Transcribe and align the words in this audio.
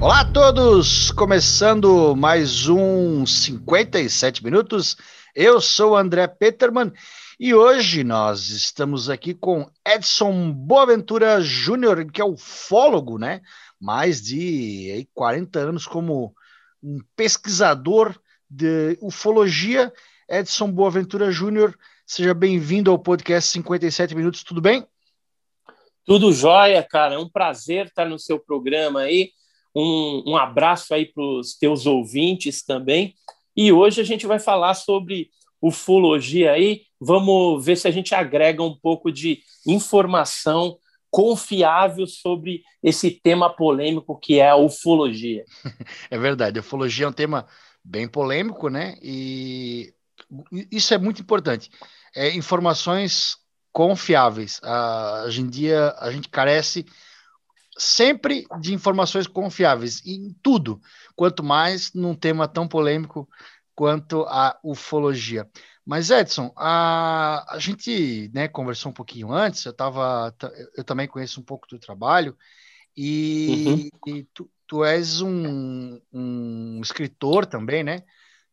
Olá 0.00 0.20
a 0.20 0.24
todos! 0.24 1.10
Começando 1.10 2.14
mais 2.14 2.68
um 2.68 3.26
57 3.26 4.44
minutos. 4.44 4.96
Eu 5.34 5.60
sou 5.60 5.96
André 5.96 6.28
Peterman 6.28 6.92
e 7.38 7.52
hoje 7.52 8.04
nós 8.04 8.48
estamos 8.48 9.10
aqui 9.10 9.34
com 9.34 9.68
Edson 9.84 10.52
Boaventura 10.52 11.40
Júnior, 11.40 12.12
que 12.12 12.20
é 12.20 12.24
ufólogo, 12.24 13.18
né? 13.18 13.40
Mais 13.80 14.22
de 14.22 14.88
aí, 14.94 15.08
40 15.12 15.58
anos 15.58 15.84
como 15.84 16.32
um 16.80 17.00
pesquisador 17.16 18.14
de 18.48 18.96
ufologia. 19.02 19.92
Edson 20.28 20.70
Boaventura 20.70 21.32
Júnior, 21.32 21.76
seja 22.06 22.32
bem-vindo 22.34 22.92
ao 22.92 23.00
podcast 23.00 23.50
57 23.50 24.14
minutos, 24.14 24.44
tudo 24.44 24.60
bem? 24.60 24.86
Tudo 26.04 26.32
jóia, 26.32 26.84
cara. 26.84 27.16
É 27.16 27.18
um 27.18 27.28
prazer 27.28 27.86
estar 27.86 28.08
no 28.08 28.18
seu 28.18 28.38
programa 28.38 29.00
aí 29.00 29.32
um, 29.74 30.22
um 30.26 30.36
abraço 30.36 30.94
aí 30.94 31.06
para 31.06 31.22
os 31.22 31.54
teus 31.54 31.86
ouvintes 31.86 32.62
também. 32.64 33.14
E 33.56 33.72
hoje 33.72 34.00
a 34.00 34.04
gente 34.04 34.26
vai 34.26 34.38
falar 34.38 34.74
sobre 34.74 35.30
ufologia 35.60 36.52
aí. 36.52 36.82
Vamos 37.00 37.64
ver 37.64 37.76
se 37.76 37.88
a 37.88 37.90
gente 37.90 38.14
agrega 38.14 38.62
um 38.62 38.74
pouco 38.74 39.10
de 39.10 39.40
informação 39.66 40.78
confiável 41.10 42.06
sobre 42.06 42.62
esse 42.82 43.10
tema 43.10 43.48
polêmico 43.48 44.18
que 44.18 44.38
é 44.38 44.50
a 44.50 44.56
ufologia. 44.56 45.44
É 46.10 46.18
verdade, 46.18 46.58
a 46.58 46.62
ufologia 46.62 47.06
é 47.06 47.08
um 47.08 47.12
tema 47.12 47.46
bem 47.84 48.08
polêmico, 48.08 48.68
né? 48.68 48.96
E 49.02 49.92
isso 50.70 50.92
é 50.92 50.98
muito 50.98 51.22
importante. 51.22 51.70
É, 52.14 52.34
informações 52.34 53.36
confiáveis. 53.72 54.60
Ah, 54.62 55.24
hoje 55.26 55.40
em 55.40 55.48
dia 55.48 55.94
a 55.98 56.10
gente 56.10 56.28
carece 56.28 56.84
sempre 57.78 58.46
de 58.60 58.74
informações 58.74 59.26
confiáveis 59.26 60.04
em 60.04 60.34
tudo, 60.42 60.80
quanto 61.14 61.42
mais 61.42 61.92
num 61.94 62.14
tema 62.14 62.48
tão 62.48 62.66
polêmico 62.66 63.28
quanto 63.74 64.22
a 64.22 64.58
ufologia. 64.62 65.48
Mas 65.86 66.10
Edson, 66.10 66.52
a, 66.56 67.46
a 67.48 67.58
gente 67.58 68.30
né, 68.34 68.48
conversou 68.48 68.90
um 68.90 68.94
pouquinho 68.94 69.32
antes, 69.32 69.64
eu 69.64 69.72
tava, 69.72 70.34
eu 70.76 70.84
também 70.84 71.06
conheço 71.06 71.40
um 71.40 71.44
pouco 71.44 71.66
do 71.68 71.78
trabalho 71.78 72.36
e, 72.94 73.90
uhum. 74.04 74.14
e 74.16 74.24
tu, 74.34 74.50
tu, 74.66 74.84
és 74.84 75.20
um, 75.20 76.00
um, 76.12 76.80
escritor 76.82 77.46
também, 77.46 77.84
né? 77.84 78.02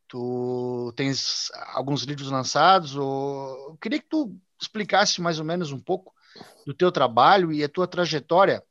Tu 0.08 0.94
tens 0.96 1.52
alguns 1.74 2.04
livros 2.04 2.30
lançados. 2.30 2.96
Ou... 2.96 3.72
Eu 3.72 3.78
queria 3.82 4.00
que 4.00 4.08
tu 4.08 4.34
explicasse 4.62 5.20
mais 5.20 5.40
ou 5.40 5.46
menos 5.46 5.72
um 5.72 5.80
pouco 5.80 6.14
do 6.66 6.74
teu 6.74 6.92
trabalho 6.92 7.52
e 7.52 7.64
a 7.64 7.70
tua 7.70 7.88
trajetória 7.88 8.64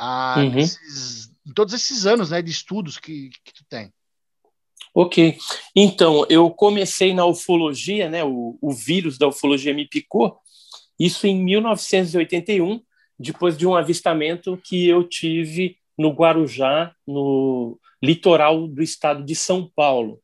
a, 0.00 0.36
uhum. 0.38 0.50
nesses, 0.50 1.30
em 1.46 1.52
todos 1.52 1.74
esses 1.74 2.06
anos 2.06 2.30
né, 2.30 2.40
de 2.40 2.50
estudos 2.50 2.96
que, 2.96 3.28
que 3.44 3.52
tu 3.52 3.62
tem. 3.68 3.92
Ok. 4.94 5.36
Então, 5.76 6.26
eu 6.30 6.50
comecei 6.50 7.12
na 7.12 7.26
ufologia, 7.26 8.08
né, 8.08 8.24
o, 8.24 8.58
o 8.60 8.72
vírus 8.72 9.18
da 9.18 9.28
ufologia 9.28 9.74
me 9.74 9.86
picou, 9.86 10.38
isso 10.98 11.26
em 11.26 11.44
1981, 11.44 12.82
depois 13.18 13.56
de 13.56 13.66
um 13.66 13.76
avistamento 13.76 14.58
que 14.64 14.88
eu 14.88 15.04
tive 15.04 15.76
no 15.96 16.10
Guarujá, 16.10 16.94
no 17.06 17.78
litoral 18.02 18.66
do 18.66 18.82
estado 18.82 19.22
de 19.22 19.34
São 19.34 19.70
Paulo. 19.76 20.18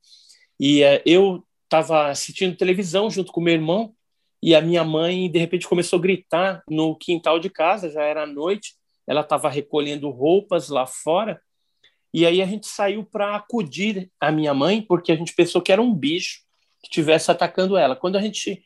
E 0.59 0.83
é, 0.83 1.03
eu 1.05 1.45
estava 1.65 2.09
assistindo 2.09 2.57
televisão 2.57 3.11
junto 3.11 3.31
com 3.31 3.43
meu 3.43 3.53
irmão 3.53 3.95
e 4.43 4.55
a 4.55 4.61
minha 4.61 4.85
mãe, 4.85 5.31
de 5.31 5.39
repente, 5.39 5.69
começou 5.69 5.99
a 5.99 6.03
gritar 6.03 6.63
no 6.69 6.97
quintal 6.97 7.39
de 7.39 7.51
casa, 7.51 7.91
já 7.91 8.03
era 8.03 8.27
noite, 8.27 8.75
ela 9.07 9.21
estava 9.21 9.49
recolhendo 9.49 10.11
roupas 10.11 10.69
lá 10.69 10.87
fora, 10.87 11.41
e 12.13 12.25
aí 12.25 12.41
a 12.41 12.47
gente 12.47 12.67
saiu 12.67 13.05
para 13.05 13.37
acudir 13.37 14.11
a 14.19 14.33
minha 14.33 14.55
mãe, 14.55 14.81
porque 14.81 15.13
a 15.13 15.17
gente 15.17 15.35
pensou 15.35 15.61
que 15.61 15.71
era 15.71 15.83
um 15.83 15.95
bicho 15.95 16.41
que 16.81 16.89
estivesse 16.89 17.31
atacando 17.31 17.77
ela. 17.77 17.95
Quando 17.95 18.17
a 18.17 18.23
gente 18.23 18.65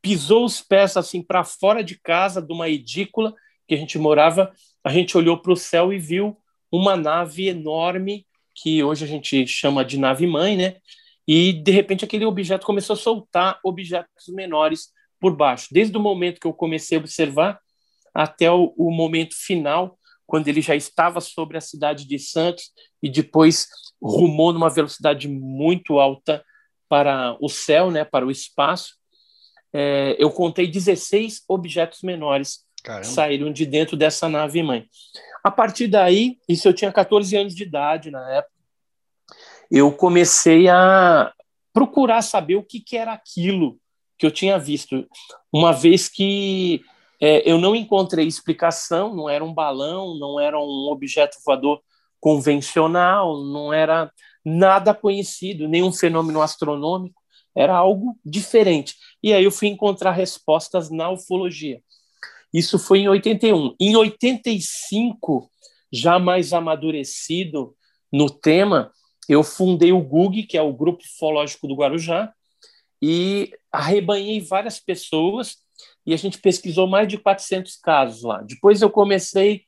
pisou 0.00 0.44
os 0.44 0.62
pés 0.62 0.96
assim 0.96 1.22
para 1.22 1.44
fora 1.44 1.84
de 1.84 2.00
casa, 2.00 2.40
de 2.40 2.52
uma 2.52 2.68
edícula 2.68 3.34
que 3.66 3.74
a 3.74 3.76
gente 3.76 3.98
morava, 3.98 4.52
a 4.82 4.90
gente 4.90 5.18
olhou 5.18 5.36
para 5.36 5.52
o 5.52 5.56
céu 5.56 5.92
e 5.92 5.98
viu 5.98 6.38
uma 6.72 6.96
nave 6.96 7.48
enorme, 7.48 8.26
que 8.54 8.82
hoje 8.82 9.04
a 9.04 9.08
gente 9.08 9.46
chama 9.46 9.84
de 9.84 9.98
nave 9.98 10.26
mãe, 10.26 10.56
né? 10.56 10.76
E 11.26 11.52
de 11.52 11.70
repente 11.70 12.04
aquele 12.04 12.24
objeto 12.24 12.64
começou 12.64 12.94
a 12.94 12.98
soltar 12.98 13.60
objetos 13.62 14.28
menores 14.28 14.88
por 15.20 15.36
baixo. 15.36 15.68
Desde 15.70 15.96
o 15.96 16.00
momento 16.00 16.40
que 16.40 16.46
eu 16.46 16.54
comecei 16.54 16.96
a 16.96 17.00
observar, 17.00 17.60
até 18.18 18.50
o, 18.50 18.74
o 18.76 18.90
momento 18.90 19.36
final, 19.36 19.96
quando 20.26 20.48
ele 20.48 20.60
já 20.60 20.74
estava 20.74 21.20
sobre 21.20 21.56
a 21.56 21.60
cidade 21.60 22.04
de 22.04 22.18
Santos 22.18 22.72
e 23.00 23.08
depois 23.08 23.68
rumou 24.02 24.52
numa 24.52 24.68
velocidade 24.68 25.28
muito 25.28 26.00
alta 26.00 26.44
para 26.88 27.36
o 27.40 27.48
céu, 27.48 27.92
né, 27.92 28.04
para 28.04 28.26
o 28.26 28.30
espaço. 28.30 28.96
É, 29.72 30.16
eu 30.18 30.32
contei 30.32 30.66
16 30.66 31.44
objetos 31.48 32.02
menores 32.02 32.64
Caramba. 32.82 33.04
saíram 33.04 33.52
de 33.52 33.64
dentro 33.64 33.96
dessa 33.96 34.28
nave 34.28 34.64
mãe. 34.64 34.88
A 35.44 35.50
partir 35.52 35.86
daí, 35.86 36.38
isso 36.48 36.66
eu 36.66 36.74
tinha 36.74 36.90
14 36.90 37.36
anos 37.36 37.54
de 37.54 37.62
idade 37.62 38.10
na 38.10 38.28
época, 38.32 38.52
eu 39.70 39.92
comecei 39.92 40.68
a 40.68 41.32
procurar 41.72 42.22
saber 42.22 42.56
o 42.56 42.64
que, 42.64 42.80
que 42.80 42.96
era 42.96 43.12
aquilo 43.12 43.78
que 44.18 44.26
eu 44.26 44.30
tinha 44.32 44.58
visto, 44.58 45.06
uma 45.52 45.72
vez 45.72 46.08
que 46.08 46.82
é, 47.20 47.50
eu 47.50 47.58
não 47.58 47.74
encontrei 47.74 48.26
explicação, 48.26 49.14
não 49.14 49.28
era 49.28 49.44
um 49.44 49.52
balão, 49.52 50.16
não 50.18 50.38
era 50.38 50.58
um 50.58 50.88
objeto 50.90 51.38
voador 51.44 51.80
convencional, 52.20 53.44
não 53.44 53.72
era 53.72 54.12
nada 54.44 54.94
conhecido, 54.94 55.68
nenhum 55.68 55.92
fenômeno 55.92 56.40
astronômico, 56.40 57.20
era 57.54 57.76
algo 57.76 58.16
diferente. 58.24 58.94
E 59.22 59.32
aí 59.32 59.42
eu 59.42 59.50
fui 59.50 59.68
encontrar 59.68 60.12
respostas 60.12 60.90
na 60.90 61.10
ufologia. 61.10 61.80
Isso 62.52 62.78
foi 62.78 63.00
em 63.00 63.08
81. 63.08 63.74
Em 63.78 63.96
85, 63.96 65.50
já 65.92 66.18
mais 66.18 66.52
amadurecido 66.52 67.74
no 68.12 68.30
tema, 68.30 68.92
eu 69.28 69.42
fundei 69.42 69.92
o 69.92 70.00
GUG, 70.00 70.44
que 70.44 70.56
é 70.56 70.62
o 70.62 70.72
Grupo 70.72 71.02
Ufológico 71.02 71.66
do 71.66 71.74
Guarujá, 71.74 72.32
e 73.02 73.52
arrebanhei 73.70 74.40
várias 74.40 74.80
pessoas 74.80 75.56
e 76.08 76.14
a 76.14 76.16
gente 76.16 76.38
pesquisou 76.38 76.86
mais 76.86 77.06
de 77.06 77.18
400 77.18 77.76
casos 77.76 78.22
lá. 78.22 78.40
Depois 78.40 78.80
eu 78.80 78.88
comecei, 78.88 79.64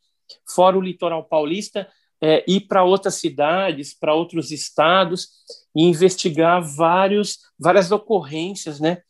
fora 0.48 0.78
o 0.78 0.80
litoral 0.80 1.22
paulista, 1.22 1.86
é, 2.18 2.42
ir 2.48 2.62
para 2.62 2.82
outras 2.82 3.16
cidades, 3.16 3.92
para 3.92 4.14
outros 4.14 4.50
estados 4.50 5.28
e 5.76 5.84
investigar 5.84 6.62
vários, 6.62 7.40
várias 7.58 7.92
ocorrências 7.92 8.80
né, 8.80 9.02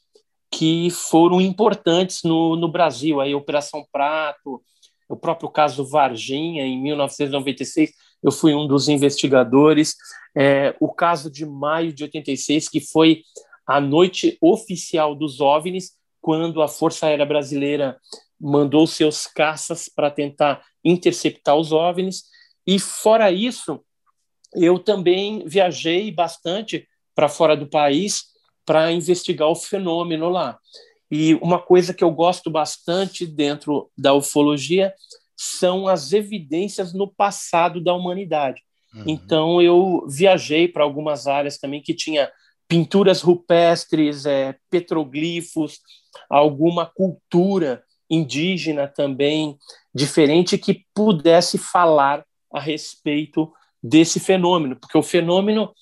que 0.51 0.91
foram 0.91 1.41
importantes 1.41 2.25
no, 2.25 2.57
no 2.57 2.67
Brasil. 2.67 3.21
Aí, 3.21 3.33
Operação 3.33 3.87
Prato, 3.93 4.61
o 5.09 5.17
próprio 5.17 5.49
caso 5.49 5.87
Varginha, 5.87 6.65
em 6.65 6.83
1996, 6.83 7.93
eu 8.25 8.33
fui 8.33 8.57
um 8.57 8.67
dos 8.67 8.89
investigadores. 8.89 9.95
É, 10.37 10.75
o 10.81 10.93
caso 10.93 11.31
de 11.31 11.47
maio 11.47 11.93
de 11.93 12.03
86, 12.03 12.69
que 12.69 12.81
foi 12.81 13.23
a 13.65 13.81
noite 13.81 14.37
oficial 14.41 15.15
dos 15.15 15.41
OVNIs, 15.41 16.00
quando 16.21 16.63
a 16.63 16.69
Força 16.69 17.07
Aérea 17.07 17.27
Brasileira 17.27 17.99
mandou 18.41 18.87
seus 18.87 19.27
caças 19.27 19.89
para 19.89 20.11
tentar 20.11 20.63
interceptar 20.85 21.57
os 21.57 21.73
OVNIs. 21.73 22.25
E 22.67 22.79
fora 22.79 23.31
isso, 23.31 23.81
eu 24.55 24.79
também 24.79 25.45
viajei 25.47 26.11
bastante 26.11 26.89
para 27.15 27.29
fora 27.29 27.57
do 27.57 27.67
país 27.67 28.25
para 28.65 28.93
investigar 28.93 29.49
o 29.49 29.55
fenômeno 29.55 30.29
lá. 30.29 30.59
E 31.11 31.35
uma 31.37 31.59
coisa 31.59 31.93
que 31.93 32.05
eu 32.05 32.11
gosto 32.11 32.51
bastante 32.51 33.27
dentro 33.27 33.91
da 33.99 34.15
ufologia 34.15 34.95
são 35.37 35.89
as 35.89 36.13
evidências 36.13 36.95
no 36.95 37.09
passado 37.09 37.81
da 37.81 37.93
humanidade. 37.95 38.63
Uhum. 38.95 39.05
Então 39.07 39.63
eu 39.63 40.07
viajei 40.09 40.69
para 40.69 40.85
algumas 40.85 41.27
áreas 41.27 41.59
também 41.59 41.83
que 41.83 41.95
tinha 41.95 42.31
pinturas 42.71 43.21
rupestres, 43.21 44.25
é, 44.27 44.55
petroglifos, 44.71 45.81
alguma 46.29 46.87
cultura 46.87 47.83
indígena 48.09 48.87
também 48.87 49.59
diferente 49.93 50.57
que 50.57 50.85
pudesse 50.95 51.59
falar 51.59 52.25
a 52.53 52.61
respeito 52.61 53.53
desse 53.83 54.21
fenômeno, 54.21 54.77
porque 54.77 54.97
o 54.97 55.03
fenômeno 55.03 55.75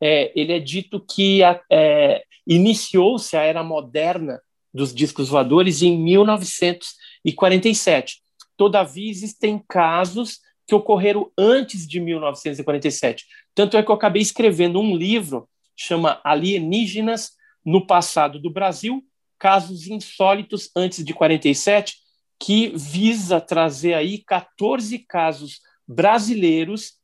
é, 0.00 0.32
ele 0.34 0.52
é 0.52 0.58
dito 0.58 0.98
que 0.98 1.42
é, 1.70 2.24
iniciou-se 2.44 3.36
a 3.36 3.42
era 3.42 3.62
moderna 3.62 4.42
dos 4.74 4.92
discos 4.92 5.28
voadores 5.28 5.80
em 5.80 5.96
1947. 5.96 8.20
Todavia, 8.56 9.08
existem 9.08 9.62
casos 9.68 10.40
que 10.66 10.74
ocorreram 10.74 11.30
antes 11.38 11.86
de 11.86 12.00
1947. 12.00 13.26
Tanto 13.54 13.76
é 13.76 13.82
que 13.82 13.92
eu 13.92 13.94
acabei 13.94 14.22
escrevendo 14.22 14.80
um 14.80 14.96
livro 14.96 15.48
chama 15.76 16.20
Alienígenas 16.24 17.32
no 17.64 17.86
Passado 17.86 18.38
do 18.38 18.50
Brasil, 18.50 19.04
Casos 19.38 19.86
Insólitos 19.86 20.70
antes 20.76 21.04
de 21.04 21.12
47, 21.12 21.96
que 22.38 22.72
visa 22.76 23.40
trazer 23.40 23.94
aí 23.94 24.18
14 24.18 24.98
casos 25.00 25.60
brasileiros 25.86 26.94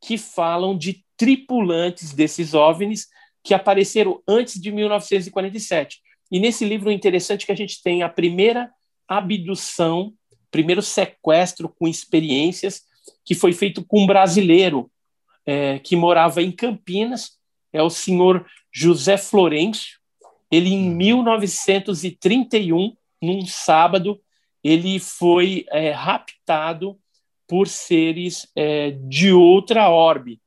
que 0.00 0.16
falam 0.16 0.76
de 0.76 1.04
tripulantes 1.16 2.12
desses 2.12 2.54
OVNIs 2.54 3.08
que 3.42 3.54
apareceram 3.54 4.22
antes 4.26 4.60
de 4.60 4.72
1947. 4.72 6.00
E 6.30 6.40
nesse 6.40 6.64
livro 6.64 6.90
é 6.90 6.92
interessante 6.92 7.46
que 7.46 7.52
a 7.52 7.56
gente 7.56 7.82
tem 7.82 8.02
a 8.02 8.08
primeira 8.08 8.70
abdução, 9.06 10.12
primeiro 10.50 10.82
sequestro 10.82 11.68
com 11.68 11.86
experiências, 11.86 12.82
que 13.24 13.34
foi 13.34 13.52
feito 13.52 13.84
com 13.84 14.02
um 14.02 14.06
brasileiro 14.06 14.90
é, 15.44 15.78
que 15.78 15.94
morava 15.94 16.42
em 16.42 16.50
Campinas, 16.50 17.38
é 17.76 17.82
o 17.82 17.90
senhor 17.90 18.44
José 18.72 19.16
Florencio. 19.16 19.98
Ele, 20.50 20.70
em 20.70 20.90
1931, 20.90 22.96
num 23.22 23.46
sábado, 23.46 24.20
ele 24.62 24.98
foi 24.98 25.64
é, 25.70 25.90
raptado 25.90 26.98
por 27.48 27.68
seres 27.68 28.48
é, 28.56 28.90
de 28.90 29.32
outra 29.32 29.88
orbe. 29.88 30.40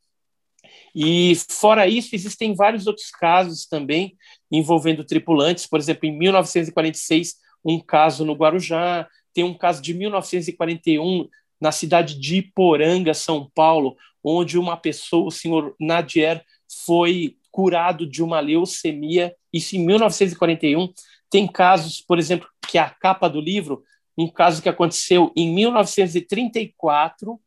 E, 0.94 1.34
fora 1.50 1.88
isso, 1.88 2.16
existem 2.16 2.56
vários 2.56 2.88
outros 2.88 3.10
casos 3.12 3.66
também 3.66 4.18
envolvendo 4.52 5.06
tripulantes. 5.06 5.68
Por 5.68 5.80
exemplo, 5.80 6.08
em 6.08 6.18
1946, 6.18 7.36
um 7.64 7.80
caso 7.80 8.26
no 8.26 8.34
Guarujá, 8.34 9.08
tem 9.34 9.44
um 9.44 9.54
caso 9.54 9.82
de 9.82 9.94
1941 9.94 11.28
na 11.62 11.72
cidade 11.72 12.20
de 12.20 12.38
Iporanga, 12.38 13.14
São 13.14 13.50
Paulo, 13.54 13.96
onde 14.24 14.58
uma 14.58 14.76
pessoa, 14.76 15.28
o 15.28 15.32
senhor 15.32 15.76
Nadier, 15.80 16.44
foi 16.86 17.38
curado 17.52 18.06
de 18.06 18.24
uma 18.24 18.40
leucemia, 18.40 19.36
isso 19.52 19.76
em 19.76 19.86
1941. 19.86 20.94
Tem 21.30 21.48
casos, 21.48 22.02
por 22.02 22.20
exemplo, 22.20 22.48
que 22.68 22.78
é 22.78 22.82
a 22.82 22.90
capa 22.90 23.28
do 23.28 23.42
livro, 23.42 23.84
um 24.18 24.28
caso 24.28 24.62
que 24.62 24.70
aconteceu 24.70 25.32
em 25.36 25.54
1934, 25.54 27.40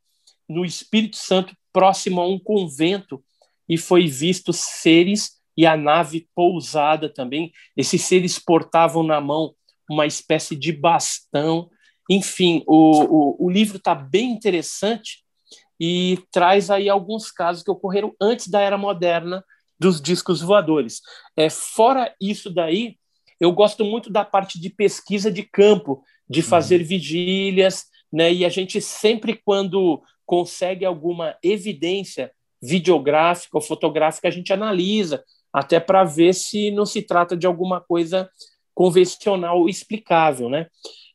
no 0.48 0.64
Espírito 0.64 1.16
Santo, 1.16 1.56
próximo 1.72 2.20
a 2.20 2.26
um 2.26 2.38
convento, 2.38 3.22
e 3.68 3.78
foi 3.78 4.06
visto 4.06 4.52
seres 4.52 5.40
e 5.56 5.66
a 5.66 5.76
nave 5.76 6.28
pousada 6.34 7.08
também. 7.08 7.52
Esses 7.76 8.02
seres 8.02 8.38
portavam 8.38 9.02
na 9.02 9.20
mão 9.20 9.54
uma 9.88 10.06
espécie 10.06 10.56
de 10.56 10.72
bastão. 10.72 11.70
Enfim, 12.10 12.62
o, 12.66 13.02
o, 13.04 13.46
o 13.46 13.50
livro 13.50 13.76
está 13.76 13.94
bem 13.94 14.30
interessante 14.30 15.21
e 15.84 16.16
traz 16.30 16.70
aí 16.70 16.88
alguns 16.88 17.32
casos 17.32 17.64
que 17.64 17.70
ocorreram 17.70 18.14
antes 18.20 18.46
da 18.46 18.60
era 18.60 18.78
moderna 18.78 19.44
dos 19.80 20.00
discos 20.00 20.40
voadores. 20.40 21.00
É, 21.36 21.50
fora 21.50 22.14
isso 22.20 22.48
daí, 22.48 22.96
eu 23.40 23.50
gosto 23.50 23.84
muito 23.84 24.08
da 24.08 24.24
parte 24.24 24.60
de 24.60 24.70
pesquisa 24.70 25.28
de 25.28 25.42
campo, 25.42 26.04
de 26.30 26.40
fazer 26.40 26.82
uhum. 26.82 26.86
vigílias, 26.86 27.86
né? 28.12 28.32
E 28.32 28.44
a 28.44 28.48
gente 28.48 28.80
sempre, 28.80 29.34
quando 29.44 30.00
consegue 30.24 30.84
alguma 30.84 31.36
evidência 31.42 32.30
videográfica 32.62 33.58
ou 33.58 33.60
fotográfica, 33.60 34.28
a 34.28 34.30
gente 34.30 34.52
analisa, 34.52 35.24
até 35.52 35.80
para 35.80 36.04
ver 36.04 36.32
se 36.32 36.70
não 36.70 36.86
se 36.86 37.02
trata 37.02 37.36
de 37.36 37.44
alguma 37.44 37.80
coisa 37.80 38.30
convencional 38.72 39.68
explicável, 39.68 40.48
né? 40.48 40.68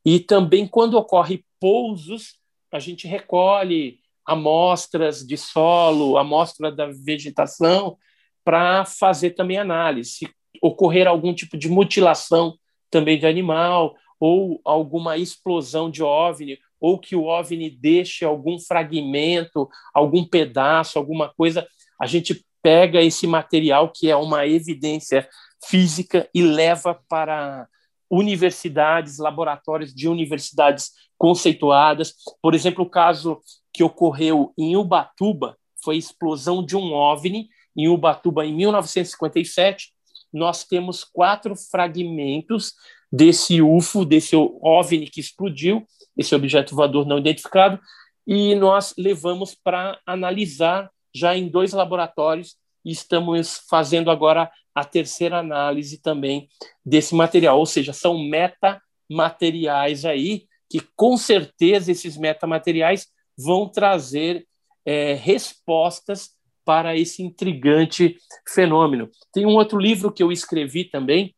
E 0.03 0.19
também 0.19 0.67
quando 0.67 0.95
ocorre 0.95 1.45
pousos, 1.57 2.37
a 2.69 2.79
gente 2.79 3.07
recolhe 3.07 4.01
amostras 4.27 5.25
de 5.25 5.37
solo, 5.37 6.17
amostra 6.17 6.69
da 6.69 6.87
vegetação, 6.87 7.97
para 8.43 8.83
fazer 8.83 9.31
também 9.31 9.57
análise. 9.57 10.11
Se 10.11 10.29
ocorrer 10.61 11.07
algum 11.07 11.33
tipo 11.33 11.57
de 11.57 11.69
mutilação 11.69 12.55
também 12.91 13.17
de 13.17 13.25
animal, 13.25 13.95
ou 14.19 14.59
alguma 14.65 15.17
explosão 15.17 15.89
de 15.89 16.03
OVNI, 16.03 16.59
ou 16.79 16.99
que 16.99 17.15
o 17.15 17.23
OVNI 17.23 17.69
deixe 17.69 18.25
algum 18.25 18.59
fragmento, 18.59 19.69
algum 19.93 20.25
pedaço, 20.25 20.99
alguma 20.99 21.33
coisa, 21.33 21.65
a 21.99 22.05
gente 22.05 22.45
pega 22.61 23.01
esse 23.01 23.25
material 23.25 23.91
que 23.91 24.09
é 24.09 24.15
uma 24.15 24.45
evidência 24.45 25.27
física 25.65 26.29
e 26.33 26.41
leva 26.41 26.99
para 27.07 27.67
universidades, 28.09 29.17
laboratórios 29.17 29.93
de 29.93 30.07
universidades 30.07 30.91
conceituadas. 31.17 32.13
Por 32.41 32.53
exemplo, 32.53 32.83
o 32.83 32.89
caso 32.89 33.39
que 33.73 33.83
ocorreu 33.83 34.53
em 34.57 34.75
Ubatuba 34.75 35.57
foi 35.83 35.95
a 35.95 35.99
explosão 35.99 36.65
de 36.65 36.75
um 36.75 36.93
OVNI 36.93 37.47
em 37.75 37.87
Ubatuba 37.87 38.45
em 38.45 38.53
1957. 38.53 39.91
Nós 40.33 40.63
temos 40.63 41.03
quatro 41.03 41.55
fragmentos 41.55 42.73
desse 43.11 43.61
UFO, 43.61 44.03
desse 44.03 44.35
OVNI 44.35 45.07
que 45.07 45.19
explodiu, 45.19 45.85
esse 46.17 46.35
objeto 46.35 46.75
voador 46.75 47.05
não 47.05 47.17
identificado, 47.17 47.79
e 48.25 48.55
nós 48.55 48.93
levamos 48.97 49.55
para 49.55 49.99
analisar 50.05 50.91
já 51.15 51.35
em 51.35 51.47
dois 51.47 51.71
laboratórios 51.71 52.57
e 52.83 52.91
estamos 52.91 53.61
fazendo 53.69 54.11
agora 54.11 54.51
a 54.75 54.83
terceira 54.83 55.39
análise 55.39 56.01
também 56.01 56.49
desse 56.85 57.15
material, 57.15 57.57
ou 57.57 57.65
seja, 57.65 57.93
são 57.93 58.17
metamateriais 58.17 60.05
aí 60.05 60.46
que 60.69 60.81
com 60.95 61.17
certeza 61.17 61.91
esses 61.91 62.17
metamateriais 62.17 63.07
vão 63.37 63.69
trazer 63.69 64.47
é, 64.85 65.13
respostas 65.13 66.31
para 66.65 66.97
esse 66.97 67.23
intrigante 67.23 68.17
fenômeno. 68.47 69.09
Tem 69.31 69.45
um 69.45 69.55
outro 69.55 69.79
livro 69.79 70.11
que 70.11 70.21
eu 70.21 70.31
escrevi 70.31 70.83
também, 70.83 71.33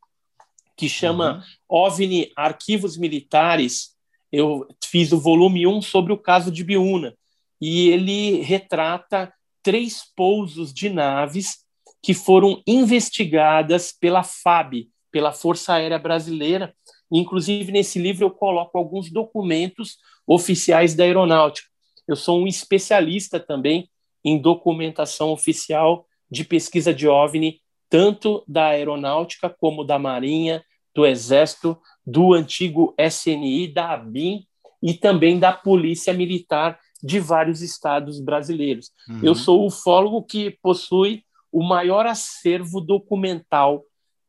que 0.75 0.89
chama 0.89 1.43
uhum. 1.69 1.85
OVNI 1.85 2.31
Arquivos 2.35 2.97
Militares. 2.97 3.95
Eu 4.31 4.67
fiz 4.83 5.11
o 5.11 5.19
volume 5.19 5.67
1 5.67 5.81
sobre 5.81 6.13
o 6.13 6.17
caso 6.17 6.51
de 6.51 6.63
Biúna, 6.63 7.13
e 7.61 7.89
ele 7.89 8.41
retrata 8.41 9.31
três 9.61 10.01
pousos 10.15 10.73
de 10.73 10.89
naves 10.89 11.59
que 12.01 12.13
foram 12.13 12.63
investigadas 12.65 13.91
pela 13.91 14.23
FAB, 14.23 14.87
pela 15.11 15.33
Força 15.33 15.73
Aérea 15.73 15.99
Brasileira. 15.99 16.73
Inclusive, 17.11 17.71
nesse 17.71 17.99
livro, 17.99 18.25
eu 18.25 18.31
coloco 18.31 18.77
alguns 18.77 19.11
documentos 19.11 19.97
oficiais 20.27 20.93
da 20.93 21.03
aeronáutica. 21.03 21.67
Eu 22.07 22.15
sou 22.15 22.39
um 22.39 22.47
especialista 22.47 23.39
também 23.39 23.89
em 24.23 24.37
documentação 24.37 25.31
oficial 25.31 26.05
de 26.29 26.43
pesquisa 26.43 26.93
de 26.93 27.07
OVNI, 27.07 27.61
tanto 27.89 28.43
da 28.47 28.67
aeronáutica 28.67 29.49
como 29.49 29.83
da 29.83 29.97
Marinha, 29.97 30.63
do 30.93 31.05
Exército, 31.05 31.79
do 32.05 32.33
antigo 32.33 32.93
SNI, 32.97 33.67
da 33.67 33.93
ABIN 33.93 34.45
e 34.81 34.93
também 34.93 35.39
da 35.39 35.51
Polícia 35.51 36.13
Militar 36.13 36.79
de 37.01 37.19
vários 37.19 37.61
estados 37.61 38.19
brasileiros. 38.19 38.91
Uhum. 39.07 39.21
Eu 39.23 39.35
sou 39.35 39.61
o 39.61 39.67
ufólogo 39.67 40.23
que 40.23 40.51
possui 40.61 41.23
o 41.51 41.63
maior 41.63 42.05
acervo 42.05 42.79
documental 42.81 43.83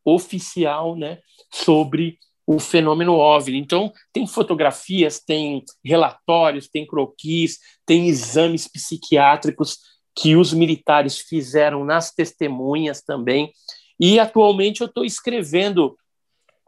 oficial 0.04 0.96
né, 0.96 1.18
sobre 1.52 2.18
o 2.52 2.58
fenômeno 2.58 3.14
OVNI. 3.14 3.58
Então, 3.58 3.92
tem 4.12 4.26
fotografias, 4.26 5.20
tem 5.20 5.62
relatórios, 5.84 6.68
tem 6.68 6.84
croquis, 6.84 7.60
tem 7.86 8.08
exames 8.08 8.66
psiquiátricos 8.66 9.78
que 10.16 10.34
os 10.34 10.52
militares 10.52 11.20
fizeram 11.20 11.84
nas 11.84 12.12
testemunhas 12.12 13.02
também. 13.02 13.52
E 14.00 14.18
atualmente 14.18 14.80
eu 14.80 14.88
estou 14.88 15.04
escrevendo 15.04 15.96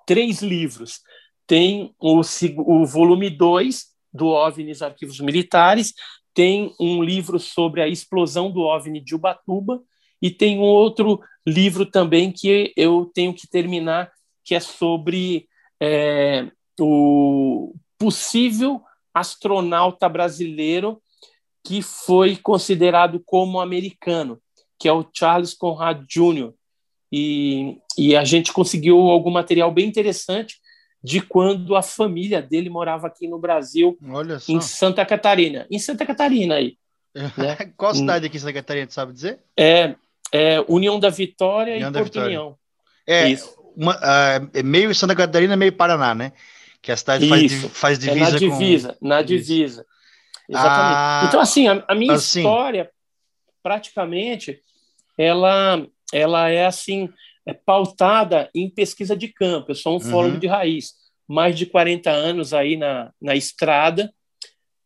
três 0.07 0.41
livros. 0.41 1.01
Tem 1.49 1.93
o, 1.99 2.21
o 2.59 2.87
volume 2.87 3.29
2 3.29 3.87
do 4.15 4.29
OVNIs 4.29 4.83
Arquivos 4.83 5.19
Militares, 5.19 5.95
tem 6.33 6.73
um 6.79 7.03
livro 7.03 7.41
sobre 7.41 7.83
a 7.83 7.89
explosão 7.89 8.53
do 8.53 8.61
OVNI 8.61 9.01
de 9.01 9.17
Ubatuba, 9.17 9.83
e 10.21 10.31
tem 10.31 10.61
um 10.61 10.63
outro 10.63 11.21
livro 11.45 11.85
também 11.85 12.31
que 12.31 12.73
eu 12.77 13.11
tenho 13.13 13.35
que 13.35 13.49
terminar, 13.49 14.13
que 14.45 14.55
é 14.55 14.61
sobre 14.61 15.49
é, 15.85 16.49
o 16.81 17.75
possível 17.99 18.81
astronauta 19.13 20.09
brasileiro 20.09 21.03
que 21.65 21.83
foi 21.83 22.37
considerado 22.37 23.21
como 23.27 23.61
americano, 23.61 24.41
que 24.79 24.87
é 24.87 24.93
o 24.93 25.05
Charles 25.13 25.55
Conrad 25.55 26.05
Jr. 26.07 26.53
E, 27.11 27.79
e 27.99 28.15
a 28.17 28.25
gente 28.25 28.53
conseguiu 28.53 28.97
algum 28.97 29.31
material 29.31 29.73
bem 29.73 29.89
interessante 29.89 30.61
de 31.03 31.21
quando 31.21 31.75
a 31.75 31.83
família 31.83 32.41
dele 32.41 32.71
morava 32.71 33.09
aqui 33.09 33.27
no 33.27 33.39
Brasil, 33.39 33.99
em 34.49 34.61
Santa 34.61 35.05
Catarina. 35.05 35.67
Em 35.69 35.81
Santa 35.81 36.07
Catarina 36.07 36.55
aí. 36.55 36.79
Né? 37.13 37.57
Qual 37.77 37.93
cidade 37.93 38.27
aqui 38.27 38.37
em 38.37 38.41
Santa 38.41 38.53
Catarina, 38.53 38.87
tu 38.87 38.95
sabe 38.95 39.13
dizer? 39.13 39.41
É, 39.59 39.97
é 40.33 40.65
União 40.69 41.01
da 41.01 41.11
Vitória 41.11 41.75
União 41.75 41.91
e 41.91 41.93
Porto 41.93 42.05
Vitória. 42.05 42.29
União. 42.29 42.59
É, 43.05 43.29
Isso. 43.29 43.62
Uma, 43.77 43.97
uh, 43.97 44.65
meio 44.65 44.95
Santa 44.95 45.15
Catarina, 45.15 45.57
meio 45.57 45.73
Paraná, 45.73 46.15
né? 46.15 46.33
Que 46.81 46.93
a 46.93 46.97
cidade 46.97 47.29
faz, 47.29 47.65
faz 47.73 47.99
divisa, 47.99 48.19
é 48.19 48.31
na 48.33 48.39
divisa 48.39 48.97
com... 48.99 49.09
Na 49.09 49.23
divisa, 49.23 49.87
Exatamente. 50.49 50.97
Ah, 50.97 51.25
então, 51.29 51.41
assim, 51.41 51.69
a, 51.69 51.85
a 51.89 51.95
minha 51.95 52.15
assim. 52.15 52.41
história, 52.41 52.91
praticamente, 53.63 54.61
ela, 55.17 55.87
ela 56.13 56.49
é 56.49 56.67
assim, 56.67 57.09
é 57.47 57.53
pautada 57.55 58.51
em 58.55 58.69
pesquisa 58.69 59.17
de 59.17 59.29
campo. 59.29 59.71
Eu 59.71 59.75
sou 59.75 60.01
um 60.01 60.15
uhum. 60.15 60.39
de 60.39 60.47
raiz. 60.47 60.95
Mais 61.29 61.57
de 61.57 61.67
40 61.67 62.11
anos 62.11 62.53
aí 62.53 62.77
na, 62.77 63.11
na 63.21 63.35
estrada. 63.35 64.13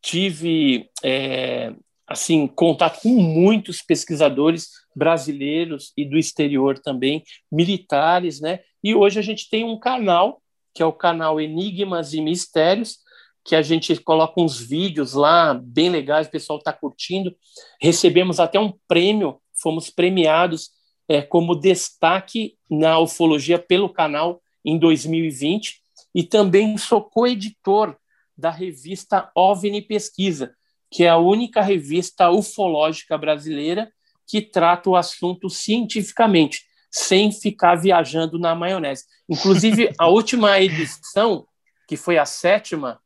Tive, 0.01 0.89
é, 1.03 1.73
assim, 2.07 2.47
contato 2.47 3.01
com 3.01 3.09
muitos 3.09 3.81
pesquisadores 3.81 4.69
brasileiros 4.95 5.91
e 5.97 6.05
do 6.05 6.17
exterior 6.17 6.79
também, 6.79 7.23
militares, 7.51 8.39
né? 8.39 8.61
E 8.83 8.95
hoje 8.95 9.19
a 9.19 9.21
gente 9.21 9.49
tem 9.49 9.63
um 9.63 9.79
canal, 9.79 10.41
que 10.73 10.81
é 10.81 10.85
o 10.85 10.93
canal 10.93 11.39
Enigmas 11.39 12.13
e 12.13 12.21
Mistérios, 12.21 12.99
que 13.43 13.55
a 13.55 13.61
gente 13.61 13.95
coloca 14.01 14.41
uns 14.41 14.59
vídeos 14.59 15.13
lá 15.13 15.53
bem 15.53 15.89
legais, 15.89 16.27
o 16.27 16.31
pessoal 16.31 16.59
está 16.59 16.73
curtindo. 16.73 17.33
Recebemos 17.81 18.39
até 18.39 18.59
um 18.59 18.73
prêmio, 18.87 19.39
fomos 19.53 19.89
premiados 19.89 20.71
é, 21.07 21.21
como 21.21 21.55
destaque 21.55 22.57
na 22.69 22.99
ufologia 22.99 23.57
pelo 23.57 23.87
canal 23.87 24.41
em 24.65 24.77
2020 24.77 25.81
e 26.13 26.23
também 26.23 26.77
sou 26.77 27.01
coeditor 27.01 27.95
da 28.37 28.51
revista 28.51 29.31
OVNI 29.33 29.81
Pesquisa, 29.81 30.53
que 30.91 31.05
é 31.05 31.09
a 31.09 31.17
única 31.17 31.61
revista 31.61 32.29
ufológica 32.29 33.17
brasileira 33.17 33.89
que 34.27 34.41
trata 34.41 34.89
o 34.89 34.95
assunto 34.95 35.49
cientificamente, 35.49 36.65
sem 36.91 37.31
ficar 37.31 37.75
viajando 37.75 38.39
na 38.39 38.55
maionese. 38.55 39.05
Inclusive, 39.29 39.93
a 39.97 40.07
última 40.09 40.59
edição, 40.59 41.45
que 41.87 41.97
foi 41.97 42.17
a 42.17 42.25
sétima, 42.25 42.99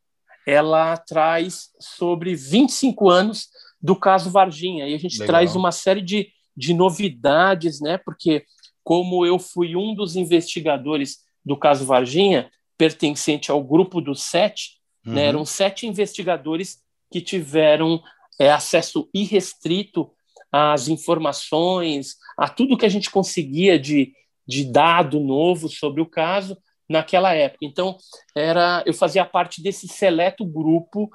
ela 0.45 0.97
traz 0.97 1.69
sobre 1.79 2.35
25 2.35 3.09
anos 3.09 3.49
do 3.81 3.95
caso 3.95 4.29
Varginha. 4.29 4.87
E 4.87 4.93
a 4.93 4.97
gente 4.97 5.19
Legal. 5.19 5.27
traz 5.27 5.55
uma 5.55 5.71
série 5.71 6.01
de, 6.01 6.29
de 6.55 6.73
novidades, 6.73 7.79
né? 7.81 7.97
Porque, 7.97 8.45
como 8.83 9.25
eu 9.25 9.39
fui 9.39 9.75
um 9.75 9.93
dos 9.95 10.15
investigadores 10.15 11.19
do 11.43 11.57
caso 11.57 11.85
Varginha, 11.85 12.49
pertencente 12.77 13.51
ao 13.51 13.63
grupo 13.63 14.01
dos 14.01 14.23
sete, 14.23 14.79
né, 15.03 15.09
uhum. 15.09 15.15
né, 15.15 15.25
eram 15.25 15.45
sete 15.45 15.87
investigadores 15.87 16.79
que 17.11 17.21
tiveram 17.21 18.01
é, 18.39 18.51
acesso 18.51 19.09
irrestrito 19.13 20.11
às 20.51 20.87
informações, 20.87 22.15
a 22.37 22.49
tudo 22.49 22.77
que 22.77 22.85
a 22.85 22.89
gente 22.89 23.09
conseguia 23.09 23.79
de, 23.79 24.13
de 24.47 24.65
dado 24.65 25.19
novo 25.19 25.69
sobre 25.69 26.01
o 26.01 26.05
caso, 26.05 26.57
naquela 26.89 27.33
época. 27.33 27.65
Então, 27.65 27.97
era, 28.35 28.83
eu 28.85 28.93
fazia 28.93 29.23
parte 29.23 29.63
desse 29.63 29.87
seleto 29.87 30.45
grupo 30.45 31.09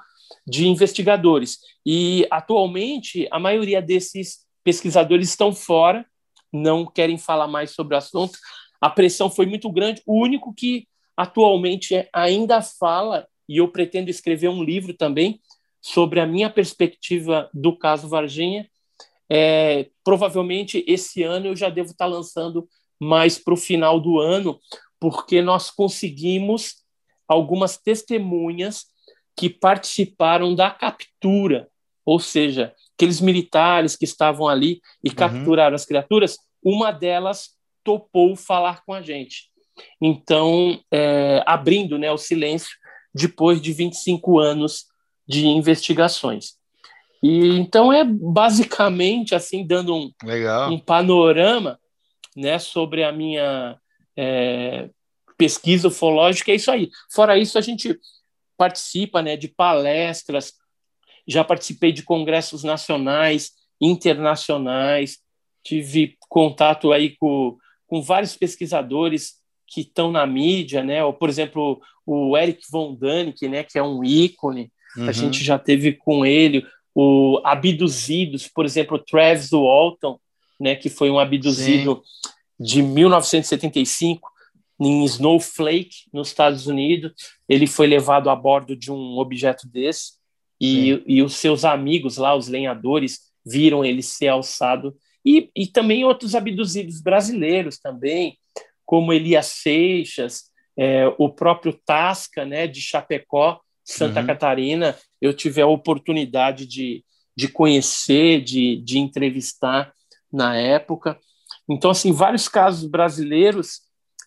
de 0.45 0.67
investigadores. 0.67 1.59
E, 1.85 2.27
atualmente, 2.31 3.27
a 3.31 3.39
maioria 3.39 3.81
desses 3.81 4.45
pesquisadores 4.63 5.29
estão 5.29 5.53
fora, 5.53 6.05
não 6.51 6.85
querem 6.85 7.17
falar 7.17 7.47
mais 7.47 7.71
sobre 7.71 7.95
o 7.95 7.97
assunto. 7.97 8.37
A 8.81 8.89
pressão 8.89 9.29
foi 9.29 9.45
muito 9.45 9.71
grande. 9.71 10.01
O 10.05 10.21
único 10.21 10.53
que 10.53 10.87
atualmente 11.15 12.07
ainda 12.13 12.61
fala, 12.61 13.27
e 13.47 13.57
eu 13.57 13.67
pretendo 13.69 14.09
escrever 14.09 14.49
um 14.49 14.63
livro 14.63 14.93
também 14.93 15.39
sobre 15.81 16.19
a 16.19 16.25
minha 16.25 16.49
perspectiva 16.49 17.49
do 17.53 17.77
caso 17.77 18.09
Varginha, 18.09 18.69
é, 19.29 19.89
provavelmente 20.03 20.83
esse 20.87 21.23
ano 21.23 21.47
eu 21.47 21.55
já 21.55 21.69
devo 21.69 21.91
estar 21.91 22.05
lançando 22.05 22.67
mais 22.99 23.37
para 23.37 23.53
o 23.53 23.57
final 23.57 23.99
do 23.99 24.19
ano 24.19 24.59
porque 24.99 25.41
nós 25.41 25.69
conseguimos 25.69 26.83
algumas 27.27 27.77
testemunhas 27.77 28.85
que 29.35 29.49
participaram 29.49 30.55
da 30.55 30.71
captura, 30.71 31.67
ou 32.03 32.19
seja, 32.19 32.73
aqueles 32.95 33.21
militares 33.21 33.95
que 33.95 34.05
estavam 34.05 34.47
ali 34.47 34.81
e 35.03 35.09
uhum. 35.09 35.15
capturaram 35.15 35.75
as 35.75 35.85
criaturas, 35.85 36.37
uma 36.63 36.91
delas 36.91 37.51
topou 37.83 38.35
falar 38.35 38.83
com 38.83 38.93
a 38.93 39.01
gente. 39.01 39.51
Então, 40.01 40.79
é, 40.91 41.43
abrindo 41.45 41.99
né, 41.99 42.11
o 42.11 42.17
silêncio 42.17 42.75
depois 43.13 43.61
de 43.61 43.71
25 43.71 44.39
anos 44.39 44.85
de 45.27 45.45
investigações. 45.45 46.56
E 47.27 47.57
então 47.57 47.91
é 47.91 48.05
basicamente 48.05 49.35
assim 49.35 49.67
dando 49.67 49.93
um, 49.93 50.09
um 50.71 50.79
panorama, 50.79 51.77
né, 52.33 52.57
sobre 52.57 53.03
a 53.03 53.11
minha 53.11 53.77
é, 54.15 54.89
pesquisa 55.37 55.89
ufológica, 55.89 56.53
é 56.53 56.55
isso 56.55 56.71
aí. 56.71 56.89
Fora 57.11 57.37
isso, 57.37 57.57
a 57.57 57.61
gente 57.61 57.99
participa 58.55 59.21
né, 59.21 59.35
de 59.35 59.49
palestras, 59.49 60.53
já 61.27 61.43
participei 61.43 61.91
de 61.91 62.01
congressos 62.01 62.63
nacionais, 62.63 63.51
internacionais, 63.81 65.17
tive 65.61 66.15
contato 66.29 66.93
aí 66.93 67.17
com, 67.17 67.57
com 67.87 68.01
vários 68.01 68.37
pesquisadores 68.37 69.33
que 69.67 69.81
estão 69.81 70.13
na 70.13 70.25
mídia, 70.25 70.81
né? 70.81 71.03
Ou, 71.03 71.11
por 71.11 71.27
exemplo, 71.27 71.81
o 72.05 72.37
Eric 72.37 72.61
von 72.71 72.95
Däniken, 72.95 73.49
né, 73.49 73.63
que 73.65 73.77
é 73.77 73.83
um 73.83 74.01
ícone, 74.01 74.71
uhum. 74.95 75.09
a 75.09 75.11
gente 75.11 75.43
já 75.43 75.59
teve 75.59 75.91
com 75.91 76.25
ele, 76.25 76.65
o 76.99 77.39
Abduzidos, 77.43 78.47
por 78.47 78.65
exemplo, 78.65 78.97
Travis 78.97 79.51
Walton, 79.51 80.19
né, 80.59 80.75
que 80.75 80.89
foi 80.89 81.11
um 81.11 81.19
abduzido 81.19 82.01
Sim 82.03 82.31
de 82.59 82.81
1975 82.81 84.29
em 84.79 85.03
Snowflake, 85.05 86.05
nos 86.11 86.29
Estados 86.29 86.67
Unidos. 86.67 87.13
Ele 87.47 87.67
foi 87.67 87.87
levado 87.87 88.29
a 88.29 88.35
bordo 88.35 88.75
de 88.75 88.91
um 88.91 89.17
objeto 89.17 89.67
desse 89.67 90.13
e, 90.59 91.03
e 91.05 91.21
os 91.21 91.35
seus 91.35 91.63
amigos 91.63 92.17
lá, 92.17 92.35
os 92.35 92.47
lenhadores, 92.47 93.27
viram 93.45 93.85
ele 93.85 94.01
ser 94.01 94.29
alçado. 94.29 94.95
E, 95.25 95.51
e 95.55 95.67
também 95.67 96.03
outros 96.03 96.35
abduzidos 96.35 97.01
brasileiros 97.01 97.77
também, 97.77 98.37
como 98.85 99.13
Elias 99.13 99.47
Seixas, 99.47 100.45
é, 100.75 101.05
o 101.17 101.29
próprio 101.29 101.79
Tasca, 101.85 102.45
né, 102.45 102.65
de 102.65 102.81
Chapecó, 102.81 103.59
Santa 103.83 104.21
uhum. 104.21 104.27
Catarina. 104.27 104.97
Eu 105.21 105.33
tive 105.33 105.61
a 105.61 105.67
oportunidade 105.67 106.65
de, 106.65 107.03
de 107.35 107.47
conhecer, 107.47 108.41
de, 108.41 108.77
de 108.77 108.99
entrevistar 108.99 109.93
na 110.31 110.55
época. 110.55 111.17
Então, 111.69 111.91
assim, 111.91 112.11
vários 112.11 112.47
casos 112.47 112.89
brasileiros, 112.89 113.81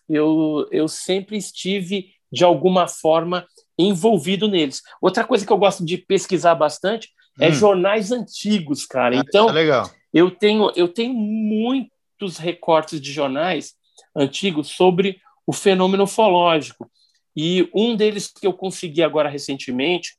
eu, 0.07 0.67
eu 0.71 0.87
sempre 0.87 1.37
estive, 1.37 2.09
de 2.31 2.43
alguma 2.43 2.87
forma, 2.87 3.45
envolvido 3.77 4.47
neles. 4.47 4.81
Outra 5.01 5.23
coisa 5.23 5.45
que 5.45 5.51
eu 5.51 5.57
gosto 5.57 5.83
de 5.85 5.97
pesquisar 5.97 6.55
bastante 6.55 7.09
é 7.39 7.49
hum. 7.49 7.53
jornais 7.53 8.11
antigos, 8.11 8.85
cara. 8.85 9.17
Ah, 9.17 9.23
então, 9.25 9.49
é 9.57 9.83
eu 10.13 10.29
tenho 10.29 10.71
eu 10.75 10.87
tenho 10.87 11.13
muitos 11.13 12.37
recortes 12.37 12.99
de 12.99 13.11
jornais 13.11 13.73
antigos 14.15 14.67
sobre 14.69 15.19
o 15.47 15.53
fenômeno 15.53 16.03
ufológico. 16.03 16.91
E 17.35 17.69
um 17.73 17.95
deles 17.95 18.27
que 18.27 18.45
eu 18.45 18.53
consegui 18.53 19.01
agora 19.01 19.29
recentemente 19.29 20.15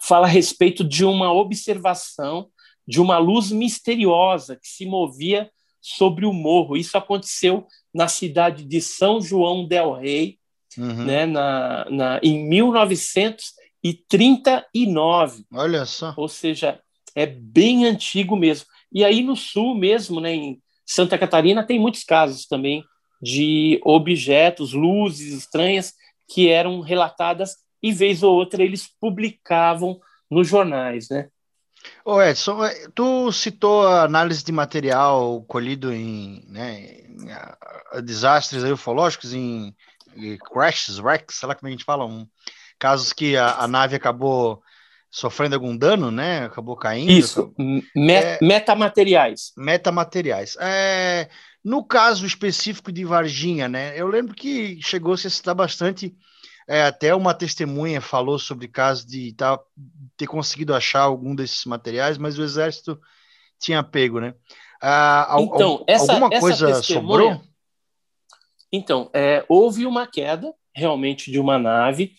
fala 0.00 0.26
a 0.26 0.30
respeito 0.30 0.84
de 0.84 1.04
uma 1.04 1.32
observação 1.32 2.48
de 2.86 3.00
uma 3.00 3.16
luz 3.18 3.50
misteriosa 3.50 4.54
que 4.56 4.68
se 4.68 4.84
movia 4.86 5.50
sobre 5.80 6.24
o 6.26 6.32
morro. 6.32 6.76
Isso 6.76 6.96
aconteceu 6.96 7.66
na 7.92 8.06
cidade 8.08 8.64
de 8.64 8.80
São 8.80 9.20
João 9.20 9.66
del 9.66 9.94
Rei, 9.94 10.38
uhum. 10.76 11.04
né, 11.04 11.26
na, 11.26 11.86
na, 11.90 12.20
em 12.22 12.48
1939. 12.48 15.44
Olha 15.52 15.84
só. 15.86 16.14
Ou 16.16 16.28
seja, 16.28 16.80
é 17.14 17.26
bem 17.26 17.86
antigo 17.86 18.36
mesmo. 18.36 18.66
E 18.92 19.04
aí 19.04 19.22
no 19.22 19.36
sul 19.36 19.74
mesmo, 19.74 20.20
né, 20.20 20.34
em 20.34 20.60
Santa 20.86 21.18
Catarina, 21.18 21.66
tem 21.66 21.78
muitos 21.78 22.04
casos 22.04 22.46
também 22.46 22.84
de 23.22 23.80
objetos, 23.84 24.72
luzes 24.72 25.32
estranhas 25.32 25.94
que 26.28 26.48
eram 26.48 26.80
relatadas 26.80 27.56
e 27.84 27.92
vez 27.92 28.22
ou 28.22 28.34
outra 28.34 28.62
eles 28.62 28.88
publicavam 28.98 30.00
nos 30.30 30.48
jornais, 30.48 31.10
né? 31.10 31.28
Ô 32.02 32.22
Edson, 32.22 32.64
é, 32.64 32.88
tu 32.94 33.30
citou 33.30 33.86
a 33.86 34.04
análise 34.04 34.42
de 34.42 34.50
material 34.50 35.44
colhido 35.46 35.92
em, 35.92 36.42
né, 36.48 37.02
em 37.06 37.26
uh, 37.94 38.00
desastres 38.00 38.64
ufológicos, 38.64 39.34
em, 39.34 39.74
em 40.16 40.38
crashes, 40.38 40.98
wrecks, 40.98 41.36
sei 41.36 41.46
lá 41.46 41.54
como 41.54 41.68
a 41.68 41.70
gente 41.70 41.84
fala, 41.84 42.06
um, 42.06 42.26
casos 42.78 43.12
que 43.12 43.36
a, 43.36 43.56
a, 43.56 43.68
nave 43.68 43.94
acabou 43.94 44.62
sofrendo 45.10 45.54
algum 45.54 45.76
dano, 45.76 46.10
né? 46.10 46.46
Acabou 46.46 46.76
caindo. 46.76 47.12
Isso, 47.12 47.54
Met, 47.94 48.24
é, 48.24 48.38
metamateriais. 48.40 49.52
Metamateriais. 49.58 50.56
É, 50.58 51.28
no 51.62 51.84
caso 51.84 52.24
específico 52.24 52.90
de 52.90 53.04
Varginha, 53.04 53.68
né? 53.68 53.92
Eu 53.94 54.08
lembro 54.08 54.34
que 54.34 54.80
chegou-se 54.80 55.26
a 55.26 55.30
citar 55.30 55.54
bastante 55.54 56.16
É, 56.66 56.82
até 56.82 57.14
uma 57.14 57.34
testemunha 57.34 58.00
falou 58.00 58.38
sobre 58.38 58.68
caso 58.68 59.06
de 59.06 59.32
tá, 59.34 59.60
ter 60.16 60.26
conseguido 60.26 60.74
achar 60.74 61.02
algum 61.02 61.34
desses 61.34 61.64
materiais, 61.66 62.16
mas 62.16 62.38
o 62.38 62.42
exército 62.42 62.98
tinha 63.58 63.82
pego, 63.82 64.20
né? 64.20 64.34
Ah, 64.80 65.36
então, 65.40 65.84
essa, 65.86 66.12
alguma 66.12 66.28
essa 66.32 66.40
coisa 66.40 66.82
sobrou? 66.82 67.40
Então, 68.72 69.10
é, 69.14 69.44
houve 69.48 69.86
uma 69.86 70.06
queda 70.06 70.52
realmente 70.74 71.30
de 71.30 71.38
uma 71.38 71.58
nave. 71.58 72.14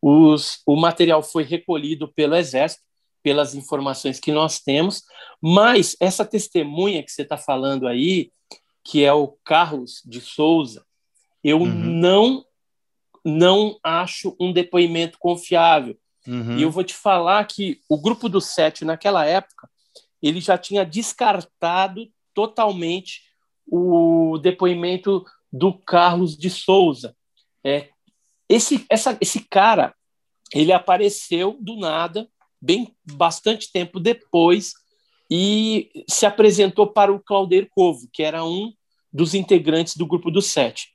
Os, 0.00 0.62
o 0.64 0.74
material 0.74 1.22
foi 1.22 1.42
recolhido 1.42 2.08
pelo 2.08 2.34
exército, 2.34 2.82
pelas 3.22 3.54
informações 3.54 4.18
que 4.18 4.32
nós 4.32 4.60
temos, 4.60 5.02
mas 5.40 5.96
essa 6.00 6.24
testemunha 6.24 7.02
que 7.02 7.10
você 7.10 7.22
está 7.22 7.36
falando 7.36 7.86
aí, 7.86 8.32
que 8.82 9.04
é 9.04 9.12
o 9.12 9.36
Carlos 9.44 10.02
de 10.06 10.20
Souza, 10.20 10.84
eu 11.44 11.60
uhum. 11.60 11.66
não 11.66 12.44
não 13.24 13.78
acho 13.82 14.36
um 14.40 14.52
depoimento 14.52 15.18
confiável. 15.18 15.98
Uhum. 16.26 16.58
E 16.58 16.62
eu 16.62 16.70
vou 16.70 16.84
te 16.84 16.94
falar 16.94 17.44
que 17.46 17.80
o 17.88 18.00
grupo 18.00 18.28
do 18.28 18.40
Sete, 18.40 18.84
naquela 18.84 19.24
época, 19.24 19.68
ele 20.22 20.40
já 20.40 20.58
tinha 20.58 20.84
descartado 20.84 22.08
totalmente 22.34 23.22
o 23.66 24.38
depoimento 24.38 25.24
do 25.52 25.72
Carlos 25.72 26.36
de 26.36 26.50
Souza. 26.50 27.16
É, 27.64 27.88
esse, 28.48 28.84
essa, 28.90 29.16
esse 29.20 29.40
cara, 29.40 29.94
ele 30.54 30.72
apareceu 30.72 31.56
do 31.60 31.76
nada, 31.76 32.28
bem 32.60 32.94
bastante 33.04 33.70
tempo 33.70 34.00
depois, 34.00 34.72
e 35.30 35.90
se 36.08 36.24
apresentou 36.24 36.86
para 36.86 37.12
o 37.12 37.20
Claudeir 37.20 37.68
Covo, 37.70 38.08
que 38.12 38.22
era 38.22 38.44
um 38.44 38.72
dos 39.12 39.34
integrantes 39.34 39.96
do 39.96 40.06
grupo 40.06 40.30
do 40.30 40.40
Sete. 40.40 40.88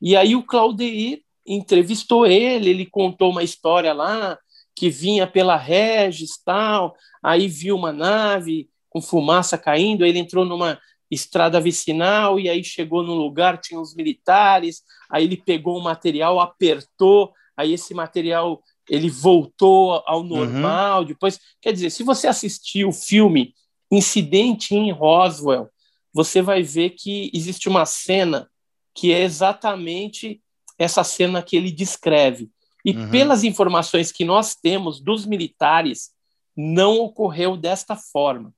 E 0.00 0.16
aí 0.16 0.34
o 0.34 0.42
Claudeir 0.42 1.22
entrevistou 1.46 2.26
ele, 2.26 2.70
ele 2.70 2.86
contou 2.86 3.30
uma 3.30 3.42
história 3.42 3.92
lá 3.92 4.38
que 4.74 4.90
vinha 4.90 5.26
pela 5.26 5.56
Regis 5.56 6.38
tal, 6.44 6.94
aí 7.22 7.48
viu 7.48 7.76
uma 7.76 7.92
nave 7.92 8.68
com 8.90 9.00
fumaça 9.00 9.56
caindo, 9.56 10.04
ele 10.04 10.18
entrou 10.18 10.44
numa 10.44 10.78
estrada 11.10 11.60
vicinal 11.60 12.38
e 12.38 12.48
aí 12.48 12.62
chegou 12.62 13.02
num 13.02 13.14
lugar, 13.14 13.58
tinha 13.58 13.80
os 13.80 13.94
militares, 13.94 14.82
aí 15.08 15.24
ele 15.24 15.36
pegou 15.36 15.78
o 15.78 15.82
material, 15.82 16.40
apertou, 16.40 17.32
aí 17.56 17.72
esse 17.72 17.94
material 17.94 18.62
ele 18.88 19.08
voltou 19.08 20.02
ao 20.06 20.20
uhum. 20.20 20.26
normal, 20.26 21.00
uhum. 21.00 21.06
depois, 21.06 21.40
quer 21.60 21.72
dizer, 21.72 21.90
se 21.90 22.02
você 22.02 22.26
assistir 22.26 22.84
o 22.84 22.92
filme 22.92 23.54
Incidente 23.90 24.74
em 24.74 24.90
Roswell, 24.90 25.68
você 26.12 26.42
vai 26.42 26.62
ver 26.62 26.90
que 26.90 27.30
existe 27.32 27.68
uma 27.68 27.86
cena 27.86 28.50
que 28.94 29.12
é 29.12 29.22
exatamente 29.22 30.42
essa 30.78 31.02
cena 31.04 31.42
que 31.42 31.56
ele 31.56 31.70
descreve. 31.70 32.50
E 32.84 32.92
uhum. 32.92 33.10
pelas 33.10 33.44
informações 33.44 34.12
que 34.12 34.24
nós 34.24 34.54
temos 34.54 35.00
dos 35.00 35.26
militares, 35.26 36.10
não 36.56 36.98
ocorreu 37.00 37.56
desta 37.56 37.96
forma. 37.96 38.52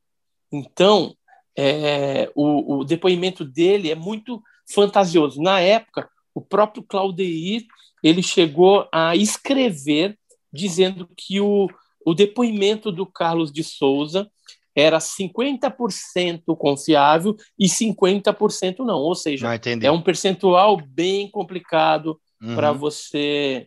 Então, 0.52 1.14
é, 1.56 2.30
o, 2.34 2.78
o, 2.78 2.84
depoimento 2.84 3.44
dele 3.44 3.90
é 3.90 3.94
muito 3.94 4.42
fantasioso. 4.72 5.42
Na 5.42 5.60
época, 5.60 6.08
o 6.34 6.40
próprio 6.40 6.82
Claudeir 6.82 7.66
ele 8.02 8.22
chegou 8.22 8.88
a 8.92 9.16
escrever 9.16 10.16
dizendo 10.52 11.08
que 11.16 11.40
o, 11.40 11.68
o 12.04 12.14
depoimento 12.14 12.92
do 12.92 13.04
Carlos 13.04 13.52
de 13.52 13.64
Souza 13.64 14.30
era 14.78 14.98
50% 14.98 16.56
confiável 16.56 17.36
e 17.58 17.66
50% 17.66 18.78
não. 18.78 18.98
Ou 18.98 19.14
seja, 19.16 19.48
é 19.82 19.90
um 19.90 20.00
percentual 20.00 20.80
bem 20.80 21.28
complicado 21.28 22.20
uhum. 22.40 22.54
para 22.54 22.70
você 22.70 23.66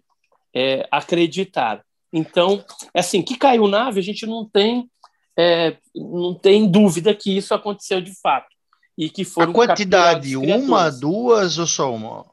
é, 0.56 0.88
acreditar. 0.90 1.84
Então, 2.14 2.64
é 2.94 3.02
assim, 3.02 3.22
que 3.22 3.38
caiu 3.38 3.68
nave, 3.68 4.00
a 4.00 4.04
gente 4.04 4.26
não 4.26 4.46
tem 4.46 4.90
é, 5.38 5.78
não 5.94 6.34
tem 6.34 6.70
dúvida 6.70 7.14
que 7.14 7.36
isso 7.36 7.54
aconteceu 7.54 8.00
de 8.00 8.14
fato. 8.22 8.48
E 8.98 9.10
que 9.10 9.26
foram 9.26 9.52
a 9.52 9.54
quantidade, 9.54 10.38
uma, 10.38 10.90
duas 10.90 11.58
ou 11.58 11.68
só 11.68 11.94
uma? 11.94 12.26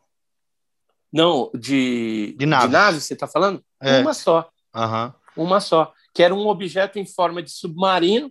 Não, 1.12 1.50
de, 1.52 2.36
de 2.38 2.46
naves, 2.46 2.66
de 2.66 2.72
naves 2.72 3.04
você 3.04 3.14
está 3.14 3.26
falando? 3.26 3.60
É. 3.80 4.00
Uma 4.00 4.14
só. 4.14 4.48
Uhum. 4.74 5.12
Uma 5.44 5.60
só. 5.60 5.92
Que 6.14 6.22
era 6.22 6.34
um 6.34 6.46
objeto 6.46 6.98
em 6.98 7.06
forma 7.06 7.42
de 7.42 7.50
submarino 7.50 8.30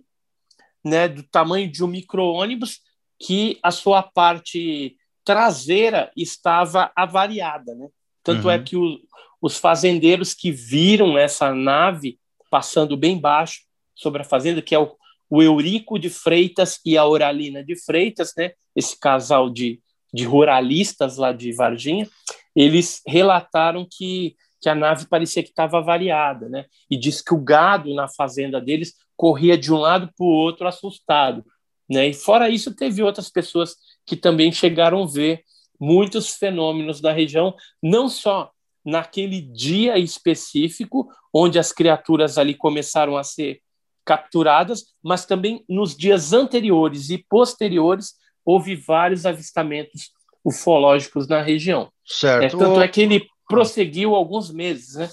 né, 0.84 1.08
do 1.08 1.22
tamanho 1.22 1.70
de 1.70 1.84
um 1.84 1.88
micro-ônibus, 1.88 2.80
que 3.18 3.58
a 3.62 3.70
sua 3.70 4.02
parte 4.02 4.96
traseira 5.24 6.10
estava 6.16 6.90
avariada. 6.96 7.74
Né? 7.74 7.88
Tanto 8.22 8.48
é 8.48 8.56
uhum. 8.56 8.60
é 8.60 8.64
que 8.64 8.76
o, 8.76 8.98
os 9.42 9.58
fazendeiros 9.58 10.34
que 10.34 10.50
viram 10.50 11.18
essa 11.18 11.52
nave 11.52 12.18
passando 12.50 12.96
bem 12.96 13.18
baixo 13.18 13.62
sobre 13.94 14.22
a 14.22 14.24
fazenda, 14.24 14.62
que 14.62 14.74
é 14.74 14.78
o, 14.78 14.96
o 15.28 15.42
Eurico 15.42 15.98
de 15.98 16.08
Freitas 16.08 16.80
e 16.84 16.96
a 16.96 17.04
Oralina 17.04 17.62
de 17.62 17.76
Freitas, 17.76 18.32
né? 18.36 18.52
esse 18.74 18.98
casal 18.98 19.50
de, 19.50 19.80
de 20.14 20.24
ruralistas 20.24 21.16
lá 21.16 21.32
de 21.32 21.52
Varginha, 21.52 22.08
eles 22.54 23.02
relataram 23.06 23.86
que, 23.90 24.34
que 24.60 24.68
a 24.68 24.74
nave 24.74 25.06
parecia 25.08 25.42
que 25.42 25.50
estava 25.50 25.78
avariada, 25.78 26.48
né? 26.48 26.64
e 26.90 26.96
diz 26.96 27.20
que 27.20 27.34
o 27.34 27.40
gado 27.40 27.94
na 27.94 28.08
fazenda 28.08 28.60
deles 28.60 28.94
corria 29.18 29.58
de 29.58 29.72
um 29.72 29.76
lado 29.76 30.08
para 30.16 30.24
o 30.24 30.30
outro 30.30 30.68
assustado. 30.68 31.44
Né? 31.90 32.08
E 32.08 32.14
fora 32.14 32.48
isso, 32.48 32.74
teve 32.74 33.02
outras 33.02 33.28
pessoas 33.28 33.74
que 34.06 34.16
também 34.16 34.52
chegaram 34.52 35.02
a 35.02 35.06
ver 35.06 35.42
muitos 35.78 36.30
fenômenos 36.36 37.00
da 37.00 37.12
região, 37.12 37.54
não 37.82 38.08
só 38.08 38.50
naquele 38.84 39.40
dia 39.40 39.98
específico, 39.98 41.08
onde 41.34 41.58
as 41.58 41.72
criaturas 41.72 42.38
ali 42.38 42.54
começaram 42.54 43.16
a 43.16 43.24
ser 43.24 43.60
capturadas, 44.04 44.84
mas 45.02 45.26
também 45.26 45.64
nos 45.68 45.96
dias 45.96 46.32
anteriores 46.32 47.10
e 47.10 47.18
posteriores 47.28 48.14
houve 48.44 48.74
vários 48.76 49.26
avistamentos 49.26 50.10
ufológicos 50.44 51.26
na 51.28 51.42
região. 51.42 51.90
Certo. 52.06 52.56
É, 52.56 52.58
tanto 52.58 52.80
é 52.80 52.88
que 52.88 53.02
ele 53.02 53.26
prosseguiu 53.48 54.14
alguns 54.14 54.50
meses, 54.50 54.94
né? 54.94 55.10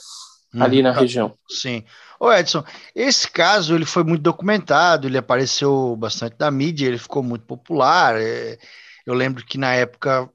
ali 0.59 0.81
na 0.81 0.91
uhum. 0.91 0.99
região. 0.99 1.33
Sim. 1.49 1.83
Ô 2.25 2.33
Edson, 2.33 2.63
esse 2.95 3.29
caso 3.29 3.75
ele 3.75 3.85
foi 3.85 4.03
muito 4.03 4.23
documentado, 4.23 5.07
ele 5.07 5.15
apareceu 5.15 5.95
bastante 5.95 6.35
na 6.39 6.49
mídia, 6.49 6.87
ele 6.87 6.97
ficou 6.97 7.21
muito 7.21 7.45
popular. 7.45 8.19
É, 8.19 8.57
eu 9.05 9.13
lembro 9.13 9.45
que 9.45 9.59
na 9.59 9.75
época 9.75 10.27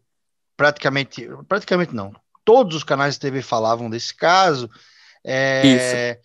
praticamente, 0.56 1.28
praticamente 1.48 1.92
não, 1.92 2.14
todos 2.44 2.76
os 2.76 2.84
canais 2.84 3.14
de 3.14 3.20
TV 3.20 3.42
falavam 3.42 3.90
desse 3.90 4.14
caso. 4.14 4.70
É, 5.24 6.20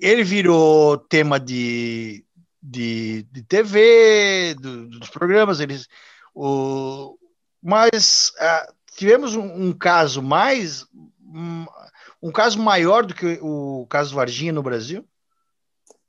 ele 0.00 0.24
virou 0.24 0.98
tema 0.98 1.38
de, 1.38 2.24
de, 2.60 3.22
de 3.30 3.42
TV, 3.44 4.56
do, 4.60 4.88
dos 4.88 5.08
programas, 5.08 5.60
eles, 5.60 5.86
o, 6.34 7.16
mas 7.62 8.32
uh, 8.40 8.74
tivemos 8.96 9.36
um, 9.36 9.68
um, 9.68 9.72
caso 9.72 10.20
mais 10.20 10.84
um 12.22 12.30
caso 12.30 12.58
maior 12.58 13.04
do 13.04 13.14
que 13.14 13.38
o 13.42 13.86
caso 13.88 14.14
Varginha 14.14 14.52
no 14.52 14.62
Brasil? 14.62 15.04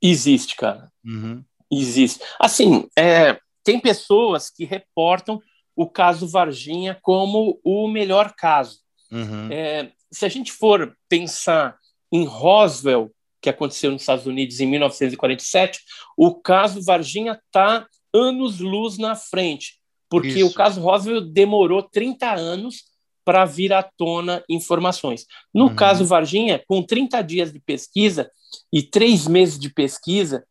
Existe, 0.00 0.56
cara. 0.56 0.92
Uhum. 1.04 1.42
Existe. 1.70 2.22
Assim, 2.38 2.88
é, 2.96 3.38
tem 3.64 3.80
pessoas 3.80 4.50
que 4.50 4.64
reportam 4.64 5.40
o 5.74 5.88
caso 5.88 6.28
Varginha 6.28 6.98
como 7.02 7.58
o 7.64 7.88
melhor 7.88 8.34
caso. 8.36 8.78
Uhum. 9.10 9.48
É, 9.50 9.90
se 10.12 10.24
a 10.24 10.28
gente 10.28 10.52
for 10.52 10.96
pensar 11.08 11.76
em 12.12 12.24
Roswell, 12.24 13.10
que 13.40 13.50
aconteceu 13.50 13.90
nos 13.90 14.02
Estados 14.02 14.26
Unidos 14.26 14.60
em 14.60 14.66
1947, 14.66 15.80
o 16.16 16.34
caso 16.34 16.82
Varginha 16.82 17.40
está 17.46 17.86
anos-luz 18.12 18.96
na 18.96 19.16
frente, 19.16 19.80
porque 20.08 20.28
Isso. 20.28 20.46
o 20.46 20.54
caso 20.54 20.80
Roswell 20.80 21.20
demorou 21.20 21.82
30 21.82 22.32
anos 22.32 22.84
para 23.24 23.44
vir 23.44 23.72
à 23.72 23.82
tona 23.82 24.42
informações. 24.48 25.26
No 25.52 25.66
uhum. 25.66 25.74
caso 25.74 26.04
Varginha, 26.04 26.62
com 26.66 26.82
30 26.82 27.22
dias 27.22 27.52
de 27.52 27.60
pesquisa 27.60 28.30
e 28.72 28.82
três 28.82 29.26
meses 29.26 29.58
de 29.58 29.68
pesquisa, 29.68 30.44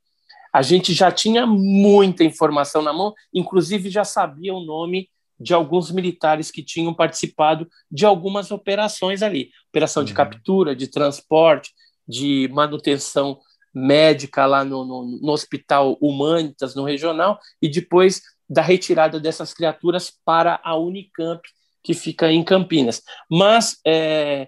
a 0.53 0.61
gente 0.61 0.93
já 0.93 1.11
tinha 1.11 1.45
muita 1.45 2.23
informação 2.23 2.81
na 2.81 2.93
mão, 2.93 3.13
inclusive 3.33 3.89
já 3.89 4.03
sabia 4.03 4.53
o 4.53 4.63
nome 4.63 5.09
de 5.39 5.53
alguns 5.53 5.91
militares 5.91 6.51
que 6.51 6.63
tinham 6.63 6.93
participado 6.93 7.67
de 7.91 8.05
algumas 8.05 8.51
operações 8.51 9.21
ali 9.21 9.49
operação 9.69 10.01
uhum. 10.01 10.05
de 10.05 10.13
captura, 10.13 10.75
de 10.75 10.87
transporte, 10.87 11.71
de 12.07 12.49
manutenção 12.53 13.39
médica 13.73 14.45
lá 14.45 14.63
no, 14.63 14.85
no, 14.85 15.19
no 15.19 15.31
Hospital 15.31 15.97
Humanitas, 15.99 16.75
no 16.75 16.83
regional, 16.83 17.39
e 17.59 17.67
depois 17.67 18.21
da 18.47 18.61
retirada 18.61 19.19
dessas 19.19 19.53
criaturas 19.53 20.11
para 20.23 20.61
a 20.63 20.77
Unicamp, 20.77 21.41
que 21.83 21.93
fica 21.93 22.31
em 22.31 22.43
Campinas. 22.43 23.01
Mas 23.29 23.77
é, 23.85 24.47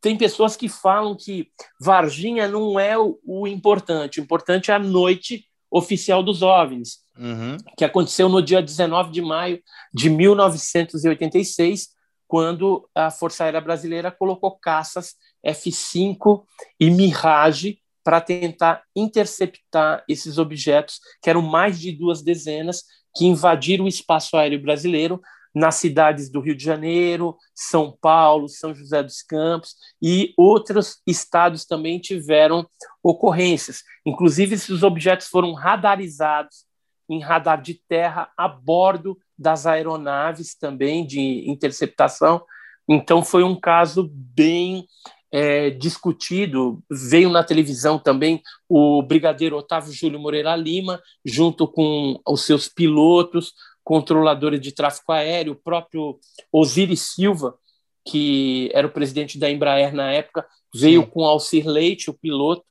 tem 0.00 0.16
pessoas 0.16 0.56
que 0.56 0.68
falam 0.68 1.16
que 1.16 1.48
Varginha 1.80 2.48
não 2.48 2.78
é 2.78 2.98
o, 2.98 3.18
o, 3.24 3.46
importante, 3.46 4.20
o 4.20 4.22
importante 4.22 4.70
é 4.70 4.74
a 4.74 4.78
noite 4.78 5.46
oficial 5.70 6.22
dos 6.22 6.42
OVNIs, 6.42 6.98
uhum. 7.18 7.56
que 7.76 7.84
aconteceu 7.84 8.28
no 8.28 8.42
dia 8.42 8.62
19 8.62 9.10
de 9.10 9.22
maio 9.22 9.60
de 9.92 10.10
1986, 10.10 11.88
quando 12.28 12.88
a 12.94 13.10
Força 13.10 13.44
Aérea 13.44 13.60
Brasileira 13.60 14.10
colocou 14.10 14.58
caças 14.58 15.14
F-5 15.42 16.44
e 16.78 16.90
Mirage 16.90 17.78
para 18.04 18.20
tentar 18.20 18.82
interceptar 18.94 20.04
esses 20.08 20.36
objetos, 20.36 21.00
que 21.22 21.30
eram 21.30 21.40
mais 21.40 21.80
de 21.80 21.90
duas 21.90 22.22
dezenas, 22.22 22.84
que 23.16 23.24
invadiram 23.24 23.86
o 23.86 23.88
espaço 23.88 24.36
aéreo 24.36 24.60
brasileiro 24.60 25.20
nas 25.54 25.76
cidades 25.76 26.28
do 26.28 26.40
Rio 26.40 26.56
de 26.56 26.64
Janeiro, 26.64 27.36
São 27.54 27.96
Paulo, 28.00 28.48
São 28.48 28.74
José 28.74 29.02
dos 29.02 29.22
Campos 29.22 29.76
e 30.02 30.34
outros 30.36 31.00
estados 31.06 31.64
também 31.64 31.98
tiveram 31.98 32.66
ocorrências. 33.02 33.82
Inclusive, 34.04 34.54
esses 34.56 34.82
objetos 34.82 35.28
foram 35.28 35.52
radarizados 35.52 36.64
em 37.08 37.20
radar 37.20 37.60
de 37.60 37.74
terra 37.88 38.30
a 38.36 38.48
bordo 38.48 39.16
das 39.38 39.66
aeronaves 39.66 40.54
também 40.56 41.06
de 41.06 41.48
interceptação. 41.48 42.42
Então, 42.88 43.22
foi 43.22 43.42
um 43.42 43.58
caso 43.58 44.10
bem 44.12 44.86
é, 45.32 45.70
discutido. 45.70 46.82
Veio 46.90 47.28
na 47.28 47.42
televisão 47.42 47.98
também 47.98 48.40
o 48.68 49.02
brigadeiro 49.02 49.56
Otávio 49.56 49.92
Júlio 49.92 50.20
Moreira 50.20 50.54
Lima, 50.54 51.00
junto 51.24 51.66
com 51.66 52.20
os 52.26 52.44
seus 52.44 52.68
pilotos, 52.68 53.52
controladores 53.84 54.60
de 54.60 54.72
tráfego 54.72 55.12
aéreo, 55.12 55.52
o 55.52 55.56
próprio 55.56 56.18
Osiris 56.50 57.14
Silva, 57.14 57.56
que 58.04 58.70
era 58.72 58.86
o 58.86 58.90
presidente 58.90 59.38
da 59.38 59.50
Embraer 59.50 59.94
na 59.94 60.10
época, 60.10 60.46
veio 60.74 61.02
Sim. 61.02 61.10
com 61.10 61.24
Alcir 61.24 61.66
Leite, 61.66 62.10
o 62.10 62.14
piloto 62.14 62.64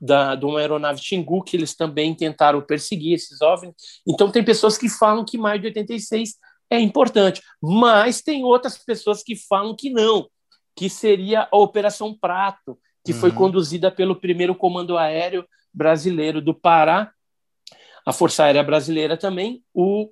da, 0.00 0.34
de 0.34 0.44
uma 0.44 0.58
aeronave 0.58 1.00
Xingu, 1.00 1.42
que 1.42 1.56
eles 1.56 1.74
também 1.74 2.14
tentaram 2.14 2.60
perseguir 2.60 3.14
esses 3.14 3.40
OVNIs. 3.40 3.74
Então, 4.06 4.30
tem 4.30 4.42
pessoas 4.42 4.76
que 4.76 4.88
falam 4.88 5.24
que 5.24 5.38
maio 5.38 5.60
de 5.60 5.68
86 5.68 6.34
é 6.70 6.80
importante, 6.80 7.42
mas 7.62 8.22
tem 8.22 8.42
outras 8.42 8.76
pessoas 8.78 9.22
que 9.22 9.36
falam 9.36 9.74
que 9.76 9.90
não, 9.90 10.28
que 10.74 10.88
seria 10.88 11.48
a 11.50 11.56
Operação 11.56 12.16
Prato, 12.18 12.78
que 13.04 13.12
uhum. 13.12 13.20
foi 13.20 13.32
conduzida 13.32 13.90
pelo 13.90 14.16
primeiro 14.16 14.54
Comando 14.54 14.96
Aéreo 14.96 15.46
Brasileiro 15.72 16.40
do 16.40 16.54
Pará, 16.54 17.12
a 18.06 18.12
Força 18.12 18.44
Aérea 18.44 18.62
Brasileira 18.62 19.16
também, 19.16 19.62
o 19.72 20.10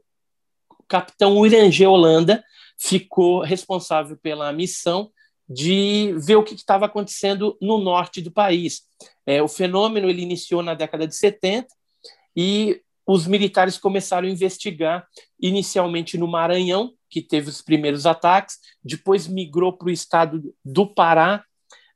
capitão 0.89 1.37
Urangê 1.37 1.87
Holanda 1.87 2.43
ficou 2.79 3.41
responsável 3.41 4.17
pela 4.17 4.53
missão 4.53 5.11
de 5.49 6.15
ver 6.19 6.37
o 6.37 6.43
que 6.43 6.55
estava 6.55 6.87
acontecendo 6.87 7.57
no 7.61 7.79
norte 7.79 8.21
do 8.21 8.31
país. 8.31 8.83
É, 9.27 9.43
o 9.43 9.49
fenômeno 9.49 10.09
ele 10.09 10.23
iniciou 10.23 10.63
na 10.63 10.75
década 10.75 11.07
de 11.07 11.15
70 11.15 11.69
e 12.37 12.81
os 13.07 13.27
militares 13.27 13.77
começaram 13.79 14.27
a 14.27 14.31
investigar 14.31 15.07
inicialmente 15.41 16.17
no 16.17 16.29
Maranhão, 16.29 16.95
que 17.11 17.21
teve 17.21 17.51
os 17.51 17.61
primeiros 17.61 18.07
ataques, 18.07 18.59
depois 18.83 19.27
migrou 19.27 19.73
para 19.73 19.89
o 19.89 19.91
estado 19.91 20.55
do 20.65 20.87
Pará, 20.87 21.45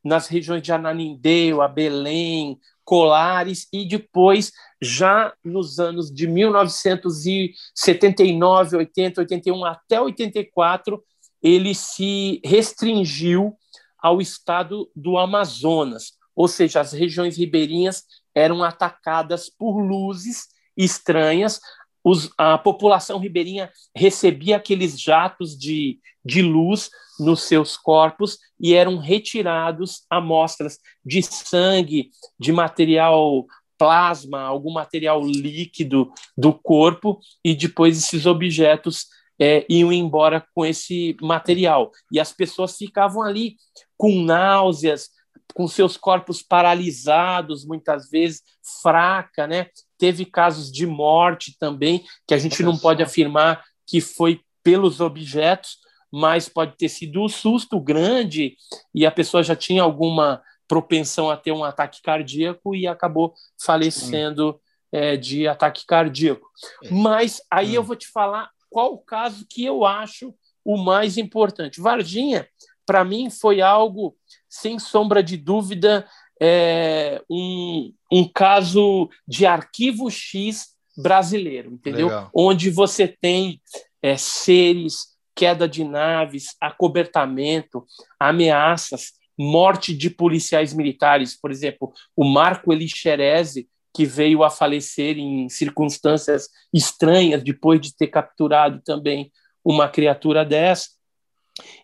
nas 0.04 0.28
regiões 0.28 0.62
de 0.62 0.72
Ananindeua, 0.72 1.66
Belém, 1.66 2.60
Colares 2.86 3.68
e 3.72 3.84
depois, 3.84 4.52
já 4.80 5.34
nos 5.44 5.80
anos 5.80 6.08
de 6.08 6.28
1979, 6.28 8.76
80, 8.76 9.22
81 9.22 9.64
até 9.64 10.00
84, 10.00 11.02
ele 11.42 11.74
se 11.74 12.40
restringiu 12.44 13.56
ao 13.98 14.20
estado 14.20 14.88
do 14.94 15.18
Amazonas, 15.18 16.12
ou 16.34 16.46
seja, 16.46 16.80
as 16.80 16.92
regiões 16.92 17.36
ribeirinhas 17.36 18.04
eram 18.32 18.62
atacadas 18.62 19.50
por 19.50 19.80
luzes 19.80 20.46
estranhas. 20.76 21.60
Os, 22.04 22.30
a 22.38 22.56
população 22.56 23.18
ribeirinha 23.18 23.68
recebia 23.96 24.58
aqueles 24.58 25.00
jatos 25.00 25.58
de, 25.58 25.98
de 26.24 26.40
luz 26.40 26.88
nos 27.18 27.42
seus 27.42 27.76
corpos 27.76 28.38
e 28.60 28.74
eram 28.74 28.98
retirados 28.98 30.04
amostras 30.10 30.78
de 31.04 31.22
sangue, 31.22 32.10
de 32.38 32.52
material 32.52 33.46
plasma, 33.78 34.40
algum 34.40 34.72
material 34.72 35.22
líquido 35.22 36.10
do 36.36 36.52
corpo, 36.52 37.20
e 37.44 37.54
depois 37.54 37.98
esses 37.98 38.26
objetos 38.26 39.06
é, 39.38 39.66
iam 39.68 39.92
embora 39.92 40.46
com 40.54 40.64
esse 40.64 41.16
material. 41.20 41.90
E 42.10 42.18
as 42.18 42.32
pessoas 42.32 42.76
ficavam 42.76 43.22
ali 43.22 43.56
com 43.96 44.22
náuseas, 44.22 45.10
com 45.54 45.68
seus 45.68 45.96
corpos 45.96 46.42
paralisados, 46.42 47.64
muitas 47.64 48.10
vezes, 48.10 48.42
fraca, 48.82 49.46
né? 49.46 49.68
Teve 49.98 50.24
casos 50.24 50.70
de 50.70 50.86
morte 50.86 51.56
também, 51.58 52.04
que 52.26 52.34
a 52.34 52.38
gente 52.38 52.62
não 52.62 52.76
pode 52.76 53.02
afirmar 53.02 53.62
que 53.86 54.00
foi 54.00 54.40
pelos 54.62 55.00
objetos, 55.00 55.78
mas 56.18 56.48
pode 56.48 56.78
ter 56.78 56.88
sido 56.88 57.22
um 57.22 57.28
susto 57.28 57.78
grande 57.78 58.56
e 58.94 59.04
a 59.04 59.10
pessoa 59.10 59.42
já 59.42 59.54
tinha 59.54 59.82
alguma 59.82 60.42
propensão 60.66 61.30
a 61.30 61.36
ter 61.36 61.52
um 61.52 61.62
ataque 61.62 62.00
cardíaco 62.00 62.74
e 62.74 62.86
acabou 62.86 63.34
falecendo 63.62 64.58
é, 64.90 65.14
de 65.14 65.46
ataque 65.46 65.84
cardíaco. 65.84 66.48
É. 66.82 66.90
Mas 66.90 67.42
aí 67.50 67.74
eu 67.74 67.82
hum. 67.82 67.84
vou 67.84 67.96
te 67.96 68.08
falar 68.08 68.48
qual 68.70 68.94
o 68.94 68.98
caso 68.98 69.44
que 69.46 69.62
eu 69.62 69.84
acho 69.84 70.34
o 70.64 70.78
mais 70.78 71.18
importante. 71.18 71.82
Varginha, 71.82 72.48
para 72.86 73.04
mim, 73.04 73.28
foi 73.28 73.60
algo, 73.60 74.16
sem 74.48 74.78
sombra 74.78 75.22
de 75.22 75.36
dúvida, 75.36 76.08
é, 76.40 77.22
um, 77.30 77.92
um 78.10 78.26
caso 78.26 79.10
de 79.28 79.44
arquivo 79.44 80.10
X 80.10 80.68
brasileiro, 80.96 81.72
entendeu? 81.72 82.06
Legal. 82.06 82.30
Onde 82.34 82.70
você 82.70 83.06
tem 83.06 83.60
é, 84.00 84.16
seres 84.16 85.15
queda 85.36 85.68
de 85.68 85.84
naves, 85.84 86.56
acobertamento, 86.60 87.84
ameaças, 88.18 89.12
morte 89.38 89.94
de 89.94 90.08
policiais 90.08 90.72
militares, 90.72 91.38
por 91.38 91.50
exemplo, 91.50 91.92
o 92.16 92.24
Marco 92.24 92.72
Elixerese, 92.72 93.68
que 93.94 94.06
veio 94.06 94.42
a 94.42 94.50
falecer 94.50 95.18
em 95.18 95.48
circunstâncias 95.48 96.48
estranhas 96.72 97.42
depois 97.42 97.80
de 97.80 97.94
ter 97.94 98.08
capturado 98.08 98.80
também 98.82 99.30
uma 99.64 99.88
criatura 99.88 100.44
dessa. 100.44 100.90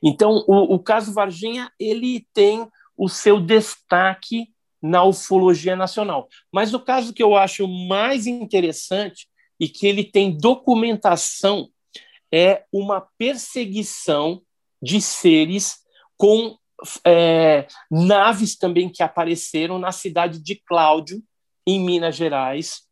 Então, 0.03 0.45
o, 0.47 0.75
o 0.75 0.79
caso 0.79 1.13
Varginha 1.13 1.71
ele 1.79 2.27
tem 2.33 2.67
o 2.97 3.09
seu 3.09 3.41
destaque 3.41 4.49
na 4.83 5.05
ufologia 5.05 5.77
nacional. 5.77 6.29
Mas 6.53 6.75
o 6.75 6.81
caso 6.81 7.13
que 7.13 7.23
eu 7.23 7.37
acho 7.37 7.67
mais 7.69 8.27
interessante 8.27 9.29
e 9.59 9.69
que 9.69 9.87
ele 9.87 10.05
tem 10.05 10.37
documentação 10.37 11.69
é 12.33 12.65
uma 12.73 13.07
perseguição 13.19 14.43
de 14.83 15.01
seres 15.01 15.83
com 16.17 16.57
é, 17.07 17.67
naves 17.91 18.57
também 18.57 18.89
que 18.89 19.03
apareceram 19.03 19.79
na 19.79 19.93
cidade 19.93 20.43
de 20.43 20.57
Cláudio, 20.67 21.23
em 21.67 21.79
Minas 21.79 22.17
Gerais. 22.17 22.83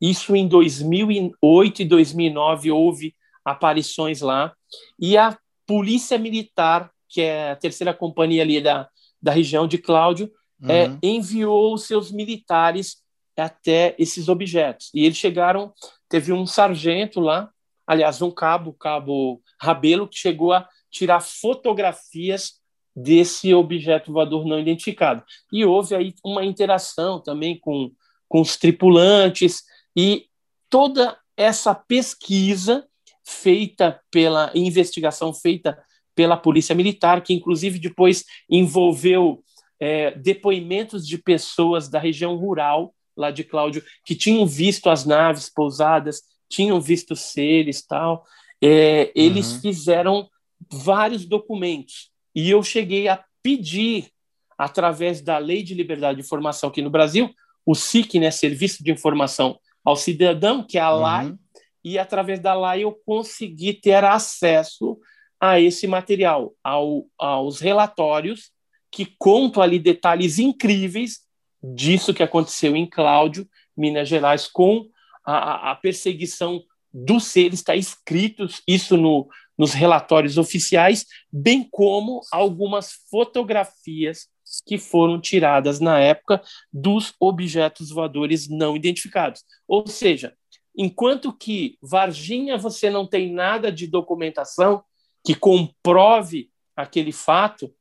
Isso 0.00 0.36
em 0.36 0.46
2008 0.46 1.82
e 1.82 1.84
2009 1.84 2.70
houve 2.70 3.14
aparições 3.44 4.20
lá. 4.20 4.52
E 4.98 5.16
a 5.16 5.36
Polícia 5.66 6.18
Militar, 6.18 6.90
que 7.08 7.22
é 7.22 7.52
a 7.52 7.56
terceira 7.56 7.92
companhia 7.92 8.42
ali 8.42 8.60
da, 8.60 8.88
da 9.20 9.32
região 9.32 9.66
de 9.66 9.78
Cláudio, 9.78 10.30
é, 10.68 10.86
uhum. 10.86 10.98
é, 11.02 11.06
enviou 11.06 11.76
seus 11.78 12.12
militares 12.12 13.02
até 13.36 13.94
esses 13.98 14.28
objetos. 14.28 14.90
E 14.94 15.04
eles 15.04 15.16
chegaram, 15.16 15.72
teve 16.08 16.32
um 16.32 16.46
sargento 16.46 17.20
lá, 17.20 17.50
aliás, 17.90 18.22
um 18.22 18.30
cabo, 18.30 18.72
cabo 18.72 19.42
Rabelo, 19.60 20.06
que 20.06 20.16
chegou 20.16 20.52
a 20.52 20.68
tirar 20.92 21.20
fotografias 21.20 22.60
desse 22.94 23.52
objeto 23.52 24.12
voador 24.12 24.46
não 24.46 24.60
identificado. 24.60 25.24
E 25.52 25.64
houve 25.64 25.96
aí 25.96 26.14
uma 26.24 26.44
interação 26.44 27.20
também 27.20 27.58
com, 27.58 27.90
com 28.28 28.40
os 28.40 28.56
tripulantes 28.56 29.64
e 29.96 30.26
toda 30.68 31.18
essa 31.36 31.74
pesquisa 31.74 32.86
feita 33.26 34.00
pela 34.08 34.52
investigação 34.54 35.34
feita 35.34 35.76
pela 36.14 36.36
Polícia 36.36 36.76
Militar, 36.76 37.22
que 37.22 37.34
inclusive 37.34 37.80
depois 37.80 38.24
envolveu 38.48 39.42
é, 39.80 40.12
depoimentos 40.12 41.04
de 41.04 41.18
pessoas 41.18 41.88
da 41.88 41.98
região 41.98 42.36
rural 42.36 42.94
lá 43.16 43.32
de 43.32 43.42
Cláudio 43.42 43.82
que 44.04 44.14
tinham 44.14 44.46
visto 44.46 44.88
as 44.88 45.04
naves 45.04 45.50
pousadas 45.50 46.29
tinham 46.50 46.80
visto 46.80 47.16
seres 47.16 47.86
tal. 47.86 48.26
É, 48.62 49.10
eles 49.14 49.52
uhum. 49.52 49.60
fizeram 49.60 50.28
vários 50.70 51.24
documentos 51.24 52.10
e 52.34 52.50
eu 52.50 52.62
cheguei 52.62 53.08
a 53.08 53.24
pedir, 53.42 54.10
através 54.58 55.22
da 55.22 55.38
Lei 55.38 55.62
de 55.62 55.74
Liberdade 55.74 56.16
de 56.16 56.26
Informação 56.26 56.68
aqui 56.68 56.82
no 56.82 56.90
Brasil, 56.90 57.30
o 57.64 57.74
SIC, 57.74 58.18
né, 58.18 58.30
Serviço 58.30 58.84
de 58.84 58.90
Informação 58.90 59.58
ao 59.82 59.96
Cidadão, 59.96 60.62
que 60.62 60.76
é 60.76 60.80
a 60.80 60.90
LAI, 60.90 61.26
uhum. 61.26 61.38
e 61.82 61.98
através 61.98 62.40
da 62.40 62.52
LAI 62.52 62.82
eu 62.82 62.92
consegui 63.06 63.72
ter 63.72 64.04
acesso 64.04 64.98
a 65.40 65.58
esse 65.58 65.86
material, 65.86 66.52
ao, 66.62 67.06
aos 67.18 67.60
relatórios 67.60 68.50
que 68.92 69.06
contam 69.18 69.62
ali 69.62 69.78
detalhes 69.78 70.38
incríveis 70.38 71.20
disso 71.62 72.12
que 72.12 72.22
aconteceu 72.22 72.76
em 72.76 72.86
Cláudio, 72.86 73.48
Minas 73.76 74.08
Gerais, 74.08 74.46
com 74.46 74.86
a, 75.24 75.72
a 75.72 75.76
perseguição 75.76 76.62
dos 76.92 77.24
seres, 77.24 77.60
está 77.60 77.76
escrito 77.76 78.46
isso 78.66 78.96
no, 78.96 79.28
nos 79.56 79.72
relatórios 79.72 80.38
oficiais, 80.38 81.06
bem 81.32 81.66
como 81.70 82.20
algumas 82.32 82.92
fotografias 83.10 84.28
que 84.66 84.78
foram 84.78 85.20
tiradas 85.20 85.78
na 85.78 86.00
época 86.00 86.42
dos 86.72 87.14
objetos 87.20 87.90
voadores 87.90 88.48
não 88.48 88.74
identificados. 88.74 89.44
Ou 89.68 89.86
seja, 89.86 90.34
enquanto 90.76 91.32
que 91.32 91.78
Varginha 91.80 92.58
você 92.58 92.90
não 92.90 93.06
tem 93.06 93.32
nada 93.32 93.70
de 93.70 93.86
documentação 93.86 94.82
que 95.24 95.34
comprove 95.34 96.50
aquele 96.74 97.12
fato, 97.12 97.72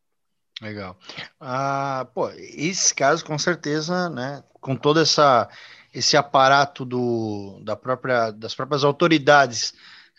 Legal. 0.62 0.96
Ah, 1.40 2.06
pô, 2.14 2.28
esse 2.30 2.94
caso 2.94 3.24
com 3.24 3.36
certeza, 3.36 4.08
né, 4.08 4.44
com 4.60 4.76
todo 4.76 5.00
essa 5.00 5.48
esse 5.92 6.16
aparato 6.16 6.84
do, 6.86 7.60
da 7.62 7.76
própria, 7.76 8.30
das 8.30 8.54
próprias 8.54 8.82
autoridades 8.82 9.74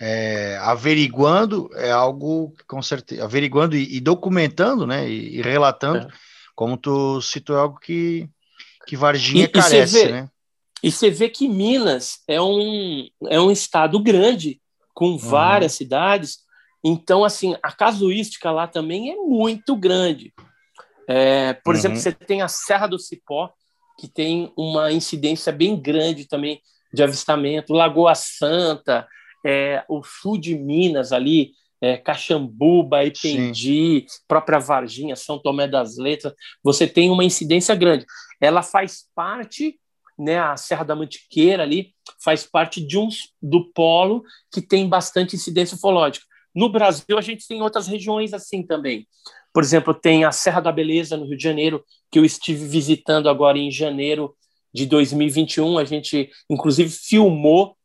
é, 0.06 0.58
averiguando 0.58 1.70
é 1.76 1.90
algo 1.90 2.54
com 2.68 2.82
certeza 2.82 3.24
averiguando 3.24 3.74
e, 3.74 3.96
e 3.96 4.02
documentando, 4.02 4.86
né, 4.86 5.08
e, 5.08 5.38
e 5.38 5.42
relatando, 5.42 6.08
é. 6.08 6.08
como 6.54 6.76
tu 6.76 7.22
citou, 7.22 7.56
é 7.56 7.60
algo 7.60 7.80
que 7.80 8.28
que 8.86 8.98
Varginha 8.98 9.46
e, 9.46 9.48
carece, 9.48 9.98
e 9.98 10.06
vê, 10.06 10.12
né? 10.12 10.30
E 10.84 10.92
você 10.92 11.10
vê 11.10 11.30
que 11.30 11.48
Minas 11.48 12.20
é 12.28 12.42
um 12.42 13.08
é 13.30 13.40
um 13.40 13.50
estado 13.50 13.98
grande 14.04 14.60
com 14.94 15.18
várias 15.18 15.72
uhum. 15.72 15.78
cidades, 15.78 16.40
então 16.84 17.24
assim 17.24 17.56
a 17.64 17.72
casuística 17.72 18.52
lá 18.52 18.68
também 18.68 19.10
é 19.10 19.16
muito 19.16 19.74
grande. 19.74 20.34
É, 21.08 21.54
por 21.54 21.74
uhum. 21.74 21.80
exemplo, 21.80 21.98
você 21.98 22.12
tem 22.12 22.42
a 22.42 22.50
Serra 22.50 22.88
do 22.88 23.00
Cipó, 23.00 23.50
que 23.98 24.10
tem 24.10 24.52
uma 24.58 24.92
incidência 24.92 25.54
bem 25.54 25.80
grande 25.80 26.28
também 26.28 26.62
de 26.94 27.02
avistamento, 27.02 27.74
Lagoa 27.74 28.16
Santa, 28.16 29.08
é, 29.44 29.84
o 29.90 30.04
sul 30.04 30.38
de 30.38 30.56
Minas 30.56 31.12
ali, 31.12 31.52
é, 31.82 31.98
Caxambuba, 31.98 33.04
Ipendi, 33.04 34.06
Sim. 34.08 34.20
própria 34.28 34.58
Varginha, 34.58 35.16
São 35.16 35.38
Tomé 35.38 35.68
das 35.68 35.98
Letras, 35.98 36.34
você 36.64 36.88
tem 36.88 37.10
uma 37.10 37.26
incidência 37.26 37.76
grande. 37.76 38.06
Ela 38.40 38.64
faz 38.64 39.06
parte, 39.14 39.78
né, 40.18 40.40
a 40.40 40.56
Serra 40.56 40.86
da 40.86 40.96
Mantiqueira 40.96 41.64
ali, 41.64 41.94
faz 42.24 42.46
parte 42.46 42.80
de 42.80 42.98
um 42.98 43.10
do 43.42 43.72
polo 43.74 44.24
que 44.52 44.62
tem 44.62 44.88
bastante 44.88 45.36
incidência 45.36 45.76
ufológica. 45.76 46.26
No 46.56 46.70
Brasil, 46.70 47.18
a 47.18 47.22
gente 47.22 47.48
tem 47.48 47.62
outras 47.62 47.88
regiões 47.88 48.34
assim 48.34 48.66
também. 48.66 49.08
Por 49.52 49.62
exemplo, 49.62 49.94
tem 49.94 50.24
a 50.24 50.32
Serra 50.32 50.62
da 50.62 50.72
Beleza, 50.72 51.18
no 51.18 51.26
Rio 51.26 51.38
de 51.38 51.44
Janeiro, 51.44 51.84
que 52.10 52.18
eu 52.18 52.24
estive 52.24 52.66
visitando 52.66 53.28
agora 53.28 53.58
em 53.58 53.70
janeiro 53.70 54.36
de 54.74 54.86
2021. 54.86 55.78
A 55.78 55.84
gente, 55.84 56.30
inclusive, 56.50 56.90
filmou 56.90 57.76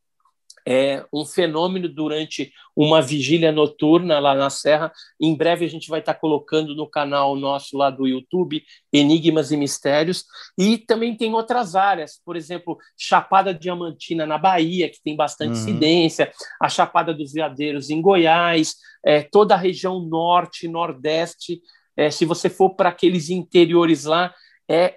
é, 0.70 1.02
um 1.10 1.24
fenômeno 1.24 1.88
durante 1.88 2.52
uma 2.76 3.00
vigília 3.00 3.50
noturna 3.50 4.18
lá 4.18 4.34
na 4.34 4.50
Serra. 4.50 4.92
Em 5.18 5.34
breve 5.34 5.64
a 5.64 5.68
gente 5.68 5.88
vai 5.88 6.00
estar 6.00 6.12
colocando 6.12 6.74
no 6.74 6.86
canal 6.86 7.34
nosso 7.36 7.74
lá 7.74 7.88
do 7.88 8.06
YouTube 8.06 8.62
Enigmas 8.92 9.50
e 9.50 9.56
Mistérios. 9.56 10.26
E 10.58 10.76
também 10.76 11.16
tem 11.16 11.32
outras 11.32 11.74
áreas, 11.74 12.20
por 12.22 12.36
exemplo, 12.36 12.76
Chapada 12.98 13.54
Diamantina 13.54 14.26
na 14.26 14.36
Bahia, 14.36 14.90
que 14.90 15.02
tem 15.02 15.16
bastante 15.16 15.52
uhum. 15.52 15.62
incidência, 15.62 16.30
a 16.60 16.68
Chapada 16.68 17.14
dos 17.14 17.32
Veadeiros 17.32 17.88
em 17.88 18.02
Goiás, 18.02 18.74
é, 19.02 19.22
toda 19.22 19.54
a 19.54 19.58
região 19.58 20.00
norte, 20.00 20.68
nordeste. 20.68 21.62
É, 21.96 22.10
se 22.10 22.26
você 22.26 22.50
for 22.50 22.74
para 22.74 22.90
aqueles 22.90 23.30
interiores 23.30 24.04
lá, 24.04 24.34
é 24.70 24.96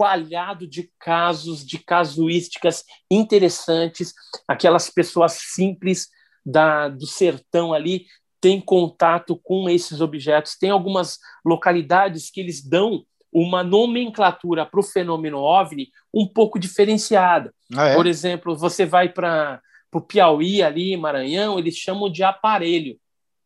coalhado 0.00 0.66
de 0.66 0.90
casos, 0.98 1.62
de 1.62 1.78
casuísticas 1.78 2.84
interessantes, 3.10 4.14
aquelas 4.48 4.88
pessoas 4.88 5.32
simples 5.32 6.08
da, 6.42 6.88
do 6.88 7.06
sertão 7.06 7.74
ali 7.74 8.06
têm 8.40 8.62
contato 8.62 9.38
com 9.44 9.68
esses 9.68 10.00
objetos. 10.00 10.56
Tem 10.56 10.70
algumas 10.70 11.18
localidades 11.44 12.30
que 12.30 12.40
eles 12.40 12.66
dão 12.66 13.04
uma 13.30 13.62
nomenclatura 13.62 14.64
para 14.64 14.80
o 14.80 14.82
fenômeno 14.82 15.36
OVNI 15.36 15.90
um 16.14 16.26
pouco 16.26 16.58
diferenciada. 16.58 17.54
Ah, 17.76 17.88
é? 17.88 17.94
Por 17.94 18.06
exemplo, 18.06 18.56
você 18.56 18.86
vai 18.86 19.10
para 19.10 19.60
o 19.92 20.00
Piauí, 20.00 20.62
ali, 20.62 20.96
Maranhão, 20.96 21.58
eles 21.58 21.76
chamam 21.76 22.10
de 22.10 22.22
aparelho. 22.22 22.98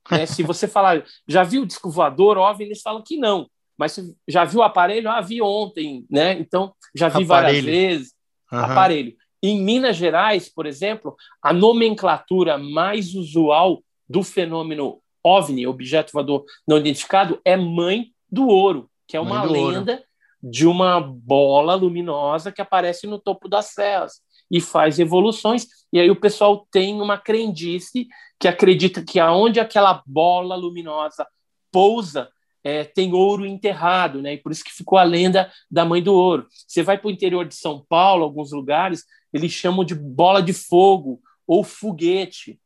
Né? 0.08 0.24
Se 0.24 0.44
você 0.44 0.68
falar, 0.68 1.04
já 1.26 1.42
viu 1.42 1.62
o 1.62 1.66
disco 1.66 1.90
voador, 1.90 2.38
OVNI, 2.38 2.66
eles 2.66 2.80
falam 2.80 3.02
que 3.02 3.16
não. 3.16 3.50
Mas 3.78 3.98
já 4.28 4.44
viu 4.44 4.60
o 4.60 4.62
aparelho? 4.62 5.10
Ah, 5.10 5.20
vi 5.20 5.42
ontem, 5.42 6.06
né? 6.10 6.32
Então, 6.32 6.72
já 6.94 7.08
vi 7.08 7.24
aparelho. 7.24 7.28
várias 7.28 7.64
vezes. 7.64 8.14
Uhum. 8.52 8.58
Aparelho. 8.58 9.14
Em 9.42 9.60
Minas 9.62 9.96
Gerais, 9.96 10.48
por 10.48 10.64
exemplo, 10.64 11.14
a 11.42 11.52
nomenclatura 11.52 12.56
mais 12.56 13.14
usual 13.14 13.82
do 14.08 14.22
fenômeno 14.22 15.00
OVNI, 15.22 15.66
objeto 15.66 16.12
voador 16.12 16.44
não 16.66 16.78
identificado, 16.78 17.40
é 17.44 17.56
mãe 17.56 18.12
do 18.30 18.46
ouro, 18.46 18.90
que 19.06 19.16
é 19.16 19.20
uma 19.20 19.42
lenda 19.42 19.92
ouro. 19.92 20.04
de 20.42 20.66
uma 20.66 21.00
bola 21.00 21.74
luminosa 21.74 22.52
que 22.52 22.60
aparece 22.60 23.06
no 23.06 23.18
topo 23.18 23.48
das 23.48 23.66
serras 23.66 24.20
e 24.50 24.60
faz 24.60 24.98
evoluções. 24.98 25.66
E 25.92 25.98
aí 25.98 26.10
o 26.10 26.20
pessoal 26.20 26.66
tem 26.70 27.00
uma 27.00 27.16
crendice 27.16 28.06
que 28.38 28.48
acredita 28.48 29.02
que 29.02 29.18
aonde 29.18 29.60
aquela 29.60 30.02
bola 30.06 30.54
luminosa 30.54 31.26
pousa 31.72 32.30
é, 32.64 32.82
tem 32.82 33.12
ouro 33.12 33.44
enterrado, 33.44 34.22
né? 34.22 34.34
E 34.34 34.38
por 34.38 34.50
isso 34.50 34.64
que 34.64 34.72
ficou 34.72 34.98
a 34.98 35.04
lenda 35.04 35.52
da 35.70 35.84
mãe 35.84 36.02
do 36.02 36.14
ouro. 36.14 36.48
Você 36.66 36.82
vai 36.82 36.96
para 36.96 37.08
o 37.08 37.10
interior 37.10 37.46
de 37.46 37.54
São 37.54 37.84
Paulo, 37.86 38.24
alguns 38.24 38.50
lugares, 38.52 39.04
eles 39.32 39.52
chamam 39.52 39.84
de 39.84 39.94
bola 39.94 40.42
de 40.42 40.54
fogo 40.54 41.20
ou 41.46 41.62
foguete. 41.62 42.58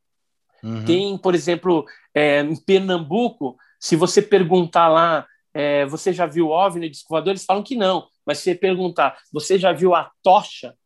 Uhum. 0.63 0.85
Tem, 0.85 1.19
por 1.19 1.35
exemplo, 1.35 1.85
é, 2.15 2.41
em 2.41 2.57
Pernambuco, 2.57 3.57
se 3.81 3.97
você 3.97 4.23
perguntar 4.23 4.89
lá, 4.89 5.27
é, 5.53 5.85
você 5.87 6.13
já 6.13 6.27
viu 6.27 6.51
OVNI 6.51 6.89
disco 6.89 7.09
voador? 7.11 7.33
Eles 7.33 7.45
falam 7.45 7.63
que 7.63 7.75
não. 7.75 8.07
Mas 8.25 8.39
se 8.39 8.45
você 8.45 8.55
perguntar, 8.55 9.19
você 9.33 9.59
já 9.59 9.73
viu 9.73 9.95
a 9.95 10.11
tocha? 10.23 10.77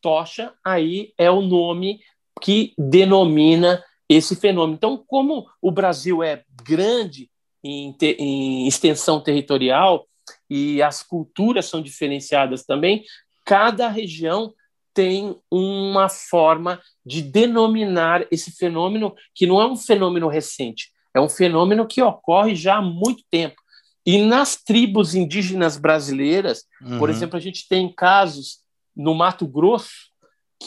Tocha, 0.00 0.52
aí 0.64 1.14
é 1.16 1.30
o 1.30 1.40
nome 1.40 2.00
que 2.40 2.74
denomina 2.76 3.82
esse 4.08 4.34
fenômeno. 4.34 4.74
Então, 4.74 5.02
como 5.06 5.46
o 5.60 5.70
Brasil 5.70 6.22
é 6.22 6.44
grande 6.64 7.30
em, 7.62 7.92
te, 7.92 8.16
em 8.18 8.66
extensão 8.66 9.20
territorial 9.20 10.06
e 10.48 10.82
as 10.82 11.02
culturas 11.02 11.66
são 11.66 11.82
diferenciadas 11.82 12.64
também, 12.64 13.04
cada 13.44 13.88
região 13.88 14.54
tem 14.94 15.36
uma 15.50 16.08
forma 16.08 16.80
de 17.04 17.20
denominar 17.22 18.24
esse 18.30 18.52
fenômeno 18.52 19.14
que 19.34 19.46
não 19.46 19.60
é 19.60 19.66
um 19.66 19.76
fenômeno 19.76 20.28
recente, 20.28 20.92
é 21.14 21.20
um 21.20 21.28
fenômeno 21.28 21.86
que 21.86 22.00
ocorre 22.02 22.54
já 22.54 22.76
há 22.76 22.82
muito 22.82 23.22
tempo. 23.30 23.56
E 24.04 24.20
nas 24.20 24.56
tribos 24.56 25.14
indígenas 25.14 25.76
brasileiras, 25.76 26.64
uhum. 26.80 26.98
por 26.98 27.08
exemplo, 27.08 27.36
a 27.36 27.40
gente 27.40 27.68
tem 27.68 27.92
casos 27.92 28.58
no 28.94 29.14
Mato 29.14 29.46
Grosso 29.46 30.10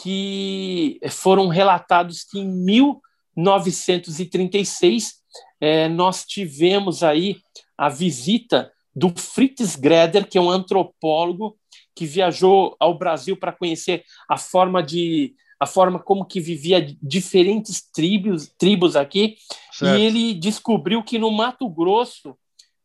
que 0.02 0.98
foram 1.10 1.48
relatados 1.48 2.24
que 2.24 2.38
em 2.38 2.48
1936 2.48 5.16
é, 5.60 5.88
nós 5.88 6.24
tivemos 6.24 7.02
aí 7.02 7.36
a 7.76 7.88
visita 7.88 8.70
do 8.94 9.10
Fritz 9.16 9.76
Greder, 9.76 10.28
que 10.28 10.38
é 10.38 10.40
um 10.40 10.50
antropólogo 10.50 11.58
que 11.94 12.06
viajou 12.06 12.76
ao 12.78 12.96
Brasil 12.96 13.36
para 13.36 13.52
conhecer 13.52 14.04
a 14.28 14.36
forma 14.36 14.82
de 14.82 15.34
a 15.58 15.64
forma 15.64 15.98
como 15.98 16.26
que 16.26 16.38
vivia 16.38 16.86
diferentes 17.02 17.82
tribos, 17.90 18.52
tribos 18.58 18.94
aqui, 18.94 19.36
certo. 19.72 19.98
e 19.98 20.02
ele 20.04 20.34
descobriu 20.34 21.02
que 21.02 21.18
no 21.18 21.30
Mato 21.30 21.66
Grosso 21.66 22.36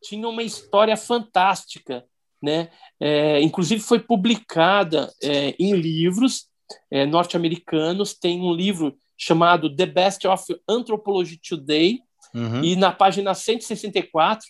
tinha 0.02 0.26
uma 0.26 0.42
história 0.42 0.96
fantástica, 0.96 2.06
né? 2.42 2.70
É, 2.98 3.42
inclusive 3.42 3.82
foi 3.82 4.00
publicada 4.00 5.14
é, 5.22 5.54
em 5.60 5.74
livros 5.74 6.50
é, 6.90 7.06
norte-americanos 7.06 8.14
têm 8.14 8.42
um 8.42 8.54
livro 8.54 8.96
chamado 9.18 9.74
The 9.76 9.86
Best 9.86 10.28
of 10.28 10.44
Anthropology 10.68 11.38
Today, 11.38 12.00
uhum. 12.34 12.64
e 12.64 12.76
na 12.76 12.92
página 12.92 13.34
164 13.34 14.48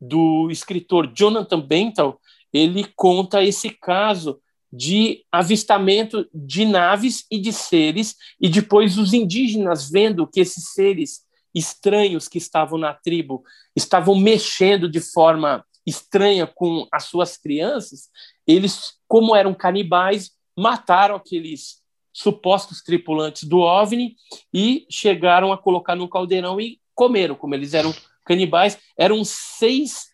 do 0.00 0.50
escritor 0.50 1.10
Jonathan 1.14 1.60
Bental, 1.60 2.20
ele 2.52 2.84
conta 2.96 3.42
esse 3.44 3.70
caso 3.70 4.40
de 4.72 5.24
avistamento 5.32 6.28
de 6.32 6.64
naves 6.64 7.24
e 7.30 7.38
de 7.38 7.52
seres, 7.52 8.16
e 8.40 8.48
depois 8.48 8.98
os 8.98 9.12
indígenas 9.12 9.90
vendo 9.90 10.26
que 10.26 10.40
esses 10.40 10.72
seres 10.72 11.22
estranhos 11.54 12.28
que 12.28 12.38
estavam 12.38 12.78
na 12.78 12.94
tribo 12.94 13.42
estavam 13.74 14.14
mexendo 14.14 14.88
de 14.88 15.00
forma 15.00 15.64
estranha 15.84 16.46
com 16.46 16.86
as 16.92 17.04
suas 17.04 17.36
crianças, 17.36 18.08
eles, 18.46 18.94
como 19.08 19.34
eram 19.34 19.52
canibais, 19.54 20.30
mataram 20.56 21.16
aqueles 21.16 21.80
supostos 22.12 22.82
tripulantes 22.82 23.44
do 23.44 23.58
OVNI 23.58 24.16
e 24.52 24.86
chegaram 24.90 25.52
a 25.52 25.58
colocar 25.58 25.94
num 25.94 26.08
caldeirão 26.08 26.60
e 26.60 26.79
comeram, 27.00 27.34
como 27.34 27.54
eles 27.54 27.72
eram 27.72 27.94
canibais. 28.26 28.78
Eram 28.94 29.24
seis 29.24 30.08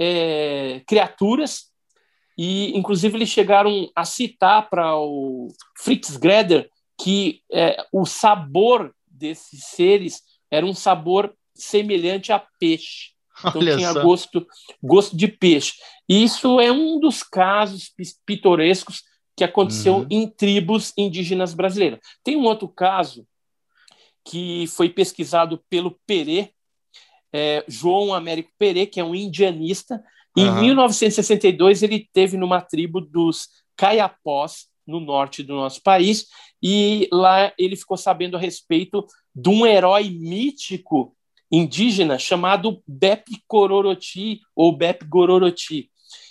é, 0.00 0.82
criaturas 0.88 1.70
e, 2.36 2.76
inclusive, 2.76 3.16
eles 3.16 3.28
chegaram 3.28 3.88
a 3.94 4.04
citar 4.04 4.68
para 4.68 4.96
o 4.96 5.46
Fritz 5.78 6.16
Greder 6.16 6.68
que 7.00 7.42
é, 7.50 7.76
o 7.92 8.04
sabor 8.04 8.92
desses 9.06 9.66
seres 9.66 10.22
era 10.50 10.66
um 10.66 10.74
sabor 10.74 11.32
semelhante 11.54 12.32
a 12.32 12.44
peixe. 12.58 13.12
Então 13.38 13.60
Olha 13.60 13.76
tinha 13.76 13.92
gosto, 13.92 14.44
gosto 14.82 15.16
de 15.16 15.28
peixe. 15.28 15.74
E 16.08 16.24
isso 16.24 16.60
é 16.60 16.72
um 16.72 16.98
dos 16.98 17.22
casos 17.22 17.92
pitorescos 18.26 19.02
que 19.36 19.44
aconteceu 19.44 19.98
uhum. 19.98 20.06
em 20.10 20.28
tribos 20.28 20.92
indígenas 20.98 21.54
brasileiras. 21.54 22.00
Tem 22.22 22.36
um 22.36 22.44
outro 22.44 22.68
caso 22.68 23.26
que 24.24 24.66
foi 24.68 24.88
pesquisado 24.88 25.62
pelo 25.68 25.98
Perê, 26.06 26.50
é, 27.32 27.64
João 27.66 28.12
Américo 28.14 28.50
Perê, 28.58 28.86
que 28.86 29.00
é 29.00 29.04
um 29.04 29.14
indianista. 29.14 30.02
Uhum. 30.36 30.44
Em 30.44 30.60
1962, 30.66 31.82
ele 31.82 32.08
teve 32.12 32.36
numa 32.36 32.60
tribo 32.60 33.00
dos 33.00 33.48
Caiapós, 33.76 34.66
no 34.86 35.00
norte 35.00 35.42
do 35.42 35.54
nosso 35.54 35.82
país, 35.82 36.26
e 36.62 37.08
lá 37.12 37.52
ele 37.58 37.76
ficou 37.76 37.96
sabendo 37.96 38.36
a 38.36 38.40
respeito 38.40 39.06
de 39.34 39.48
um 39.48 39.64
herói 39.64 40.10
mítico 40.10 41.16
indígena 41.50 42.18
chamado 42.18 42.82
Bep 42.86 43.24
Gororoti 43.48 44.40
ou 44.56 44.76
Bep 44.76 45.04
Gororoti. 45.04 45.90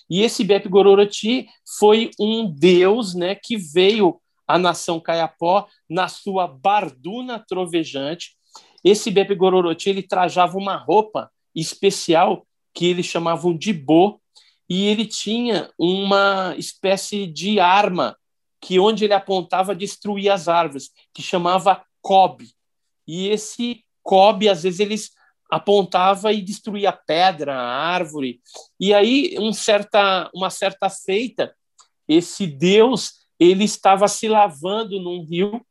E 0.09 0.21
esse 0.21 0.43
Bep 0.43 0.67
Gororoti 0.67 1.47
foi 1.79 2.11
um 2.19 2.51
deus 2.51 3.15
né, 3.15 3.35
que 3.35 3.55
veio 3.55 4.20
à 4.53 4.57
nação 4.57 4.99
Caiapó 4.99 5.67
na 5.89 6.07
sua 6.07 6.47
barduna 6.47 7.39
trovejante. 7.39 8.35
Esse 8.83 9.11
Bep 9.11 9.33
Gororoti 9.35 9.89
ele 9.89 10.03
trajava 10.03 10.57
uma 10.57 10.75
roupa 10.75 11.31
especial 11.55 12.45
que 12.73 12.85
eles 12.85 13.05
chamavam 13.05 13.55
de 13.55 13.73
bo, 13.73 14.21
e 14.69 14.85
ele 14.85 15.05
tinha 15.05 15.69
uma 15.77 16.55
espécie 16.57 17.27
de 17.27 17.59
arma 17.59 18.17
que 18.61 18.79
onde 18.79 19.03
ele 19.03 19.13
apontava 19.13 19.75
destruía 19.75 20.33
as 20.33 20.47
árvores, 20.47 20.91
que 21.13 21.21
chamava 21.21 21.83
cobe. 22.01 22.51
E 23.05 23.27
esse 23.27 23.83
Kobe, 24.03 24.49
às 24.49 24.63
vezes, 24.63 24.79
eles 24.79 25.11
apontava 25.49 26.31
e 26.31 26.41
destruía 26.41 26.91
pedra, 26.91 27.55
árvore. 27.55 28.39
E 28.79 28.93
aí, 28.93 29.35
um 29.37 29.51
certa, 29.51 30.29
uma 30.33 30.49
certa 30.49 30.89
feita, 30.89 31.53
esse 32.07 32.47
deus 32.47 33.20
ele 33.41 33.63
estava 33.63 34.07
se 34.07 34.27
lavando 34.27 34.99
num 34.99 35.25
rio 35.25 35.65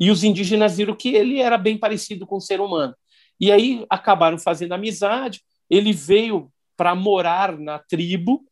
e 0.00 0.10
os 0.10 0.24
indígenas 0.24 0.76
viram 0.76 0.96
que 0.96 1.14
ele 1.14 1.38
era 1.38 1.56
bem 1.56 1.78
parecido 1.78 2.26
com 2.26 2.38
o 2.38 2.40
ser 2.40 2.60
humano. 2.60 2.92
E 3.40 3.52
aí 3.52 3.86
acabaram 3.88 4.36
fazendo 4.36 4.72
amizade. 4.72 5.40
Ele 5.70 5.92
veio 5.92 6.50
para 6.76 6.92
morar 6.92 7.56
na 7.56 7.78
tribo, 7.78 8.44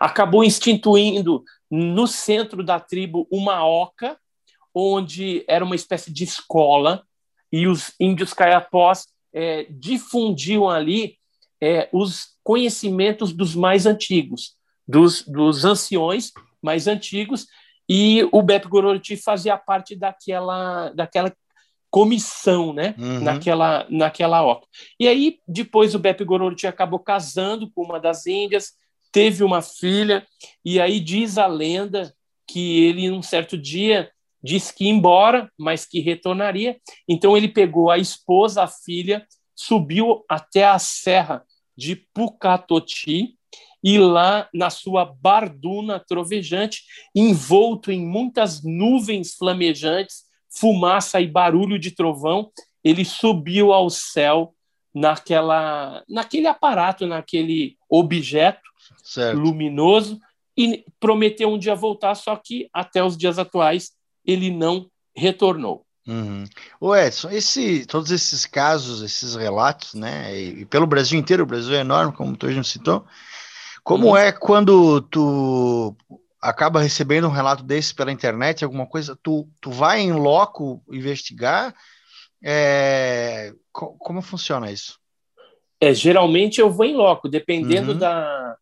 acabou 0.00 0.42
instituindo 0.42 1.44
no 1.70 2.06
centro 2.06 2.64
da 2.64 2.80
tribo 2.80 3.28
uma 3.30 3.66
oca, 3.66 4.18
onde 4.74 5.44
era 5.46 5.62
uma 5.62 5.76
espécie 5.76 6.10
de 6.10 6.24
escola 6.24 7.04
e 7.52 7.66
os 7.66 7.92
índios 8.00 8.32
caiapós 8.32 9.08
é, 9.30 9.66
difundiam 9.68 10.70
ali 10.70 11.18
é, 11.60 11.90
os 11.92 12.28
conhecimentos 12.42 13.30
dos 13.30 13.54
mais 13.54 13.84
antigos, 13.84 14.56
dos, 14.88 15.22
dos 15.22 15.66
anciões 15.66 16.32
mais 16.62 16.86
antigos, 16.86 17.46
e 17.88 18.28
o 18.32 18.42
Beto 18.42 18.68
Gororoti 18.68 19.16
fazia 19.16 19.56
parte 19.56 19.94
daquela, 19.94 20.90
daquela 20.90 21.34
comissão, 21.90 22.72
né? 22.72 22.94
Uhum. 22.98 23.20
Naquela, 23.20 23.86
naquela 23.88 24.44
oca. 24.44 24.66
E 24.98 25.06
aí, 25.06 25.38
depois, 25.46 25.94
o 25.94 25.98
Beto 25.98 26.24
Gororoti 26.24 26.66
acabou 26.66 26.98
casando 26.98 27.70
com 27.70 27.84
uma 27.84 28.00
das 28.00 28.26
índias, 28.26 28.72
teve 29.12 29.44
uma 29.44 29.62
filha, 29.62 30.26
e 30.64 30.80
aí 30.80 31.00
diz 31.00 31.38
a 31.38 31.46
lenda 31.46 32.12
que 32.46 32.84
ele, 32.84 33.08
num 33.08 33.22
certo 33.22 33.56
dia, 33.56 34.10
disse 34.42 34.74
que 34.74 34.84
ia 34.84 34.90
embora, 34.90 35.50
mas 35.58 35.86
que 35.86 36.00
retornaria. 36.00 36.76
Então 37.08 37.36
ele 37.36 37.48
pegou 37.48 37.90
a 37.90 37.98
esposa, 37.98 38.62
a 38.62 38.68
filha, 38.68 39.26
subiu 39.54 40.24
até 40.28 40.64
a 40.64 40.78
serra 40.78 41.44
de 41.76 41.96
Pucatoti 42.14 43.36
e 43.86 44.00
lá 44.00 44.48
na 44.52 44.68
sua 44.68 45.04
barduna 45.04 46.00
trovejante, 46.00 46.82
envolto 47.14 47.92
em 47.92 48.04
muitas 48.04 48.60
nuvens 48.64 49.36
flamejantes, 49.36 50.24
fumaça 50.50 51.20
e 51.20 51.28
barulho 51.28 51.78
de 51.78 51.92
trovão, 51.92 52.50
ele 52.82 53.04
subiu 53.04 53.72
ao 53.72 53.88
céu 53.88 54.52
naquela 54.92 56.02
naquele 56.08 56.48
aparato, 56.48 57.06
naquele 57.06 57.76
objeto 57.88 58.68
certo. 59.04 59.38
luminoso 59.38 60.18
e 60.58 60.84
prometeu 60.98 61.52
um 61.52 61.58
dia 61.58 61.76
voltar, 61.76 62.16
só 62.16 62.34
que 62.34 62.68
até 62.72 63.04
os 63.04 63.16
dias 63.16 63.38
atuais 63.38 63.92
ele 64.26 64.50
não 64.50 64.90
retornou. 65.14 65.86
Uhum. 66.08 66.44
O 66.80 66.94
Edson, 66.94 67.30
esse, 67.30 67.86
todos 67.86 68.10
esses 68.10 68.46
casos, 68.46 69.00
esses 69.00 69.36
relatos, 69.36 69.94
né, 69.94 70.36
e, 70.36 70.62
e, 70.62 70.64
pelo 70.64 70.88
Brasil 70.88 71.18
inteiro, 71.18 71.44
o 71.44 71.46
Brasil 71.46 71.74
é 71.74 71.80
enorme, 71.80 72.12
como 72.12 72.36
tu 72.36 72.50
já 72.50 72.62
citou, 72.64 73.04
como 73.86 74.08
uhum. 74.08 74.16
é 74.16 74.32
quando 74.32 75.00
tu 75.02 75.96
acaba 76.42 76.80
recebendo 76.80 77.28
um 77.28 77.30
relato 77.30 77.62
desse 77.62 77.94
pela 77.94 78.10
internet, 78.10 78.64
alguma 78.64 78.84
coisa, 78.84 79.16
tu, 79.22 79.48
tu 79.60 79.70
vai 79.70 80.00
em 80.00 80.12
loco 80.12 80.82
investigar, 80.90 81.72
é, 82.42 83.52
co 83.70 83.96
como 83.96 84.20
funciona 84.20 84.72
isso? 84.72 84.98
É, 85.80 85.94
geralmente 85.94 86.60
eu 86.60 86.68
vou 86.68 86.84
em 86.84 86.96
loco, 86.96 87.28
dependendo 87.28 87.92
uhum. 87.92 87.98
da, 87.98 88.56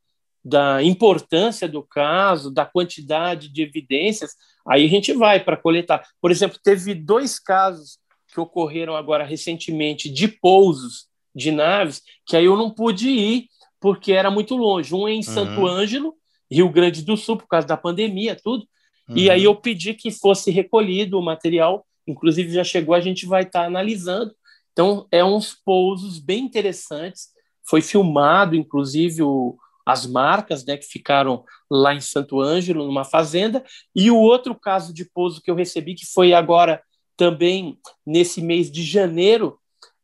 da 0.44 0.82
importância 0.82 1.66
do 1.66 1.82
caso, 1.82 2.50
da 2.50 2.66
quantidade 2.66 3.48
de 3.48 3.62
evidências, 3.62 4.32
aí 4.68 4.84
a 4.84 4.88
gente 4.90 5.14
vai 5.14 5.40
para 5.40 5.56
coletar. 5.56 6.06
Por 6.20 6.30
exemplo, 6.30 6.58
teve 6.62 6.94
dois 6.94 7.38
casos 7.38 7.98
que 8.28 8.38
ocorreram 8.38 8.94
agora 8.94 9.24
recentemente 9.24 10.10
de 10.10 10.28
pousos 10.28 11.06
de 11.34 11.50
naves, 11.50 12.02
que 12.26 12.36
aí 12.36 12.44
eu 12.44 12.58
não 12.58 12.70
pude 12.70 13.08
ir 13.08 13.48
porque 13.84 14.14
era 14.14 14.30
muito 14.30 14.56
longe. 14.56 14.94
Um 14.94 15.06
é 15.06 15.12
em 15.12 15.16
uhum. 15.16 15.22
Santo 15.22 15.66
Ângelo, 15.66 16.14
Rio 16.50 16.70
Grande 16.70 17.02
do 17.02 17.18
Sul, 17.18 17.36
por 17.36 17.46
causa 17.46 17.66
da 17.66 17.76
pandemia, 17.76 18.34
tudo. 18.34 18.66
Uhum. 19.06 19.14
E 19.14 19.28
aí 19.28 19.44
eu 19.44 19.54
pedi 19.54 19.92
que 19.92 20.10
fosse 20.10 20.50
recolhido 20.50 21.18
o 21.18 21.22
material, 21.22 21.86
inclusive 22.06 22.50
já 22.50 22.64
chegou, 22.64 22.94
a 22.94 23.00
gente 23.02 23.26
vai 23.26 23.42
estar 23.42 23.60
tá 23.60 23.66
analisando. 23.66 24.34
Então, 24.72 25.06
é 25.12 25.22
uns 25.22 25.52
pousos 25.52 26.18
bem 26.18 26.44
interessantes. 26.44 27.28
Foi 27.68 27.82
filmado, 27.82 28.56
inclusive, 28.56 29.22
o, 29.22 29.54
as 29.84 30.06
marcas 30.06 30.64
né, 30.64 30.78
que 30.78 30.86
ficaram 30.86 31.44
lá 31.70 31.94
em 31.94 32.00
Santo 32.00 32.40
Ângelo, 32.40 32.86
numa 32.86 33.04
fazenda, 33.04 33.62
e 33.94 34.10
o 34.10 34.16
outro 34.16 34.54
caso 34.54 34.94
de 34.94 35.04
pouso 35.04 35.42
que 35.42 35.50
eu 35.50 35.54
recebi, 35.54 35.94
que 35.94 36.06
foi 36.06 36.32
agora 36.32 36.82
também 37.18 37.78
nesse 38.06 38.40
mês 38.40 38.70
de 38.70 38.82
janeiro, 38.82 39.58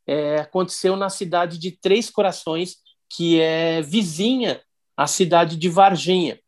é, 0.07 0.37
aconteceu 0.37 0.97
na 0.97 1.09
cidade 1.09 1.59
de 1.59 1.70
Três 1.70 2.11
Corações, 2.11 2.76
que 3.11 3.41
é 3.41 3.83
vizinha 3.83 4.61
à 4.97 5.07
cidade 5.07 5.57
de 5.57 5.69
Varginha. 5.69 6.39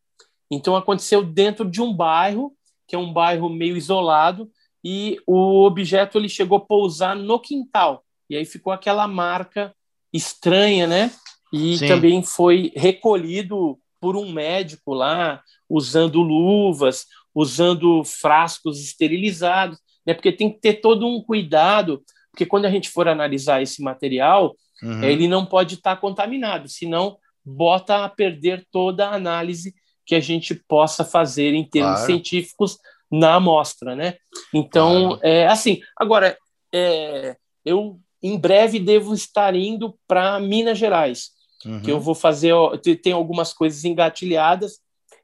Então 0.50 0.76
aconteceu 0.76 1.22
dentro 1.22 1.68
de 1.68 1.82
um 1.82 1.92
bairro, 1.92 2.54
que 2.86 2.94
é 2.94 2.98
um 2.98 3.12
bairro 3.12 3.48
meio 3.48 3.76
isolado, 3.76 4.50
e 4.84 5.20
o 5.26 5.64
objeto 5.64 6.18
ele 6.18 6.28
chegou 6.28 6.58
a 6.58 6.60
pousar 6.60 7.16
no 7.16 7.38
quintal. 7.40 8.04
E 8.30 8.36
aí 8.36 8.44
ficou 8.44 8.72
aquela 8.72 9.06
marca 9.08 9.74
estranha, 10.12 10.86
né? 10.86 11.10
e 11.52 11.76
Sim. 11.76 11.86
também 11.86 12.22
foi 12.22 12.72
recolhido 12.74 13.78
por 14.00 14.16
um 14.16 14.32
médico 14.32 14.94
lá, 14.94 15.42
usando 15.68 16.22
luvas, 16.22 17.06
usando 17.34 18.02
frascos 18.04 18.82
esterilizados, 18.82 19.78
né? 20.04 20.14
porque 20.14 20.32
tem 20.32 20.50
que 20.50 20.58
ter 20.58 20.74
todo 20.74 21.06
um 21.06 21.22
cuidado, 21.22 22.02
porque 22.30 22.46
quando 22.46 22.64
a 22.64 22.70
gente 22.70 22.88
for 22.88 23.06
analisar 23.06 23.62
esse 23.62 23.82
material, 23.82 24.56
uhum. 24.82 25.02
ele 25.02 25.28
não 25.28 25.46
pode 25.46 25.76
estar 25.76 25.96
contaminado, 25.96 26.68
senão 26.68 27.16
bota 27.44 28.04
a 28.04 28.08
perder 28.08 28.66
toda 28.70 29.08
a 29.08 29.14
análise 29.14 29.74
que 30.06 30.14
a 30.14 30.20
gente 30.20 30.54
possa 30.54 31.04
fazer 31.04 31.54
em 31.54 31.64
termos 31.64 31.96
claro. 31.96 32.06
científicos 32.06 32.78
na 33.10 33.34
amostra, 33.34 33.94
né? 33.94 34.16
Então, 34.54 35.18
é 35.22 35.46
assim. 35.46 35.80
Agora, 35.96 36.36
é, 36.72 37.36
eu 37.64 38.00
em 38.22 38.38
breve 38.38 38.78
devo 38.78 39.12
estar 39.14 39.54
indo 39.54 39.98
para 40.06 40.38
Minas 40.38 40.78
Gerais, 40.78 41.30
uhum. 41.64 41.82
que 41.82 41.90
eu 41.90 42.00
vou 42.00 42.14
fazer, 42.14 42.54
tem 43.02 43.12
algumas 43.12 43.52
coisas 43.52 43.84
engatilhadas, 43.84 44.78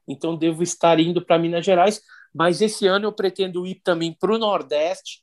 então 0.07 0.35
devo 0.35 0.61
estar 0.61 0.99
indo 0.99 1.23
para 1.23 1.39
Minas 1.39 1.65
Gerais, 1.65 2.01
mas 2.33 2.61
esse 2.61 2.85
ano 2.85 3.05
eu 3.05 3.13
pretendo 3.13 3.65
ir 3.65 3.75
também 3.83 4.11
para 4.11 4.33
o 4.33 4.37
Nordeste, 4.37 5.21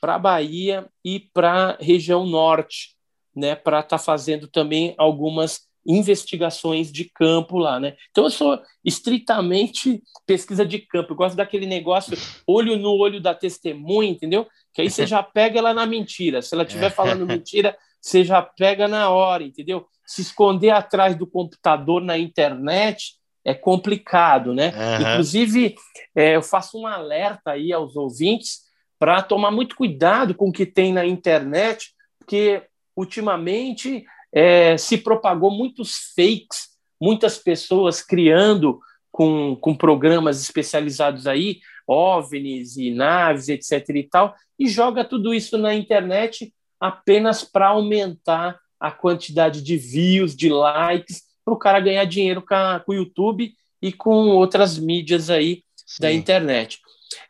para 0.00 0.14
a 0.14 0.18
Bahia 0.18 0.88
e 1.04 1.20
para 1.20 1.52
a 1.52 1.76
região 1.80 2.26
Norte, 2.26 2.96
né, 3.38 3.54
para 3.54 3.80
estar 3.80 3.98
tá 3.98 4.02
fazendo 4.02 4.46
também 4.48 4.94
algumas 4.98 5.68
investigações 5.86 6.92
de 6.92 7.06
campo 7.06 7.56
lá, 7.56 7.80
né? 7.80 7.96
Então 8.10 8.24
eu 8.24 8.30
sou 8.30 8.60
estritamente 8.84 10.02
pesquisa 10.26 10.66
de 10.66 10.80
campo, 10.80 11.12
eu 11.12 11.16
gosto 11.16 11.36
daquele 11.36 11.64
negócio 11.64 12.16
olho 12.46 12.76
no 12.76 12.90
olho 12.90 13.22
da 13.22 13.34
testemunha, 13.34 14.10
entendeu? 14.10 14.46
Que 14.74 14.82
aí 14.82 14.90
você 14.90 15.06
já 15.06 15.22
pega 15.22 15.58
ela 15.58 15.72
na 15.72 15.86
mentira. 15.86 16.42
Se 16.42 16.54
ela 16.54 16.64
estiver 16.64 16.90
falando 16.90 17.24
mentira, 17.24 17.74
você 18.00 18.22
já 18.22 18.42
pega 18.42 18.86
na 18.86 19.08
hora, 19.08 19.42
entendeu? 19.42 19.86
Se 20.06 20.20
esconder 20.20 20.70
atrás 20.70 21.16
do 21.16 21.26
computador 21.26 22.02
na 22.02 22.18
internet 22.18 23.14
é 23.44 23.54
complicado, 23.54 24.52
né? 24.52 24.74
Uhum. 24.76 25.12
Inclusive, 25.12 25.74
é, 26.14 26.36
eu 26.36 26.42
faço 26.42 26.78
um 26.78 26.86
alerta 26.86 27.52
aí 27.52 27.72
aos 27.72 27.96
ouvintes 27.96 28.68
para 28.98 29.22
tomar 29.22 29.50
muito 29.50 29.74
cuidado 29.74 30.34
com 30.34 30.48
o 30.50 30.52
que 30.52 30.66
tem 30.66 30.92
na 30.92 31.06
internet, 31.06 31.92
porque 32.18 32.62
ultimamente 32.98 34.04
é, 34.32 34.76
se 34.76 34.98
propagou 34.98 35.52
muitos 35.52 36.12
fakes, 36.16 36.70
muitas 37.00 37.38
pessoas 37.38 38.02
criando 38.02 38.80
com, 39.12 39.54
com 39.54 39.72
programas 39.72 40.40
especializados 40.42 41.28
aí, 41.28 41.60
OVNIs 41.86 42.76
e 42.76 42.90
naves, 42.90 43.48
etc. 43.48 43.88
e 43.90 44.02
tal, 44.02 44.34
e 44.58 44.66
joga 44.66 45.04
tudo 45.04 45.32
isso 45.32 45.56
na 45.56 45.72
internet 45.74 46.52
apenas 46.80 47.44
para 47.44 47.68
aumentar 47.68 48.58
a 48.80 48.90
quantidade 48.90 49.62
de 49.62 49.76
views, 49.76 50.34
de 50.34 50.48
likes, 50.48 51.22
para 51.44 51.54
o 51.54 51.58
cara 51.58 51.80
ganhar 51.80 52.04
dinheiro 52.04 52.42
com, 52.42 52.54
a, 52.54 52.80
com, 52.80 52.92
o 52.92 52.96
YouTube 52.96 53.54
e 53.80 53.92
com 53.92 54.30
outras 54.30 54.76
mídias 54.76 55.30
aí 55.30 55.62
Sim. 55.86 56.02
da 56.02 56.12
internet. 56.12 56.80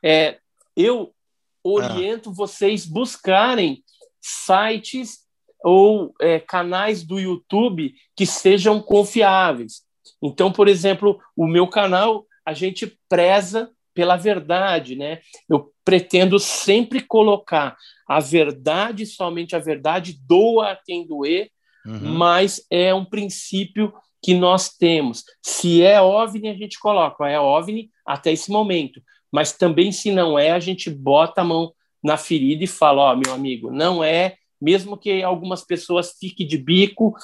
É, 0.02 0.38
eu 0.74 1.12
oriento 1.62 2.30
ah. 2.30 2.32
vocês 2.34 2.86
buscarem 2.86 3.84
sites 4.20 5.27
ou 5.62 6.14
é, 6.20 6.38
canais 6.38 7.02
do 7.02 7.18
YouTube 7.18 7.94
que 8.16 8.26
sejam 8.26 8.80
confiáveis. 8.80 9.82
Então, 10.22 10.50
por 10.52 10.68
exemplo, 10.68 11.20
o 11.36 11.46
meu 11.46 11.66
canal, 11.66 12.24
a 12.44 12.52
gente 12.52 12.98
preza 13.08 13.70
pela 13.94 14.16
verdade, 14.16 14.94
né? 14.94 15.20
Eu 15.48 15.72
pretendo 15.84 16.38
sempre 16.38 17.00
colocar 17.00 17.76
a 18.08 18.20
verdade, 18.20 19.04
somente 19.04 19.56
a 19.56 19.58
verdade, 19.58 20.18
doa 20.26 20.78
quem 20.86 21.06
doer, 21.06 21.50
uhum. 21.84 22.12
mas 22.12 22.64
é 22.70 22.94
um 22.94 23.04
princípio 23.04 23.92
que 24.22 24.34
nós 24.34 24.70
temos. 24.70 25.24
Se 25.42 25.82
é 25.82 26.00
OVNI, 26.00 26.48
a 26.48 26.54
gente 26.54 26.78
coloca, 26.78 27.28
é 27.28 27.38
OVNI 27.40 27.90
até 28.06 28.32
esse 28.32 28.50
momento. 28.50 29.00
Mas 29.32 29.52
também, 29.52 29.92
se 29.92 30.10
não 30.10 30.38
é, 30.38 30.52
a 30.52 30.60
gente 30.60 30.90
bota 30.90 31.40
a 31.40 31.44
mão 31.44 31.72
na 32.02 32.16
ferida 32.16 32.64
e 32.64 32.68
fala: 32.68 33.02
Ó, 33.02 33.12
oh, 33.12 33.16
meu 33.16 33.34
amigo, 33.34 33.70
não 33.70 34.02
é 34.02 34.36
mesmo 34.60 34.96
que 34.96 35.22
algumas 35.22 35.64
pessoas 35.64 36.14
fiquem 36.18 36.46
de 36.46 36.58
bico, 36.58 37.14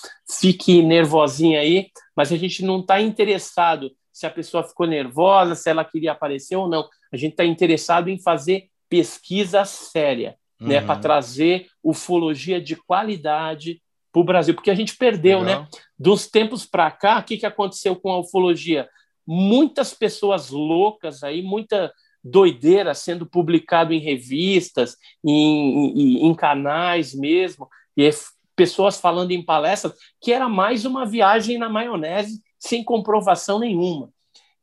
fique 0.40 0.82
nervosinha 0.82 1.60
aí, 1.60 1.88
mas 2.16 2.32
a 2.32 2.36
gente 2.36 2.64
não 2.64 2.80
está 2.80 3.00
interessado 3.00 3.90
se 4.12 4.26
a 4.26 4.30
pessoa 4.30 4.62
ficou 4.62 4.86
nervosa, 4.86 5.54
se 5.54 5.68
ela 5.68 5.84
queria 5.84 6.12
aparecer 6.12 6.54
ou 6.56 6.68
não. 6.68 6.88
A 7.12 7.16
gente 7.16 7.32
está 7.32 7.44
interessado 7.44 8.08
em 8.08 8.18
fazer 8.18 8.68
pesquisa 8.88 9.64
séria, 9.64 10.36
né, 10.60 10.66
uhum. 10.66 10.68
né, 10.68 10.80
para 10.80 11.00
trazer 11.00 11.66
ufologia 11.82 12.60
de 12.60 12.76
qualidade 12.76 13.82
para 14.12 14.20
o 14.20 14.24
Brasil, 14.24 14.54
porque 14.54 14.70
a 14.70 14.74
gente 14.74 14.96
perdeu, 14.96 15.40
né? 15.40 15.46
Legal. 15.46 15.62
né? 15.62 15.68
Dos 15.98 16.28
tempos 16.28 16.64
para 16.64 16.88
cá, 16.92 17.18
o 17.18 17.24
que, 17.24 17.36
que 17.36 17.46
aconteceu 17.46 17.96
com 17.96 18.12
a 18.12 18.20
ufologia? 18.20 18.88
Muitas 19.26 19.92
pessoas 19.92 20.50
loucas 20.50 21.24
aí, 21.24 21.42
muita 21.42 21.92
doideira 22.24 22.94
sendo 22.94 23.26
publicado 23.26 23.92
em 23.92 23.98
revistas, 23.98 24.96
em, 25.22 25.90
em, 25.90 26.26
em 26.26 26.34
canais 26.34 27.14
mesmo, 27.14 27.68
e 27.94 28.08
pessoas 28.56 28.98
falando 28.98 29.32
em 29.32 29.44
palestras, 29.44 29.94
que 30.20 30.32
era 30.32 30.48
mais 30.48 30.86
uma 30.86 31.04
viagem 31.04 31.58
na 31.58 31.68
maionese 31.68 32.42
sem 32.58 32.82
comprovação 32.82 33.58
nenhuma. 33.58 34.10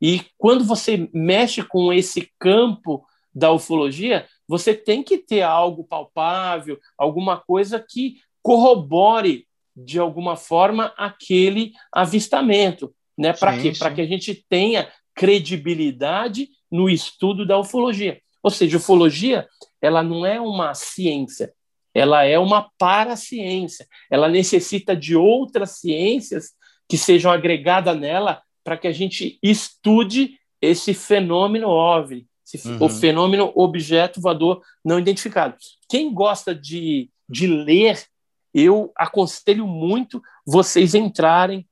E 0.00 0.22
quando 0.36 0.64
você 0.64 1.08
mexe 1.14 1.62
com 1.62 1.92
esse 1.92 2.32
campo 2.38 3.06
da 3.32 3.52
ufologia, 3.52 4.26
você 4.48 4.74
tem 4.74 5.02
que 5.02 5.16
ter 5.18 5.42
algo 5.42 5.84
palpável, 5.84 6.78
alguma 6.98 7.36
coisa 7.36 7.78
que 7.78 8.16
corrobore 8.42 9.46
de 9.74 9.98
alguma 9.98 10.36
forma 10.36 10.92
aquele 10.98 11.72
avistamento, 11.92 12.92
né? 13.16 13.32
Para 13.32 13.56
quê? 13.58 13.72
Para 13.78 13.94
que 13.94 14.00
a 14.00 14.06
gente 14.06 14.44
tenha 14.48 14.90
credibilidade 15.14 16.48
no 16.72 16.88
estudo 16.88 17.46
da 17.46 17.58
ufologia. 17.58 18.20
Ou 18.42 18.50
seja, 18.50 18.78
ufologia 18.78 19.46
ela 19.80 20.02
não 20.02 20.24
é 20.24 20.40
uma 20.40 20.74
ciência, 20.74 21.52
ela 21.94 22.24
é 22.24 22.38
uma 22.38 22.70
paraciência. 22.78 23.86
Ela 24.10 24.28
necessita 24.28 24.96
de 24.96 25.14
outras 25.14 25.78
ciências 25.78 26.52
que 26.88 26.96
sejam 26.96 27.30
agregadas 27.30 27.98
nela 27.98 28.42
para 28.64 28.76
que 28.76 28.86
a 28.86 28.92
gente 28.92 29.38
estude 29.42 30.38
esse 30.60 30.94
fenômeno 30.94 31.68
OVNI, 31.68 32.26
esse, 32.46 32.68
uhum. 32.68 32.84
o 32.84 32.88
fenômeno 32.88 33.52
objeto 33.54 34.20
voador 34.20 34.62
não 34.84 34.98
identificado. 34.98 35.56
Quem 35.88 36.12
gosta 36.12 36.54
de, 36.54 37.10
de 37.28 37.46
ler, 37.46 38.02
eu 38.54 38.92
aconselho 38.96 39.66
muito 39.66 40.22
vocês 40.46 40.94
entrarem 40.94 41.66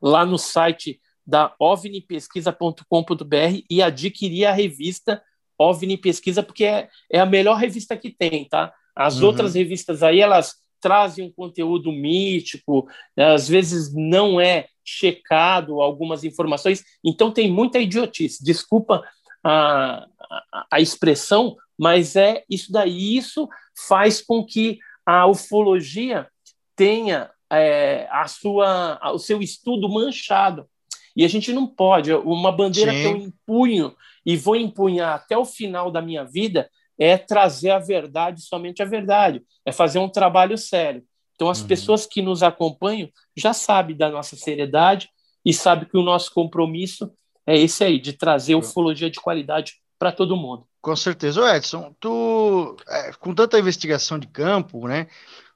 lá 0.00 0.24
no 0.24 0.38
site 0.38 1.00
da 1.26 1.52
ovnipesquisa.com.br 1.58 3.64
e 3.68 3.82
adquirir 3.82 4.46
a 4.46 4.52
revista 4.52 5.22
OVNI 5.58 5.96
Pesquisa, 5.96 6.42
porque 6.42 6.64
é, 6.64 6.88
é 7.10 7.18
a 7.18 7.26
melhor 7.26 7.56
revista 7.56 7.96
que 7.96 8.10
tem, 8.10 8.44
tá? 8.44 8.72
As 8.94 9.20
uhum. 9.20 9.26
outras 9.26 9.54
revistas 9.54 10.02
aí, 10.02 10.20
elas 10.20 10.56
trazem 10.80 11.24
um 11.24 11.32
conteúdo 11.32 11.90
mítico, 11.90 12.86
às 13.16 13.48
vezes 13.48 13.92
não 13.94 14.40
é 14.40 14.66
checado 14.84 15.80
algumas 15.80 16.22
informações, 16.22 16.84
então 17.04 17.32
tem 17.32 17.50
muita 17.50 17.78
idiotice. 17.78 18.44
Desculpa 18.44 19.02
a, 19.42 20.06
a, 20.52 20.66
a 20.72 20.80
expressão, 20.80 21.56
mas 21.78 22.16
é 22.16 22.44
isso 22.48 22.70
daí. 22.70 23.16
Isso 23.16 23.48
faz 23.88 24.20
com 24.20 24.44
que 24.44 24.78
a 25.04 25.26
ufologia 25.26 26.28
tenha 26.76 27.30
é, 27.50 28.06
a 28.10 28.28
sua, 28.28 29.00
o 29.12 29.18
seu 29.18 29.40
estudo 29.40 29.88
manchado. 29.88 30.68
E 31.16 31.24
a 31.24 31.28
gente 31.28 31.52
não 31.52 31.66
pode. 31.66 32.12
Uma 32.12 32.52
bandeira 32.52 32.92
Sim. 32.92 33.00
que 33.00 33.06
eu 33.06 33.16
empunho 33.16 33.96
e 34.24 34.36
vou 34.36 34.54
empunhar 34.54 35.14
até 35.14 35.36
o 35.36 35.44
final 35.44 35.90
da 35.90 36.02
minha 36.02 36.24
vida 36.24 36.68
é 36.98 37.16
trazer 37.16 37.70
a 37.70 37.78
verdade, 37.78 38.42
somente 38.42 38.82
a 38.82 38.86
verdade, 38.86 39.42
é 39.64 39.72
fazer 39.72 39.98
um 39.98 40.08
trabalho 40.08 40.56
sério. 40.58 41.02
Então, 41.34 41.50
as 41.50 41.60
uhum. 41.60 41.66
pessoas 41.66 42.06
que 42.06 42.22
nos 42.22 42.42
acompanham 42.42 43.08
já 43.36 43.52
sabem 43.52 43.96
da 43.96 44.10
nossa 44.10 44.36
seriedade 44.36 45.08
e 45.44 45.52
sabem 45.52 45.88
que 45.88 45.96
o 45.96 46.02
nosso 46.02 46.32
compromisso 46.32 47.10
é 47.46 47.56
esse 47.56 47.84
aí, 47.84 48.00
de 48.00 48.12
trazer 48.12 48.54
ufologia 48.54 49.10
de 49.10 49.20
qualidade 49.20 49.74
para 49.98 50.10
todo 50.10 50.36
mundo. 50.36 50.66
Com 50.80 50.96
certeza. 50.96 51.40
Ô 51.40 51.48
Edson, 51.48 51.94
tu, 52.00 52.76
é, 52.88 53.12
com 53.12 53.34
tanta 53.34 53.58
investigação 53.58 54.18
de 54.18 54.26
campo, 54.26 54.88
né, 54.88 55.06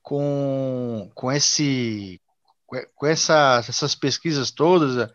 com, 0.02 1.10
com, 1.14 1.32
esse, 1.32 2.20
com 2.94 3.06
essa, 3.06 3.64
essas 3.66 3.94
pesquisas 3.94 4.50
todas, 4.50 5.10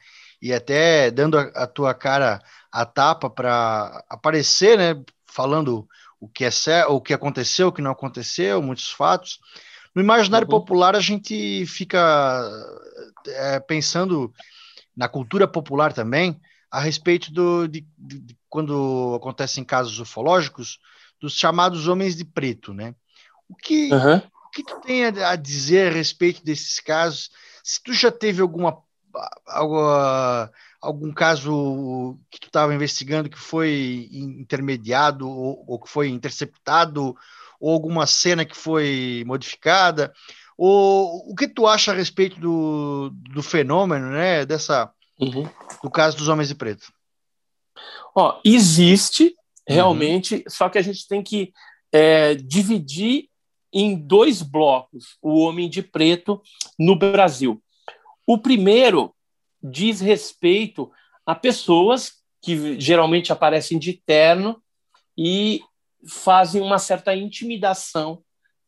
e 0.46 0.54
até 0.54 1.10
dando 1.10 1.40
a, 1.40 1.42
a 1.56 1.66
tua 1.66 1.92
cara 1.96 2.40
a 2.72 2.86
tapa 2.86 3.32
para 3.32 4.06
aparecer, 4.08 4.78
né, 4.78 5.04
falando 5.26 5.90
o 6.20 6.30
que 6.30 6.46
é 6.46 6.52
certo, 6.52 6.92
o 6.92 7.02
que 7.02 7.16
aconteceu, 7.16 7.70
o 7.70 7.72
que 7.72 7.82
não 7.82 7.90
aconteceu, 7.90 8.62
muitos 8.62 8.92
fatos. 8.92 9.40
No 9.96 10.04
imaginário 10.04 10.46
uhum. 10.46 10.52
popular 10.52 10.96
a 10.96 11.00
gente 11.00 11.66
fica 11.66 12.48
é, 13.28 13.60
pensando 13.60 14.32
na 14.96 15.10
cultura 15.10 15.48
popular 15.48 15.92
também 15.92 16.40
a 16.70 16.80
respeito 16.80 17.34
do, 17.34 17.68
de, 17.68 17.84
de, 17.98 18.20
de, 18.20 18.38
quando 18.48 19.16
acontecem 19.16 19.64
casos 19.64 20.00
ufológicos 20.00 20.78
dos 21.20 21.36
chamados 21.36 21.88
homens 21.88 22.16
de 22.16 22.24
preto, 22.24 22.72
né? 22.72 22.94
O 23.50 23.56
que 23.56 23.92
uhum. 23.92 24.18
o 24.18 24.50
que 24.52 24.64
tu 24.64 24.80
tem 24.82 25.06
a, 25.06 25.32
a 25.32 25.36
dizer 25.36 25.92
a 25.92 25.96
respeito 25.96 26.46
desses 26.46 26.80
casos? 26.80 27.32
Se 27.64 27.82
tu 27.82 27.94
já 27.94 28.12
teve 28.12 28.44
alguma 28.44 28.85
algum, 30.82 31.12
caso 31.14 32.18
que 32.30 32.40
tu 32.40 32.48
estava 32.48 32.74
investigando 32.74 33.30
que 33.30 33.38
foi 33.38 34.10
intermediado 34.12 35.30
ou, 35.30 35.64
ou, 35.68 35.80
que 35.80 35.90
foi 35.90 36.10
interceptado, 36.10 37.16
ou 37.60 37.74
alguma 37.74 38.06
cena 38.06 38.46
que 38.46 38.56
foi 38.56 39.24
modificada, 39.26 40.14
ou 40.58 41.30
o 41.30 41.36
que 41.36 41.48
tu 41.48 41.68
acha 41.68 41.92
a 41.92 41.96
respeito 41.96 42.40
do, 42.40 43.12
do 43.34 43.44
fenômeno, 43.44 44.10
né, 44.12 44.46
dessa, 44.46 44.92
uhum. 45.20 45.50
do 45.84 45.90
caso 45.90 46.18
dos 46.18 46.28
homens 46.28 46.48
de 46.48 46.56
preto? 46.56 46.92
Ó, 48.16 48.40
existe 48.46 49.36
realmente, 49.68 50.36
uhum. 50.36 50.44
só 50.48 50.70
que 50.70 50.78
a 50.78 50.82
gente 50.82 51.08
tem 51.08 51.22
que 51.22 51.52
é, 51.92 52.36
dividir 52.36 53.30
em 53.74 53.96
dois 53.96 54.42
blocos 54.42 55.18
o 55.22 55.40
Homem 55.40 55.70
de 55.70 55.82
Preto 55.82 56.42
no 56.80 56.96
Brasil. 56.96 57.62
O 58.26 58.38
primeiro 58.38 59.14
diz 59.62 60.00
respeito 60.00 60.92
a 61.26 61.36
pessoas 61.36 62.24
que 62.42 62.80
geralmente 62.80 63.32
aparecem 63.32 63.80
de 63.80 63.94
terno 64.06 64.62
e 65.18 65.62
fazem 66.08 66.62
uma 66.62 66.78
certa 66.78 67.16
intimidação 67.16 68.24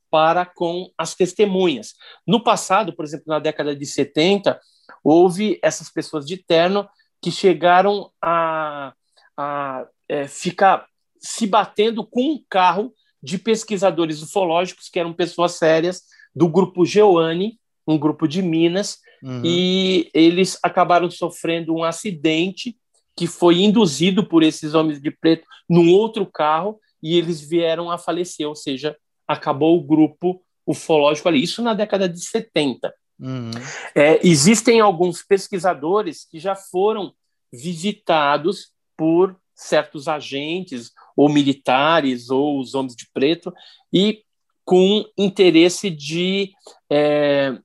para 0.09 0.45
com 0.45 0.91
as 0.97 1.13
testemunhas. 1.13 1.93
No 2.25 2.43
passado, 2.43 2.93
por 2.93 3.05
exemplo, 3.05 3.25
na 3.27 3.39
década 3.39 3.75
de 3.75 3.85
70, 3.85 4.59
houve 5.03 5.59
essas 5.61 5.89
pessoas 5.89 6.25
de 6.25 6.37
terno 6.37 6.87
que 7.21 7.31
chegaram 7.31 8.11
a, 8.21 8.93
a 9.35 9.85
é, 10.07 10.27
ficar 10.27 10.87
se 11.19 11.45
batendo 11.45 12.05
com 12.05 12.21
um 12.21 12.43
carro 12.49 12.93
de 13.21 13.37
pesquisadores 13.37 14.21
ufológicos, 14.21 14.89
que 14.89 14.99
eram 14.99 15.13
pessoas 15.13 15.53
sérias, 15.53 16.03
do 16.35 16.47
grupo 16.47 16.85
Geoane, 16.85 17.59
um 17.85 17.97
grupo 17.97 18.27
de 18.27 18.41
Minas, 18.41 18.99
uhum. 19.21 19.41
e 19.43 20.09
eles 20.13 20.57
acabaram 20.61 21.09
sofrendo 21.09 21.73
um 21.75 21.83
acidente 21.83 22.75
que 23.15 23.27
foi 23.27 23.61
induzido 23.61 24.25
por 24.25 24.43
esses 24.43 24.73
homens 24.73 25.01
de 25.01 25.09
preto 25.09 25.47
num 25.67 25.91
outro 25.91 26.25
carro 26.25 26.79
e 27.01 27.17
eles 27.17 27.41
vieram 27.41 27.89
a 27.89 27.97
falecer, 27.97 28.47
ou 28.47 28.55
seja, 28.55 28.95
acabou 29.27 29.77
o 29.77 29.83
grupo 29.83 30.41
ufológico 30.65 31.27
ali. 31.27 31.41
Isso 31.41 31.61
na 31.61 31.73
década 31.73 32.07
de 32.07 32.19
70. 32.19 32.93
Uhum. 33.19 33.51
É, 33.95 34.19
existem 34.27 34.79
alguns 34.79 35.23
pesquisadores 35.23 36.27
que 36.29 36.39
já 36.39 36.55
foram 36.55 37.13
visitados 37.51 38.71
por 38.95 39.35
certos 39.55 40.07
agentes, 40.07 40.91
ou 41.15 41.27
militares, 41.29 42.29
ou 42.29 42.59
os 42.59 42.75
homens 42.75 42.95
de 42.95 43.09
preto, 43.11 43.51
e 43.91 44.23
com 44.63 45.03
interesse 45.17 45.89
de 45.89 46.51
é, 46.91 47.57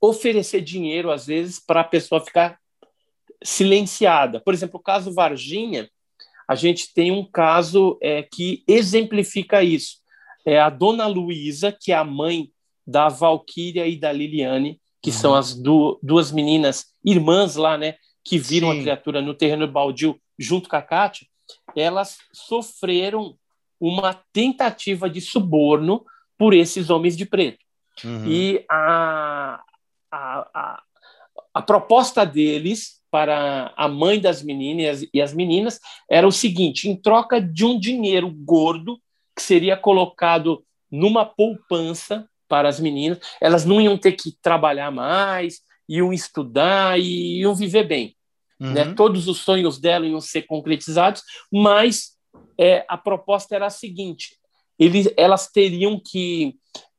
oferecer 0.00 0.60
dinheiro, 0.60 1.10
às 1.10 1.26
vezes, 1.26 1.58
para 1.58 1.80
a 1.80 1.84
pessoa 1.84 2.20
ficar 2.20 2.58
silenciada. 3.42 4.40
Por 4.40 4.54
exemplo, 4.54 4.80
o 4.80 4.82
caso 4.82 5.12
Varginha, 5.12 5.88
a 6.48 6.54
gente 6.54 6.92
tem 6.92 7.10
um 7.10 7.24
caso 7.24 7.98
é, 8.02 8.22
que 8.22 8.62
exemplifica 8.66 9.62
isso. 9.62 9.98
É 10.44 10.60
a 10.60 10.68
dona 10.68 11.06
Luísa, 11.06 11.72
que 11.72 11.92
é 11.92 11.94
a 11.94 12.04
mãe 12.04 12.50
da 12.86 13.08
Valquíria 13.08 13.86
e 13.86 13.96
da 13.96 14.12
Liliane, 14.12 14.80
que 15.02 15.10
uhum. 15.10 15.16
são 15.16 15.34
as 15.34 15.54
du 15.54 15.98
duas 16.02 16.30
meninas 16.30 16.86
irmãs 17.04 17.56
lá, 17.56 17.78
né, 17.78 17.96
que 18.22 18.38
viram 18.38 18.72
Sim. 18.72 18.78
a 18.78 18.82
criatura 18.82 19.22
no 19.22 19.34
terreno 19.34 19.66
baldio 19.66 20.18
junto 20.38 20.68
com 20.68 20.76
a 20.76 20.82
Kátia, 20.82 21.26
elas 21.76 22.18
sofreram 22.32 23.36
uma 23.80 24.14
tentativa 24.32 25.08
de 25.08 25.20
suborno 25.20 26.04
por 26.38 26.54
esses 26.54 26.90
homens 26.90 27.16
de 27.16 27.26
preto. 27.26 27.58
Uhum. 28.02 28.26
E 28.26 28.64
a, 28.70 29.62
a, 30.14 30.48
a, 30.54 30.82
a 31.54 31.62
proposta 31.62 32.24
deles 32.24 33.02
para 33.10 33.72
a 33.76 33.88
mãe 33.88 34.20
das 34.20 34.42
meninas 34.42 35.04
e 35.12 35.20
as 35.20 35.32
meninas 35.32 35.80
era 36.10 36.26
o 36.26 36.32
seguinte: 36.32 36.88
em 36.88 36.96
troca 36.96 37.40
de 37.40 37.64
um 37.64 37.78
dinheiro 37.78 38.30
gordo 38.30 38.98
que 39.36 39.42
seria 39.42 39.76
colocado 39.76 40.64
numa 40.90 41.24
poupança 41.24 42.28
para 42.48 42.68
as 42.68 42.78
meninas, 42.78 43.18
elas 43.40 43.64
não 43.64 43.80
iam 43.80 43.98
ter 43.98 44.12
que 44.12 44.32
trabalhar 44.40 44.90
mais, 44.90 45.60
iam 45.88 46.12
estudar 46.12 46.98
e 47.00 47.40
iam 47.40 47.54
viver 47.54 47.84
bem. 47.84 48.16
Uhum. 48.60 48.72
Né? 48.72 48.94
Todos 48.94 49.26
os 49.26 49.38
sonhos 49.38 49.80
dela 49.80 50.06
iam 50.06 50.20
ser 50.20 50.42
concretizados, 50.42 51.22
mas 51.52 52.12
é, 52.58 52.84
a 52.88 52.96
proposta 52.96 53.54
era 53.56 53.66
a 53.66 53.70
seguinte: 53.70 54.36
eles, 54.78 55.12
elas 55.16 55.50
teriam 55.50 56.00
que 56.00 56.54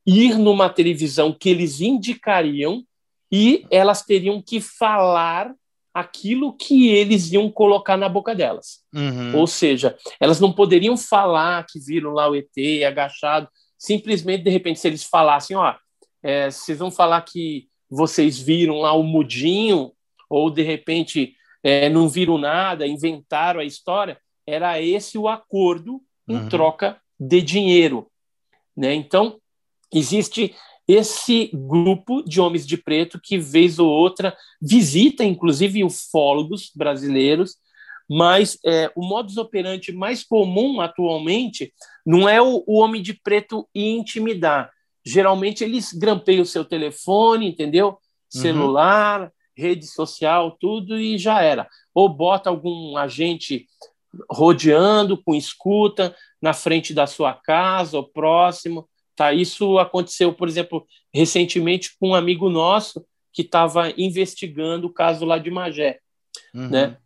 ir 0.06 0.38
numa 0.38 0.68
televisão 0.68 1.32
que 1.32 1.48
eles 1.48 1.80
indicariam 1.80 2.85
e 3.30 3.66
elas 3.70 4.02
teriam 4.02 4.40
que 4.40 4.60
falar 4.60 5.54
aquilo 5.92 6.52
que 6.52 6.88
eles 6.88 7.32
iam 7.32 7.50
colocar 7.50 7.96
na 7.96 8.08
boca 8.08 8.34
delas. 8.34 8.80
Uhum. 8.94 9.34
Ou 9.34 9.46
seja, 9.46 9.96
elas 10.20 10.38
não 10.38 10.52
poderiam 10.52 10.96
falar 10.96 11.64
que 11.66 11.80
viram 11.80 12.10
lá 12.10 12.28
o 12.28 12.34
ET 12.36 12.52
agachado, 12.86 13.48
simplesmente, 13.78 14.44
de 14.44 14.50
repente, 14.50 14.78
se 14.78 14.88
eles 14.88 15.04
falassem, 15.04 15.56
ó, 15.56 15.74
é, 16.22 16.50
vocês 16.50 16.78
vão 16.78 16.90
falar 16.90 17.22
que 17.22 17.68
vocês 17.88 18.38
viram 18.38 18.80
lá 18.80 18.92
o 18.92 19.02
mudinho, 19.02 19.92
ou 20.28 20.50
de 20.50 20.62
repente 20.62 21.34
é, 21.62 21.88
não 21.88 22.08
viram 22.08 22.36
nada, 22.36 22.86
inventaram 22.86 23.60
a 23.60 23.64
história, 23.64 24.18
era 24.46 24.80
esse 24.80 25.16
o 25.16 25.28
acordo 25.28 26.02
em 26.28 26.36
uhum. 26.36 26.48
troca 26.48 27.00
de 27.18 27.40
dinheiro. 27.40 28.10
Né? 28.76 28.94
Então, 28.94 29.40
existe 29.92 30.54
esse 30.86 31.50
grupo 31.52 32.22
de 32.22 32.40
homens 32.40 32.66
de 32.66 32.76
preto 32.76 33.20
que, 33.22 33.38
vez 33.38 33.78
ou 33.78 33.88
outra, 33.88 34.36
visita, 34.60 35.24
inclusive, 35.24 35.84
ufólogos 35.84 36.70
brasileiros, 36.74 37.56
mas 38.08 38.56
é, 38.64 38.90
o 38.94 39.04
modus 39.04 39.36
operandi 39.36 39.92
mais 39.92 40.22
comum 40.22 40.80
atualmente 40.80 41.72
não 42.04 42.28
é 42.28 42.40
o, 42.40 42.62
o 42.66 42.78
homem 42.78 43.02
de 43.02 43.14
preto 43.14 43.68
intimidar. 43.74 44.70
Geralmente 45.04 45.64
eles 45.64 45.92
grampeiam 45.92 46.42
o 46.42 46.46
seu 46.46 46.64
telefone, 46.64 47.48
entendeu? 47.48 47.88
Uhum. 47.88 48.40
Celular, 48.40 49.22
uhum 49.22 49.30
rede 49.56 49.86
social, 49.86 50.56
tudo 50.60 51.00
e 51.00 51.16
já 51.16 51.42
era. 51.42 51.66
Ou 51.94 52.08
bota 52.08 52.50
algum 52.50 52.96
agente 52.96 53.66
rodeando 54.30 55.20
com 55.22 55.34
escuta 55.34 56.14
na 56.40 56.52
frente 56.52 56.92
da 56.92 57.06
sua 57.06 57.32
casa 57.32 57.96
ou 57.96 58.04
próximo. 58.04 58.88
Tá? 59.16 59.32
Isso 59.32 59.78
aconteceu, 59.78 60.32
por 60.32 60.46
exemplo, 60.46 60.86
recentemente 61.12 61.96
com 61.98 62.10
um 62.10 62.14
amigo 62.14 62.50
nosso 62.50 63.04
que 63.32 63.42
estava 63.42 63.92
investigando 63.96 64.86
o 64.86 64.92
caso 64.92 65.24
lá 65.24 65.38
de 65.38 65.50
Magé. 65.50 66.00
Uhum. 66.54 66.68
Né? 66.68 66.98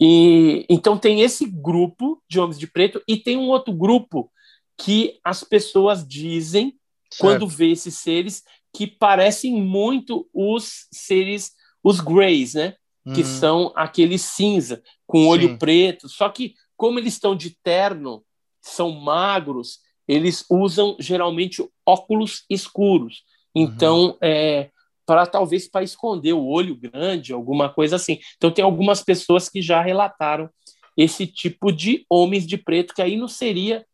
E, 0.00 0.64
então 0.68 0.96
tem 0.96 1.20
esse 1.20 1.44
grupo 1.44 2.22
de 2.28 2.40
homens 2.40 2.58
de 2.58 2.66
preto 2.66 3.02
e 3.06 3.16
tem 3.16 3.36
um 3.36 3.48
outro 3.48 3.72
grupo 3.72 4.30
que 4.78 5.18
as 5.22 5.44
pessoas 5.44 6.06
dizem 6.06 6.74
certo. 7.10 7.20
quando 7.20 7.46
vê 7.46 7.70
esses 7.72 7.96
seres 7.96 8.42
que 8.72 8.86
parecem 8.86 9.60
muito 9.60 10.28
os 10.32 10.86
seres 10.92 11.52
os 11.82 12.00
greys, 12.00 12.54
né? 12.54 12.74
Uhum. 13.06 13.14
Que 13.14 13.24
são 13.24 13.72
aqueles 13.74 14.22
cinza, 14.22 14.82
com 15.06 15.26
olho 15.26 15.48
Sim. 15.48 15.56
preto. 15.56 16.08
Só 16.08 16.28
que, 16.28 16.54
como 16.76 16.98
eles 16.98 17.14
estão 17.14 17.34
de 17.34 17.56
terno, 17.62 18.24
são 18.60 18.90
magros, 18.90 19.80
eles 20.08 20.44
usam 20.50 20.96
geralmente 20.98 21.62
óculos 21.86 22.44
escuros. 22.48 23.22
Então, 23.54 24.06
uhum. 24.06 24.16
é, 24.22 24.70
para 25.04 25.26
talvez 25.26 25.68
para 25.68 25.84
esconder 25.84 26.32
o 26.32 26.46
olho 26.46 26.74
grande, 26.74 27.32
alguma 27.32 27.68
coisa 27.68 27.96
assim. 27.96 28.18
Então, 28.36 28.50
tem 28.50 28.64
algumas 28.64 29.02
pessoas 29.02 29.48
que 29.48 29.60
já 29.60 29.82
relataram 29.82 30.48
esse 30.96 31.26
tipo 31.26 31.70
de 31.70 32.04
homens 32.10 32.46
de 32.46 32.56
preto, 32.56 32.94
que 32.94 33.02
aí 33.02 33.16
não 33.16 33.28
seria 33.28 33.86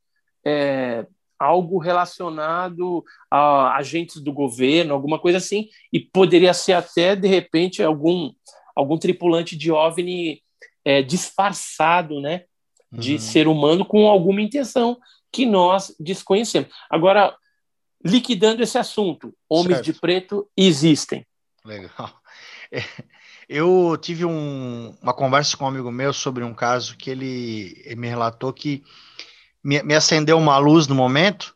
é, 0.46 1.06
algo 1.38 1.78
relacionado 1.78 3.04
a 3.30 3.76
agentes 3.76 4.22
do 4.22 4.32
governo, 4.32 4.94
alguma 4.94 5.18
coisa 5.18 5.38
assim, 5.38 5.68
e 5.92 6.00
poderia 6.00 6.54
ser 6.54 6.72
até, 6.74 7.14
de 7.14 7.28
repente, 7.28 7.82
algum, 7.82 8.32
algum 8.74 8.96
tripulante 8.96 9.56
de 9.56 9.70
OVNI 9.70 10.42
é, 10.84 11.02
disfarçado, 11.02 12.20
né, 12.20 12.44
de 12.92 13.14
uhum. 13.14 13.18
ser 13.18 13.48
humano 13.48 13.84
com 13.84 14.08
alguma 14.08 14.40
intenção 14.40 14.98
que 15.34 15.44
nós 15.44 15.92
desconhecemos. 15.98 16.68
Agora, 16.88 17.36
liquidando 18.04 18.62
esse 18.62 18.78
assunto, 18.78 19.34
homens 19.48 19.78
certo. 19.78 19.84
de 19.86 20.00
preto 20.00 20.48
existem. 20.56 21.26
Legal. 21.64 22.22
É, 22.70 22.84
eu 23.48 23.98
tive 24.00 24.24
um, 24.24 24.96
uma 25.02 25.12
conversa 25.12 25.56
com 25.56 25.64
um 25.64 25.68
amigo 25.68 25.90
meu 25.90 26.12
sobre 26.12 26.44
um 26.44 26.54
caso 26.54 26.96
que 26.96 27.10
ele, 27.10 27.82
ele 27.84 27.96
me 27.96 28.06
relatou 28.06 28.52
que 28.52 28.84
me, 29.62 29.82
me 29.82 29.94
acendeu 29.94 30.38
uma 30.38 30.56
luz 30.58 30.86
no 30.86 30.94
momento 30.94 31.52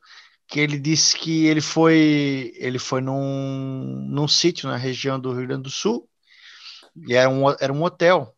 que 0.49 0.59
ele 0.59 0.79
disse 0.79 1.17
que 1.17 1.47
ele 1.47 1.61
foi 1.61 2.53
ele 2.57 2.79
foi 2.79 3.01
num, 3.01 4.07
num 4.09 4.27
sítio 4.27 4.69
na 4.69 4.77
região 4.77 5.21
do 5.21 5.33
Rio 5.33 5.47
Grande 5.47 5.65
do 5.65 5.71
Sul 5.71 6.09
e 7.07 7.15
era 7.15 7.29
um, 7.29 7.49
era 7.61 7.73
um 7.73 7.83
hotel 7.83 8.35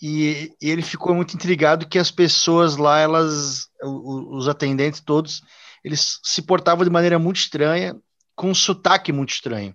e, 0.00 0.56
ele 0.60 0.82
ficou 0.82 1.14
muito 1.14 1.34
intrigado 1.34 1.88
que 1.88 1.98
as 1.98 2.10
pessoas 2.10 2.76
lá 2.76 2.98
elas 2.98 3.68
os, 3.82 4.42
os 4.42 4.48
atendentes 4.48 5.00
todos 5.00 5.42
eles 5.84 6.20
se 6.22 6.42
portavam 6.42 6.84
de 6.84 6.90
maneira 6.90 7.18
muito 7.18 7.36
estranha 7.36 7.96
com 8.34 8.50
um 8.50 8.54
sotaque 8.54 9.12
muito 9.12 9.30
estranho 9.30 9.74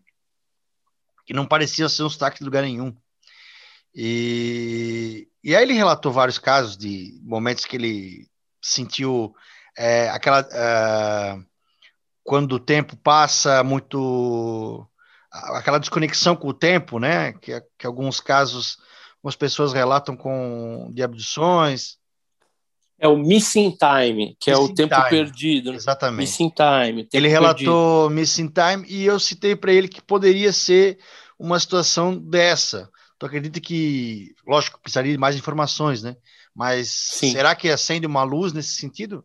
que 1.26 1.34
não 1.34 1.46
parecia 1.46 1.90
ser 1.90 2.04
um 2.04 2.10
sotaque 2.10 2.40
de 2.40 2.46
lugar 2.46 2.64
nenhum 2.64 2.96
e, 3.96 5.28
e 5.44 5.56
aí 5.56 5.64
ele 5.64 5.74
relatou 5.74 6.12
vários 6.12 6.40
casos 6.40 6.76
de 6.76 7.20
momentos 7.24 7.66
que 7.66 7.76
ele 7.76 8.28
sentiu 8.62 9.36
é, 9.78 10.10
aquela. 10.10 10.48
É, 10.52 11.38
quando 12.24 12.54
o 12.54 12.60
tempo 12.60 12.96
passa 12.96 13.64
muito. 13.64 14.88
aquela 15.32 15.80
desconexão 15.80 16.36
com 16.36 16.48
o 16.48 16.54
tempo, 16.54 17.00
né? 17.00 17.34
Que, 17.34 17.62
que 17.78 17.86
alguns 17.86 18.20
casos, 18.20 18.78
algumas 19.24 19.36
pessoas 19.38 19.72
relatam 19.72 20.18
com 20.18 20.92
de 20.94 21.02
abduções. 21.02 21.98
É 23.00 23.08
o 23.08 23.18
missing 23.18 23.72
time, 23.72 24.36
que 24.40 24.52
missing 24.52 24.62
é 24.62 24.66
o 24.66 24.74
tempo 24.74 24.96
time. 24.96 25.10
perdido. 25.10 25.74
Exatamente. 25.74 26.20
Missing 26.20 26.50
time. 26.50 27.08
Ele 27.12 27.28
relatou 27.30 28.10
perdido. 28.10 28.20
missing 28.20 28.50
time 28.50 28.86
e 28.88 29.06
eu 29.06 29.18
citei 29.20 29.56
para 29.56 29.72
ele 29.72 29.88
que 29.88 30.02
poderia 30.02 30.52
ser 30.52 31.00
uma 31.40 31.58
situação 31.58 32.18
dessa. 32.18 32.90
Tu 33.18 33.26
acredita 33.26 33.62
que, 33.62 34.36
lógico, 34.46 34.80
precisaria 34.82 35.14
de 35.14 35.18
mais 35.18 35.36
informações, 35.36 36.04
né? 36.04 36.18
Mas 36.54 36.90
Sim. 36.90 37.32
será 37.32 37.56
que 37.56 37.70
acende 37.70 38.06
uma 38.06 38.24
luz 38.24 38.52
nesse 38.52 38.74
sentido? 38.74 39.24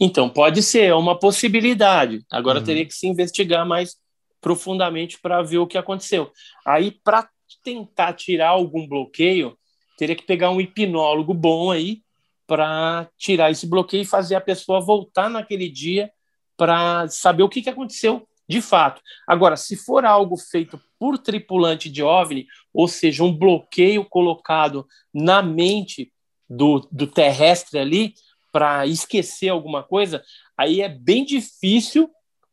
Então, 0.00 0.28
pode 0.30 0.62
ser, 0.62 0.84
é 0.84 0.94
uma 0.94 1.18
possibilidade. 1.18 2.24
Agora 2.30 2.60
uhum. 2.60 2.64
teria 2.64 2.86
que 2.86 2.94
se 2.94 3.06
investigar 3.06 3.66
mais 3.66 3.96
profundamente 4.40 5.18
para 5.20 5.42
ver 5.42 5.58
o 5.58 5.66
que 5.66 5.76
aconteceu. 5.76 6.30
Aí, 6.64 6.90
para 6.90 7.28
tentar 7.62 8.12
tirar 8.14 8.50
algum 8.50 8.86
bloqueio, 8.86 9.56
teria 9.96 10.16
que 10.16 10.24
pegar 10.24 10.50
um 10.50 10.60
hipnólogo 10.60 11.34
bom 11.34 11.70
aí 11.70 12.02
para 12.46 13.08
tirar 13.16 13.50
esse 13.50 13.66
bloqueio 13.66 14.02
e 14.02 14.06
fazer 14.06 14.34
a 14.34 14.40
pessoa 14.40 14.80
voltar 14.80 15.28
naquele 15.28 15.68
dia 15.68 16.10
para 16.56 17.08
saber 17.08 17.42
o 17.42 17.48
que, 17.48 17.62
que 17.62 17.70
aconteceu 17.70 18.26
de 18.48 18.62
fato. 18.62 19.02
Agora, 19.26 19.56
se 19.56 19.76
for 19.76 20.04
algo 20.04 20.36
feito 20.36 20.80
por 20.98 21.18
tripulante 21.18 21.90
de 21.90 22.02
OVNI, 22.02 22.46
ou 22.72 22.88
seja, 22.88 23.22
um 23.22 23.36
bloqueio 23.36 24.04
colocado 24.04 24.86
na 25.12 25.42
mente 25.42 26.10
do, 26.48 26.80
do 26.90 27.06
terrestre 27.06 27.78
ali 27.78 28.14
para 28.50 28.86
esquecer 28.86 29.50
alguma 29.50 29.82
coisa, 29.82 30.22
aí 30.56 30.80
é 30.80 30.88
bem 30.88 31.24
difícil 31.24 32.10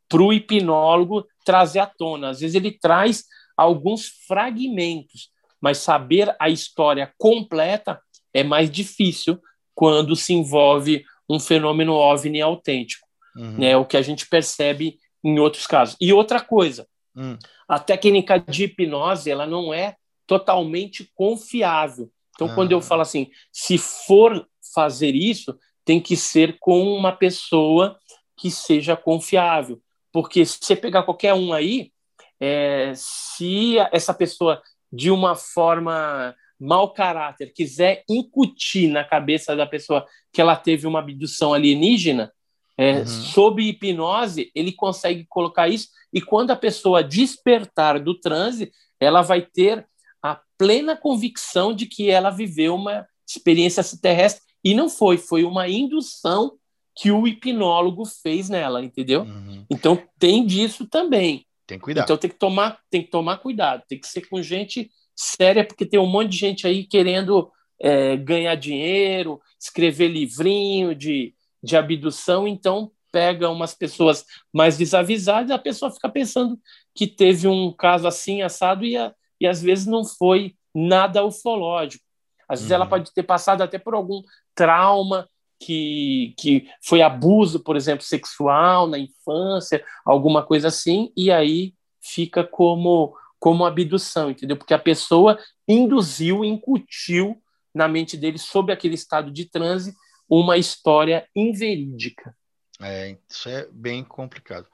para 0.08 0.22
o 0.22 0.32
hipnólogo 0.32 1.26
trazer 1.44 1.78
à 1.78 1.86
tona. 1.86 2.28
Às 2.28 2.40
vezes 2.40 2.54
ele 2.54 2.70
traz 2.70 3.24
alguns 3.56 4.08
fragmentos, 4.26 5.30
mas 5.60 5.78
saber 5.78 6.34
a 6.38 6.48
história 6.48 7.12
completa 7.18 8.00
é 8.32 8.44
mais 8.44 8.70
difícil 8.70 9.40
quando 9.74 10.14
se 10.14 10.32
envolve 10.32 11.04
um 11.28 11.40
fenômeno 11.40 11.94
OVNI 11.94 12.40
autêntico. 12.42 13.06
Uhum. 13.36 13.58
Né, 13.58 13.76
o 13.76 13.84
que 13.84 13.98
a 13.98 14.02
gente 14.02 14.26
percebe 14.26 14.98
em 15.22 15.38
outros 15.38 15.66
casos. 15.66 15.96
E 16.00 16.12
outra 16.12 16.40
coisa, 16.40 16.86
hum. 17.14 17.36
a 17.68 17.78
técnica 17.78 18.38
de 18.38 18.64
hipnose 18.64 19.30
ela 19.30 19.46
não 19.46 19.74
é 19.74 19.96
totalmente 20.26 21.10
confiável. 21.14 22.10
Então, 22.34 22.48
ah. 22.48 22.54
quando 22.54 22.72
eu 22.72 22.78
ah. 22.78 22.82
falo 22.82 23.02
assim, 23.02 23.30
se 23.52 23.76
for 23.76 24.46
fazer 24.74 25.14
isso, 25.14 25.58
tem 25.84 26.00
que 26.00 26.16
ser 26.16 26.58
com 26.58 26.82
uma 26.94 27.12
pessoa 27.12 27.98
que 28.36 28.50
seja 28.50 28.96
confiável. 28.96 29.80
Porque 30.12 30.44
se 30.44 30.58
você 30.60 30.76
pegar 30.76 31.02
qualquer 31.02 31.34
um 31.34 31.52
aí, 31.52 31.92
é, 32.40 32.92
se 32.94 33.76
essa 33.92 34.12
pessoa, 34.14 34.62
de 34.92 35.10
uma 35.10 35.34
forma 35.34 36.34
mau 36.58 36.92
caráter, 36.92 37.52
quiser 37.52 38.02
incutir 38.08 38.88
na 38.88 39.04
cabeça 39.04 39.54
da 39.54 39.66
pessoa 39.66 40.06
que 40.32 40.40
ela 40.40 40.56
teve 40.56 40.86
uma 40.86 41.00
abdução 41.00 41.52
alienígena, 41.52 42.32
é, 42.78 42.98
uhum. 42.98 43.06
Sob 43.06 43.62
hipnose, 43.62 44.50
ele 44.54 44.70
consegue 44.70 45.24
colocar 45.28 45.66
isso, 45.66 45.88
e 46.12 46.20
quando 46.20 46.50
a 46.50 46.56
pessoa 46.56 47.02
despertar 47.02 47.98
do 47.98 48.18
transe, 48.18 48.70
ela 49.00 49.22
vai 49.22 49.40
ter 49.40 49.86
a 50.22 50.38
plena 50.58 50.94
convicção 50.94 51.72
de 51.72 51.86
que 51.86 52.10
ela 52.10 52.30
viveu 52.30 52.74
uma 52.74 53.06
experiência 53.26 53.82
terrestre, 54.00 54.42
e 54.62 54.74
não 54.74 54.90
foi, 54.90 55.16
foi 55.16 55.44
uma 55.44 55.68
indução 55.68 56.58
que 56.94 57.10
o 57.10 57.26
hipnólogo 57.26 58.04
fez 58.04 58.48
nela, 58.48 58.82
entendeu? 58.82 59.22
Uhum. 59.22 59.64
Então 59.70 60.02
tem 60.18 60.44
disso 60.44 60.86
também. 60.86 61.45
Tem 61.66 61.78
que 61.78 61.84
cuidar. 61.84 62.02
Então 62.02 62.16
tem 62.16 62.30
que 62.30 62.38
tomar, 62.38 62.80
tem 62.90 63.02
que 63.02 63.10
tomar 63.10 63.38
cuidado, 63.38 63.82
tem 63.88 63.98
que 63.98 64.06
ser 64.06 64.28
com 64.28 64.42
gente 64.42 64.90
séria, 65.14 65.66
porque 65.66 65.86
tem 65.86 65.98
um 65.98 66.06
monte 66.06 66.30
de 66.30 66.36
gente 66.36 66.66
aí 66.66 66.84
querendo 66.84 67.50
é, 67.80 68.16
ganhar 68.16 68.54
dinheiro, 68.54 69.40
escrever 69.58 70.08
livrinho 70.08 70.94
de 70.94 71.34
de 71.66 71.76
abdução, 71.76 72.46
então 72.46 72.92
pega 73.10 73.50
umas 73.50 73.74
pessoas 73.74 74.24
mais 74.52 74.78
desavisadas, 74.78 75.50
a 75.50 75.58
pessoa 75.58 75.90
fica 75.90 76.08
pensando 76.08 76.58
que 76.94 77.06
teve 77.06 77.48
um 77.48 77.72
caso 77.72 78.06
assim, 78.06 78.42
assado, 78.42 78.84
e, 78.84 78.96
a, 78.96 79.12
e 79.40 79.46
às 79.46 79.60
vezes 79.60 79.86
não 79.86 80.04
foi 80.04 80.54
nada 80.74 81.24
ufológico. 81.24 82.04
Às 82.48 82.60
vezes 82.60 82.70
ela 82.70 82.84
uhum. 82.84 82.90
pode 82.90 83.12
ter 83.12 83.24
passado 83.24 83.62
até 83.62 83.78
por 83.78 83.94
algum 83.94 84.22
trauma, 84.54 85.28
que, 85.58 86.34
que 86.38 86.68
foi 86.82 87.02
abuso, 87.02 87.60
por 87.60 87.76
exemplo, 87.76 88.04
sexual 88.04 88.86
na 88.86 88.98
infância, 88.98 89.84
alguma 90.04 90.44
coisa 90.44 90.68
assim, 90.68 91.12
e 91.16 91.30
aí 91.30 91.74
fica 92.00 92.44
como, 92.44 93.16
como 93.38 93.64
abdução, 93.64 94.30
entendeu? 94.30 94.56
Porque 94.56 94.74
a 94.74 94.78
pessoa 94.78 95.38
induziu, 95.66 96.44
incutiu 96.44 97.40
na 97.74 97.88
mente 97.88 98.16
dele, 98.16 98.38
sob 98.38 98.72
aquele 98.72 98.94
estado 98.94 99.30
de 99.30 99.44
transe, 99.44 99.94
uma 100.28 100.56
história 100.56 101.26
inverídica. 101.34 102.34
É, 102.80 103.16
isso 103.28 103.48
é 103.48 103.66
bem 103.70 104.04
complicado. 104.04 104.66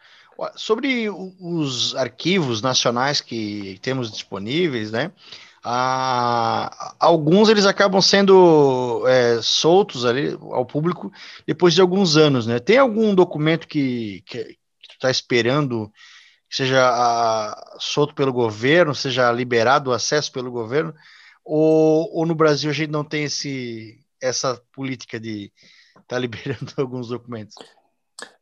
Sobre 0.56 1.08
os 1.08 1.94
arquivos 1.94 2.62
nacionais 2.62 3.20
que 3.20 3.78
temos 3.82 4.10
disponíveis, 4.10 4.90
né? 4.90 5.12
Ah, 5.64 6.94
alguns 6.98 7.48
eles 7.48 7.66
acabam 7.66 8.00
sendo 8.02 9.04
é, 9.06 9.40
soltos 9.40 10.04
ali 10.04 10.36
ao 10.40 10.66
público 10.66 11.12
depois 11.46 11.72
de 11.72 11.80
alguns 11.80 12.16
anos, 12.16 12.46
né? 12.46 12.58
Tem 12.58 12.78
algum 12.78 13.14
documento 13.14 13.68
que 13.68 14.24
está 14.90 15.10
esperando 15.10 15.90
que 16.50 16.56
seja 16.56 16.80
ah, 16.84 17.76
solto 17.78 18.14
pelo 18.14 18.32
governo, 18.32 18.94
seja 18.94 19.30
liberado 19.32 19.90
o 19.90 19.92
acesso 19.94 20.30
pelo 20.32 20.50
governo, 20.50 20.92
ou, 21.44 22.08
ou 22.12 22.26
no 22.26 22.34
Brasil 22.34 22.70
a 22.70 22.74
gente 22.74 22.90
não 22.90 23.04
tem 23.04 23.24
esse, 23.24 23.98
essa 24.20 24.60
política 24.72 25.18
de 25.18 25.52
estar 25.90 26.02
tá 26.08 26.18
liberando 26.20 26.72
alguns 26.76 27.08
documentos? 27.08 27.54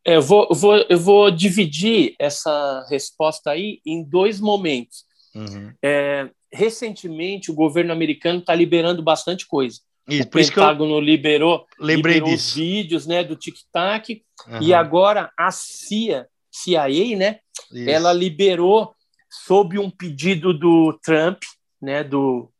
É, 0.05 0.17
eu, 0.17 0.21
vou, 0.21 0.47
vou, 0.53 0.75
eu 0.89 0.99
vou 0.99 1.31
dividir 1.31 2.15
essa 2.19 2.85
resposta 2.89 3.51
aí 3.51 3.79
em 3.85 4.03
dois 4.03 4.39
momentos. 4.39 5.05
Uhum. 5.33 5.73
É, 5.81 6.29
recentemente, 6.51 7.51
o 7.51 7.55
governo 7.55 7.91
americano 7.91 8.39
está 8.39 8.53
liberando 8.53 9.01
bastante 9.01 9.47
coisa. 9.47 9.79
Isso, 10.07 10.23
o 10.23 10.29
Pentágono 10.29 10.99
liberou, 10.99 11.65
lembrei 11.79 12.15
liberou 12.15 12.35
disso. 12.35 12.49
os 12.49 12.55
vídeos 12.55 13.07
né, 13.07 13.23
do 13.23 13.35
TikTok 13.35 14.23
uhum. 14.47 14.61
e 14.61 14.73
agora 14.73 15.31
a 15.37 15.51
CIA, 15.51 16.27
CIA 16.51 17.17
né, 17.17 17.39
ela 17.87 18.11
liberou 18.11 18.93
sob 19.29 19.79
um 19.79 19.89
pedido 19.89 20.53
do 20.53 20.99
Trump, 21.03 21.41
né, 21.81 22.03
do 22.03 22.51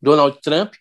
Donald 0.00 0.38
Trump, 0.40 0.74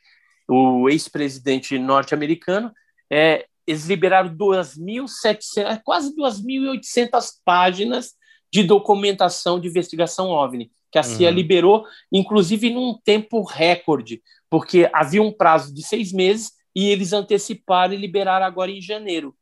o 0.48 0.90
ex-presidente 0.90 1.78
norte-americano, 1.78 2.72
é, 3.12 3.46
eles 3.66 3.86
liberaram 3.86 4.36
2.700, 4.36 5.82
quase 5.84 6.16
2.800 6.16 7.34
páginas 7.46 8.14
de 8.52 8.64
documentação 8.64 9.60
de 9.60 9.68
investigação 9.68 10.30
OVNI, 10.30 10.72
que 10.92 10.98
a 10.98 11.04
CIA 11.04 11.30
uhum. 11.30 11.36
liberou, 11.36 11.86
inclusive 12.12 12.70
num 12.70 12.98
tempo 13.04 13.44
recorde, 13.44 14.22
porque 14.50 14.90
havia 14.94 15.22
um 15.22 15.32
prazo 15.32 15.74
de 15.74 15.84
seis 15.84 16.12
meses 16.12 16.52
e 16.76 16.90
eles 16.90 17.14
anteciparam 17.14 17.94
e 17.94 17.98
liberaram 17.98 18.46
agora 18.46 18.72
em 18.72 18.82
janeiro 18.82 19.36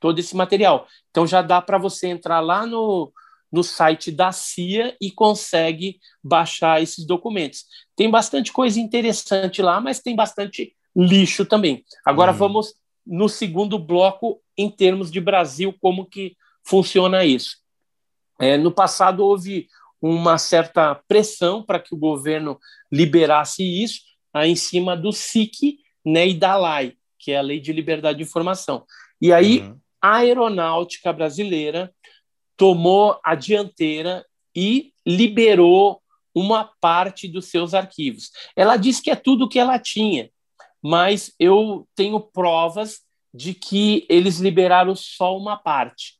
todo 0.00 0.18
esse 0.18 0.36
material. 0.36 0.86
Então 1.10 1.26
já 1.26 1.42
dá 1.42 1.60
para 1.60 1.78
você 1.78 2.08
entrar 2.08 2.40
lá 2.40 2.66
no, 2.66 3.12
no 3.50 3.62
site 3.62 4.10
da 4.10 4.32
CIA 4.32 4.96
e 5.00 5.10
consegue 5.10 5.98
baixar 6.22 6.82
esses 6.82 7.06
documentos. 7.06 7.64
Tem 7.96 8.10
bastante 8.10 8.52
coisa 8.52 8.80
interessante 8.80 9.62
lá, 9.62 9.80
mas 9.80 10.00
tem 10.00 10.14
bastante 10.14 10.74
lixo 10.96 11.44
também. 11.44 11.84
Agora 12.04 12.32
hum. 12.32 12.36
vamos 12.36 12.74
no 13.06 13.28
segundo 13.28 13.78
bloco 13.78 14.40
em 14.56 14.70
termos 14.70 15.10
de 15.10 15.20
Brasil, 15.20 15.74
como 15.80 16.06
que 16.06 16.36
funciona 16.64 17.24
isso. 17.24 17.56
É, 18.40 18.56
no 18.56 18.70
passado 18.70 19.24
houve 19.24 19.66
uma 20.00 20.38
certa 20.38 20.94
pressão 20.94 21.62
para 21.62 21.80
que 21.80 21.94
o 21.94 21.98
governo 21.98 22.58
liberasse 22.90 23.62
isso 23.62 24.00
aí 24.32 24.50
em 24.50 24.56
cima 24.56 24.96
do 24.96 25.12
SIC 25.12 25.78
né, 26.04 26.28
e 26.28 26.34
da 26.34 26.56
LAI, 26.56 26.94
que 27.18 27.32
é 27.32 27.38
a 27.38 27.42
Lei 27.42 27.60
de 27.60 27.72
Liberdade 27.72 28.18
de 28.18 28.24
Informação. 28.24 28.84
E 29.20 29.32
aí 29.32 29.60
uhum. 29.60 29.78
a 30.00 30.16
aeronáutica 30.16 31.12
brasileira 31.12 31.92
tomou 32.56 33.18
a 33.24 33.34
dianteira 33.34 34.24
e 34.54 34.92
liberou 35.06 36.00
uma 36.34 36.70
parte 36.80 37.26
dos 37.26 37.46
seus 37.46 37.74
arquivos. 37.74 38.30
Ela 38.54 38.76
disse 38.76 39.02
que 39.02 39.10
é 39.10 39.16
tudo 39.16 39.44
o 39.44 39.48
que 39.48 39.58
ela 39.58 39.78
tinha, 39.78 40.30
mas 40.82 41.32
eu 41.38 41.88
tenho 41.94 42.20
provas 42.20 43.00
de 43.34 43.54
que 43.54 44.06
eles 44.08 44.38
liberaram 44.38 44.94
só 44.94 45.36
uma 45.36 45.56
parte. 45.56 46.17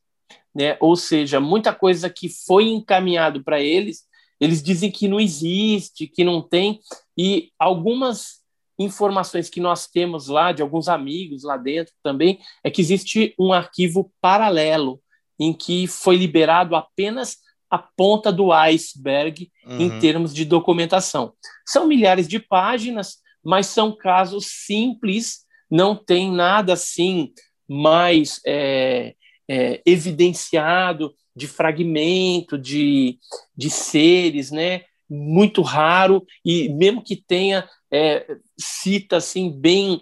Né? 0.55 0.77
Ou 0.79 0.95
seja, 0.95 1.39
muita 1.39 1.73
coisa 1.73 2.09
que 2.09 2.29
foi 2.29 2.67
encaminhado 2.67 3.43
para 3.43 3.61
eles, 3.61 4.03
eles 4.39 4.63
dizem 4.63 4.91
que 4.91 5.07
não 5.07 5.19
existe, 5.19 6.07
que 6.07 6.23
não 6.23 6.41
tem, 6.41 6.79
e 7.17 7.51
algumas 7.59 8.39
informações 8.77 9.49
que 9.49 9.59
nós 9.59 9.87
temos 9.87 10.27
lá, 10.27 10.51
de 10.51 10.61
alguns 10.61 10.87
amigos 10.87 11.43
lá 11.43 11.57
dentro 11.57 11.93
também, 12.01 12.39
é 12.63 12.71
que 12.71 12.81
existe 12.81 13.35
um 13.37 13.51
arquivo 13.51 14.11
paralelo 14.21 15.01
em 15.37 15.53
que 15.53 15.85
foi 15.85 16.15
liberado 16.15 16.75
apenas 16.75 17.37
a 17.69 17.77
ponta 17.77 18.31
do 18.31 18.51
iceberg 18.51 19.51
uhum. 19.65 19.81
em 19.81 19.99
termos 19.99 20.33
de 20.33 20.45
documentação. 20.45 21.33
São 21.65 21.87
milhares 21.87 22.27
de 22.27 22.39
páginas, 22.39 23.17
mas 23.43 23.67
são 23.67 23.95
casos 23.95 24.47
simples 24.65 25.45
não 25.69 25.95
tem 25.95 26.31
nada 26.31 26.73
assim 26.73 27.31
mais 27.67 28.41
é, 28.45 29.13
é, 29.49 29.81
evidenciado 29.83 31.13
de 31.35 31.47
fragmento, 31.47 32.57
de, 32.57 33.17
de 33.57 33.69
seres, 33.69 34.51
né? 34.51 34.83
Muito 35.09 35.63
raro, 35.63 36.23
e 36.45 36.69
mesmo 36.69 37.03
que 37.03 37.15
tenha, 37.15 37.67
é, 37.91 38.37
cita 38.59 39.17
assim, 39.17 39.51
bem 39.51 40.01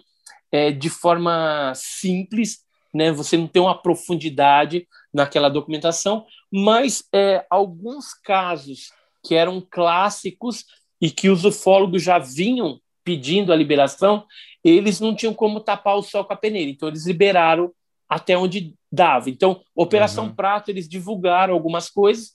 é, 0.52 0.70
de 0.70 0.90
forma 0.90 1.72
simples, 1.74 2.58
né? 2.92 3.10
Você 3.12 3.36
não 3.36 3.46
tem 3.46 3.62
uma 3.62 3.80
profundidade 3.80 4.86
naquela 5.12 5.48
documentação, 5.48 6.26
mas 6.52 7.02
é, 7.14 7.46
alguns 7.48 8.12
casos 8.12 8.90
que 9.24 9.34
eram 9.34 9.60
clássicos 9.60 10.64
e 11.00 11.10
que 11.10 11.30
os 11.30 11.44
ufólogos 11.44 12.02
já 12.02 12.18
vinham 12.18 12.80
pedindo 13.02 13.52
a 13.52 13.56
liberação, 13.56 14.26
eles 14.62 15.00
não 15.00 15.14
tinham 15.14 15.32
como 15.32 15.60
tapar 15.60 15.96
o 15.96 16.02
sol 16.02 16.24
com 16.24 16.32
a 16.34 16.36
peneira, 16.36 16.70
então 16.70 16.88
eles 16.88 17.06
liberaram 17.06 17.72
até 18.08 18.36
onde 18.36 18.74
dava. 18.90 19.30
Então, 19.30 19.62
Operação 19.74 20.26
uhum. 20.26 20.34
Prato, 20.34 20.70
eles 20.70 20.88
divulgaram 20.88 21.54
algumas 21.54 21.88
coisas, 21.90 22.32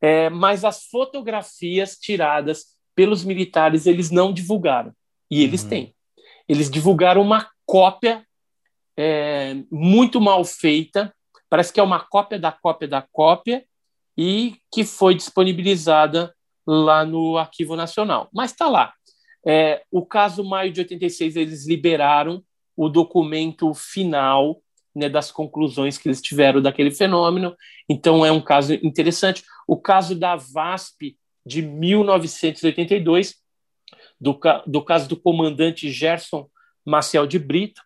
é, 0.00 0.28
mas 0.28 0.64
as 0.64 0.84
fotografias 0.84 1.96
tiradas 1.96 2.74
pelos 2.94 3.24
militares, 3.24 3.86
eles 3.86 4.10
não 4.10 4.32
divulgaram. 4.32 4.92
E 5.30 5.42
eles 5.42 5.62
uhum. 5.62 5.68
têm. 5.68 5.94
Eles 6.48 6.70
divulgaram 6.70 7.22
uma 7.22 7.48
cópia 7.66 8.24
é, 8.96 9.56
muito 9.70 10.20
mal 10.20 10.44
feita, 10.44 11.14
parece 11.48 11.72
que 11.72 11.80
é 11.80 11.82
uma 11.82 12.00
cópia 12.00 12.38
da 12.38 12.52
cópia 12.52 12.86
da 12.86 13.02
cópia, 13.02 13.64
e 14.16 14.56
que 14.72 14.84
foi 14.84 15.14
disponibilizada 15.14 16.34
lá 16.66 17.04
no 17.04 17.36
Arquivo 17.36 17.76
Nacional. 17.76 18.28
Mas 18.32 18.52
está 18.52 18.68
lá. 18.68 18.92
É, 19.46 19.82
o 19.90 20.06
caso 20.06 20.44
Maio 20.44 20.72
de 20.72 20.80
86, 20.80 21.36
eles 21.36 21.66
liberaram 21.66 22.42
o 22.76 22.88
documento 22.88 23.72
final 23.74 24.62
né, 24.94 25.08
das 25.08 25.30
conclusões 25.30 25.98
que 25.98 26.08
eles 26.08 26.22
tiveram 26.22 26.62
daquele 26.62 26.90
fenômeno. 26.90 27.56
Então, 27.88 28.24
é 28.24 28.30
um 28.30 28.40
caso 28.40 28.74
interessante. 28.74 29.42
O 29.66 29.76
caso 29.76 30.14
da 30.14 30.36
VASP 30.36 31.16
de 31.44 31.62
1982, 31.62 33.34
do, 34.20 34.38
do 34.66 34.82
caso 34.82 35.08
do 35.08 35.16
comandante 35.16 35.90
Gerson 35.90 36.48
Maciel 36.84 37.26
de 37.26 37.38
Brito, 37.38 37.82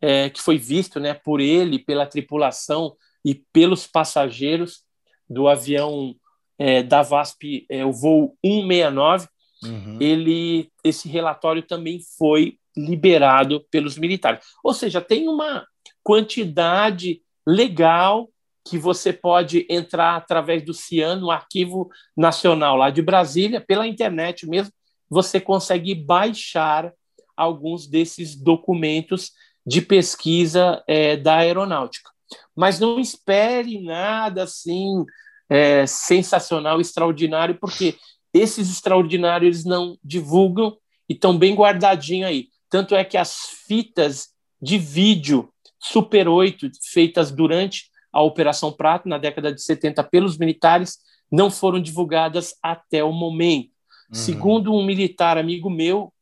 é, 0.00 0.30
que 0.30 0.40
foi 0.40 0.58
visto 0.58 1.00
né, 1.00 1.14
por 1.14 1.40
ele, 1.40 1.78
pela 1.78 2.06
tripulação 2.06 2.96
e 3.24 3.34
pelos 3.34 3.86
passageiros 3.86 4.84
do 5.28 5.48
avião 5.48 6.14
é, 6.58 6.82
da 6.82 7.02
VASP, 7.02 7.66
é, 7.68 7.84
o 7.84 7.92
voo 7.92 8.36
169. 8.44 9.28
Uhum. 9.64 9.98
Ele, 10.00 10.70
esse 10.84 11.08
relatório 11.08 11.62
também 11.62 12.00
foi 12.18 12.58
liberado 12.76 13.64
pelos 13.70 13.96
militares. 13.96 14.44
Ou 14.62 14.74
seja, 14.74 15.00
tem 15.00 15.28
uma 15.28 15.66
quantidade 16.06 17.20
legal 17.44 18.30
que 18.64 18.78
você 18.78 19.12
pode 19.12 19.66
entrar 19.68 20.14
através 20.14 20.62
do 20.62 20.72
CIAN, 20.72 21.16
no 21.16 21.32
Arquivo 21.32 21.90
Nacional 22.16 22.76
lá 22.76 22.90
de 22.90 23.02
Brasília, 23.02 23.60
pela 23.60 23.88
internet 23.88 24.48
mesmo, 24.48 24.72
você 25.10 25.40
consegue 25.40 25.96
baixar 25.96 26.92
alguns 27.36 27.88
desses 27.88 28.36
documentos 28.36 29.32
de 29.66 29.82
pesquisa 29.82 30.80
é, 30.86 31.16
da 31.16 31.38
aeronáutica. 31.38 32.08
Mas 32.54 32.78
não 32.78 33.00
espere 33.00 33.82
nada 33.82 34.44
assim 34.44 35.04
é, 35.50 35.88
sensacional, 35.88 36.80
extraordinário, 36.80 37.58
porque 37.60 37.96
esses 38.32 38.70
extraordinários 38.70 39.48
eles 39.48 39.64
não 39.64 39.98
divulgam 40.04 40.76
e 41.08 41.14
estão 41.14 41.36
bem 41.36 41.56
guardadinhos 41.56 42.28
aí. 42.28 42.46
Tanto 42.70 42.94
é 42.94 43.04
que 43.04 43.16
as 43.16 43.40
fitas 43.66 44.28
de 44.62 44.78
vídeo 44.78 45.52
Super 45.78 46.28
8 46.28 46.70
feitas 46.92 47.30
durante 47.30 47.90
a 48.12 48.22
Operação 48.22 48.72
Prato, 48.72 49.08
na 49.08 49.18
década 49.18 49.52
de 49.52 49.62
70, 49.62 50.02
pelos 50.04 50.38
militares, 50.38 50.98
não 51.30 51.50
foram 51.50 51.80
divulgadas 51.80 52.54
até 52.62 53.04
o 53.04 53.12
momento. 53.12 53.70
Uhum. 54.08 54.14
Segundo 54.14 54.74
um 54.74 54.84
militar 54.84 55.36
amigo 55.36 55.68
meu, 55.68 56.12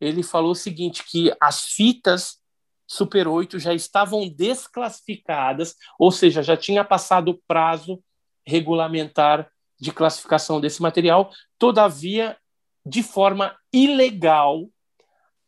ele 0.00 0.22
falou 0.22 0.52
o 0.52 0.56
seguinte, 0.56 1.04
que 1.04 1.32
as 1.40 1.64
fitas 1.64 2.38
Super 2.86 3.28
8 3.28 3.58
já 3.58 3.74
estavam 3.74 4.26
desclassificadas, 4.28 5.74
ou 5.98 6.10
seja, 6.10 6.42
já 6.42 6.56
tinha 6.56 6.82
passado 6.82 7.30
o 7.30 7.40
prazo 7.46 8.02
regulamentar 8.46 9.50
de 9.78 9.92
classificação 9.92 10.60
desse 10.60 10.80
material, 10.80 11.30
todavia, 11.58 12.36
de 12.84 13.02
forma 13.02 13.54
ilegal, 13.72 14.68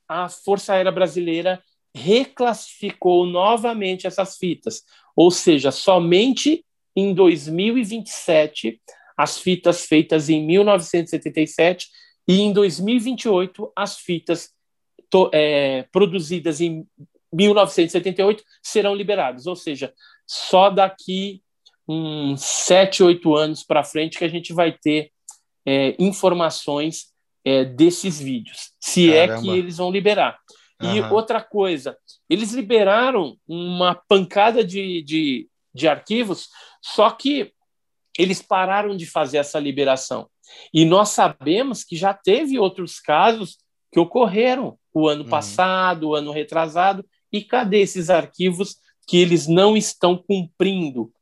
a 0.06 0.28
Força 0.28 0.74
Aérea 0.74 0.92
Brasileira 0.92 1.62
reclassificou 1.94 3.26
novamente 3.26 4.06
essas 4.06 4.36
fitas, 4.36 4.82
ou 5.16 5.30
seja, 5.30 5.70
somente 5.70 6.64
em 6.94 7.12
2027 7.14 8.80
as 9.16 9.38
fitas 9.38 9.84
feitas 9.84 10.28
em 10.28 10.44
1977 10.46 11.88
e 12.26 12.40
em 12.40 12.52
2028 12.52 13.72
as 13.76 13.98
fitas 13.98 14.50
to, 15.10 15.30
é, 15.32 15.82
produzidas 15.92 16.60
em 16.60 16.86
1978 17.32 18.42
serão 18.62 18.94
liberadas, 18.94 19.46
ou 19.46 19.56
seja, 19.56 19.92
só 20.26 20.70
daqui 20.70 21.42
uns 21.88 22.40
sete, 22.42 23.02
oito 23.02 23.34
anos 23.34 23.64
para 23.64 23.82
frente 23.82 24.16
que 24.16 24.24
a 24.24 24.28
gente 24.28 24.52
vai 24.52 24.72
ter 24.72 25.10
é, 25.66 25.94
informações 25.98 27.12
é, 27.44 27.64
desses 27.64 28.20
vídeos, 28.20 28.72
se 28.80 29.10
Caramba. 29.10 29.34
é 29.34 29.40
que 29.40 29.50
eles 29.50 29.76
vão 29.76 29.90
liberar. 29.90 30.38
Uhum. 30.80 30.96
E 30.96 31.00
outra 31.02 31.42
coisa, 31.42 31.96
eles 32.28 32.52
liberaram 32.52 33.36
uma 33.46 33.94
pancada 33.94 34.64
de, 34.64 35.02
de, 35.02 35.48
de 35.74 35.88
arquivos, 35.88 36.48
só 36.82 37.10
que 37.10 37.52
eles 38.18 38.42
pararam 38.42 38.96
de 38.96 39.06
fazer 39.06 39.38
essa 39.38 39.58
liberação. 39.58 40.28
E 40.72 40.84
nós 40.84 41.10
sabemos 41.10 41.84
que 41.84 41.96
já 41.96 42.12
teve 42.12 42.58
outros 42.58 42.98
casos 42.98 43.58
que 43.92 44.00
ocorreram 44.00 44.78
o 44.92 45.08
ano 45.08 45.24
uhum. 45.24 45.30
passado, 45.30 46.08
o 46.08 46.14
ano 46.14 46.32
retrasado, 46.32 47.04
e 47.32 47.42
cadê 47.42 47.80
esses 47.80 48.10
arquivos 48.10 48.76
que 49.06 49.18
eles 49.18 49.46
não 49.46 49.76
estão 49.76 50.16
cumprindo 50.16 51.12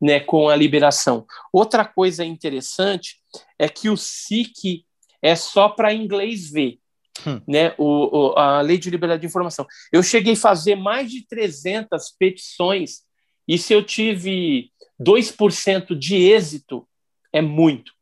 né, 0.00 0.20
com 0.20 0.48
a 0.48 0.56
liberação? 0.56 1.26
Outra 1.52 1.84
coisa 1.84 2.24
interessante 2.24 3.16
é 3.58 3.68
que 3.68 3.88
o 3.88 3.96
SIC 3.96 4.84
é 5.22 5.36
só 5.36 5.68
para 5.68 5.92
inglês 5.92 6.50
ver 6.50 6.79
hum. 7.26 7.40
né, 7.46 7.74
o, 7.78 8.32
o, 8.32 8.38
a 8.38 8.60
Lei 8.60 8.78
de 8.78 8.90
Liberdade 8.90 9.20
de 9.20 9.26
Informação. 9.26 9.66
Eu 9.92 10.02
cheguei 10.02 10.34
a 10.34 10.36
fazer 10.36 10.74
mais 10.74 11.10
de 11.10 11.26
300 11.26 12.14
petições 12.18 13.02
e 13.46 13.58
se 13.58 13.72
eu 13.72 13.82
tive 13.82 14.70
2% 15.00 15.98
de 15.98 16.16
êxito, 16.16 16.86
é 17.32 17.40
muito. 17.40 17.92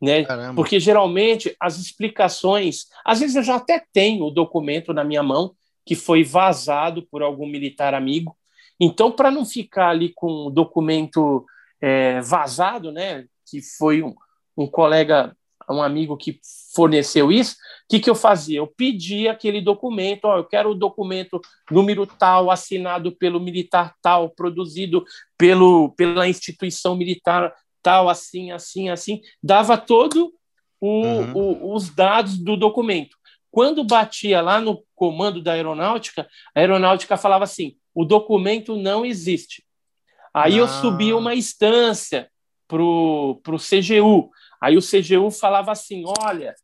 Né? 0.00 0.24
Porque 0.54 0.78
geralmente 0.78 1.54
as 1.60 1.78
explicações, 1.78 2.86
às 3.04 3.20
vezes 3.20 3.36
eu 3.36 3.42
já 3.42 3.56
até 3.56 3.84
tenho 3.92 4.24
o 4.26 4.30
documento 4.30 4.92
na 4.92 5.02
minha 5.02 5.22
mão 5.22 5.54
que 5.84 5.96
foi 5.96 6.22
vazado 6.22 7.06
por 7.10 7.22
algum 7.22 7.46
militar 7.46 7.94
amigo. 7.94 8.36
Então, 8.78 9.10
para 9.10 9.30
não 9.30 9.44
ficar 9.44 9.88
ali 9.88 10.12
com 10.14 10.46
o 10.46 10.50
documento 10.50 11.44
é, 11.80 12.20
vazado, 12.20 12.92
né, 12.92 13.24
que 13.48 13.60
foi 13.62 14.02
um, 14.02 14.14
um 14.56 14.66
colega 14.66 15.36
um 15.74 15.82
amigo 15.82 16.16
que 16.16 16.40
forneceu 16.74 17.30
isso, 17.32 17.54
o 17.54 17.56
que, 17.88 18.00
que 18.00 18.10
eu 18.10 18.14
fazia? 18.14 18.58
Eu 18.58 18.66
pedia 18.66 19.32
aquele 19.32 19.60
documento, 19.60 20.26
ó, 20.26 20.36
eu 20.36 20.44
quero 20.44 20.70
o 20.70 20.74
documento 20.74 21.40
número 21.70 22.06
tal, 22.06 22.50
assinado 22.50 23.12
pelo 23.12 23.40
militar 23.40 23.94
tal, 24.02 24.30
produzido 24.30 25.04
pelo, 25.36 25.90
pela 25.96 26.28
instituição 26.28 26.94
militar 26.94 27.54
tal, 27.82 28.08
assim, 28.08 28.50
assim, 28.50 28.90
assim, 28.90 29.20
dava 29.42 29.76
todo 29.78 30.32
o, 30.80 31.02
uhum. 31.02 31.32
o, 31.34 31.74
os 31.74 31.88
dados 31.88 32.38
do 32.38 32.56
documento. 32.56 33.16
Quando 33.50 33.82
batia 33.82 34.40
lá 34.40 34.60
no 34.60 34.84
comando 34.94 35.42
da 35.42 35.52
aeronáutica, 35.52 36.28
a 36.54 36.60
aeronáutica 36.60 37.16
falava 37.16 37.44
assim: 37.44 37.76
o 37.94 38.04
documento 38.04 38.76
não 38.76 39.04
existe. 39.04 39.64
Aí 40.32 40.54
ah. 40.54 40.58
eu 40.58 40.68
subia 40.68 41.16
uma 41.16 41.34
instância 41.34 42.30
para 42.68 42.82
o 42.82 43.40
CGU. 43.58 44.30
Aí 44.60 44.76
o 44.76 44.82
CGU 44.82 45.30
falava 45.30 45.72
assim: 45.72 46.04
olha, 46.20 46.54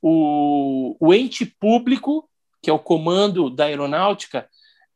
o, 0.00 0.96
o 0.98 1.14
ente 1.14 1.46
público, 1.46 2.28
que 2.60 2.70
é 2.70 2.72
o 2.72 2.78
comando 2.78 3.50
da 3.50 3.64
aeronáutica, 3.64 4.48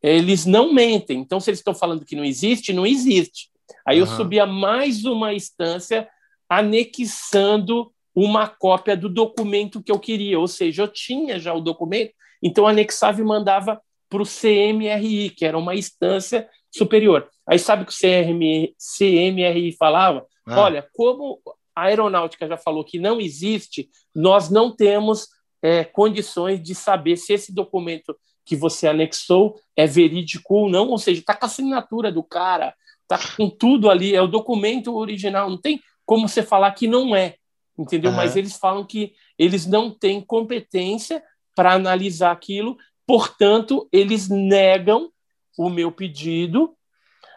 eles 0.02 0.46
não 0.46 0.72
mentem. 0.72 1.18
Então, 1.18 1.40
se 1.40 1.50
eles 1.50 1.60
estão 1.60 1.74
falando 1.74 2.04
que 2.04 2.16
não 2.16 2.24
existe, 2.24 2.72
não 2.72 2.86
existe. 2.86 3.50
Aí 3.86 4.00
uhum. 4.00 4.06
eu 4.06 4.16
subia 4.16 4.46
mais 4.46 5.04
uma 5.04 5.34
instância 5.34 6.08
anexando 6.48 7.92
uma 8.14 8.48
cópia 8.48 8.96
do 8.96 9.08
documento 9.08 9.82
que 9.82 9.92
eu 9.92 9.98
queria, 9.98 10.38
ou 10.38 10.48
seja, 10.48 10.82
eu 10.82 10.88
tinha 10.88 11.38
já 11.38 11.52
o 11.52 11.60
documento, 11.60 12.12
então 12.42 12.66
anexava 12.66 13.20
e 13.20 13.24
mandava 13.24 13.80
para 14.08 14.22
o 14.22 14.26
CMRI, 14.26 15.30
que 15.30 15.44
era 15.44 15.58
uma 15.58 15.74
instância 15.74 16.48
superior. 16.74 17.28
Aí 17.46 17.58
sabe 17.58 17.82
o 17.82 17.86
que 17.86 17.92
o 17.92 18.74
CMRI, 18.98 19.72
falava? 19.76 20.24
Ah. 20.46 20.62
Olha, 20.62 20.88
como 20.94 21.40
a 21.76 21.82
aeronáutica 21.84 22.48
já 22.48 22.56
falou 22.56 22.82
que 22.82 22.98
não 22.98 23.20
existe, 23.20 23.90
nós 24.14 24.48
não 24.48 24.74
temos 24.74 25.28
é, 25.62 25.84
condições 25.84 26.62
de 26.62 26.74
saber 26.74 27.18
se 27.18 27.34
esse 27.34 27.52
documento 27.54 28.16
que 28.46 28.56
você 28.56 28.86
anexou 28.86 29.60
é 29.76 29.86
verídico 29.86 30.54
ou 30.54 30.70
não, 30.70 30.88
ou 30.88 30.98
seja, 30.98 31.20
está 31.20 31.34
com 31.34 31.44
a 31.44 31.48
assinatura 31.48 32.10
do 32.10 32.22
cara, 32.22 32.74
está 33.02 33.18
com 33.36 33.50
tudo 33.50 33.90
ali, 33.90 34.14
é 34.14 34.22
o 34.22 34.26
documento 34.26 34.96
original, 34.96 35.50
não 35.50 35.60
tem 35.60 35.80
como 36.06 36.28
você 36.28 36.42
falar 36.42 36.72
que 36.72 36.88
não 36.88 37.14
é, 37.14 37.34
entendeu? 37.78 38.10
Uhum. 38.10 38.16
Mas 38.16 38.36
eles 38.36 38.56
falam 38.56 38.84
que 38.84 39.12
eles 39.38 39.66
não 39.66 39.90
têm 39.90 40.20
competência 40.20 41.22
para 41.54 41.72
analisar 41.72 42.30
aquilo, 42.30 42.76
portanto, 43.06 43.88
eles 43.92 44.28
negam 44.28 45.10
o 45.58 45.68
meu 45.68 45.90
pedido, 45.92 46.74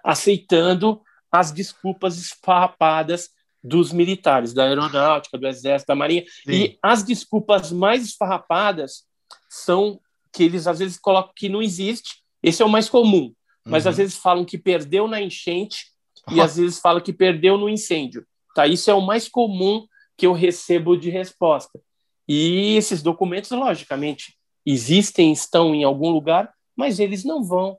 aceitando 0.04 1.02
as 1.32 1.52
desculpas 1.52 2.18
esfarrapadas 2.18 3.30
dos 3.64 3.91
militares, 3.91 4.53
da 4.53 4.64
aeronáutica, 4.64 5.38
do 5.38 5.47
exército, 5.47 5.88
da 5.88 5.95
marinha. 5.95 6.24
Sim. 6.45 6.51
E 6.51 6.80
as 6.82 7.03
desculpas 7.03 7.72
mais 7.72 8.05
esfarrapadas 8.05 9.03
são 9.49 9.99
que 10.32 10.43
eles 10.43 10.68
às 10.68 10.80
vezes 10.80 10.97
colocam 10.97 11.34
que 11.36 11.49
não 11.49 11.62
existe, 11.62 12.24
esse 12.41 12.62
é 12.62 12.66
o 12.66 12.70
mais 12.70 12.88
comum, 12.89 13.34
mas 13.66 13.86
uhum. 13.86 13.89
às 13.89 13.97
vezes 13.97 14.16
falam 14.16 14.45
que 14.45 14.57
perdeu 14.57 15.07
na 15.07 15.22
enchente 15.22 15.88
e 16.32 16.39
às 16.39 16.57
vezes 16.57 16.80
falam 16.80 17.01
que 17.01 17.12
perdeu 17.12 17.57
no 17.57 17.68
incêndio. 17.68 18.26
Tá? 18.55 18.68
Isso 18.68 18.89
é 18.89 18.93
o 18.93 19.01
mais 19.01 19.28
comum 19.28 19.86
que 20.18 20.26
eu 20.26 20.34
recebo 20.34 20.97
de 20.97 21.10
resposta. 21.10 21.80
E 22.28 22.76
esses 22.76 23.01
documentos, 23.01 23.49
logicamente, 23.51 24.38
existem, 24.66 25.32
estão 25.32 25.74
em 25.74 25.84
algum 25.84 26.10
lugar, 26.12 26.53
mas 26.76 26.99
eles 26.99 27.24
não 27.24 27.43
vão 27.43 27.78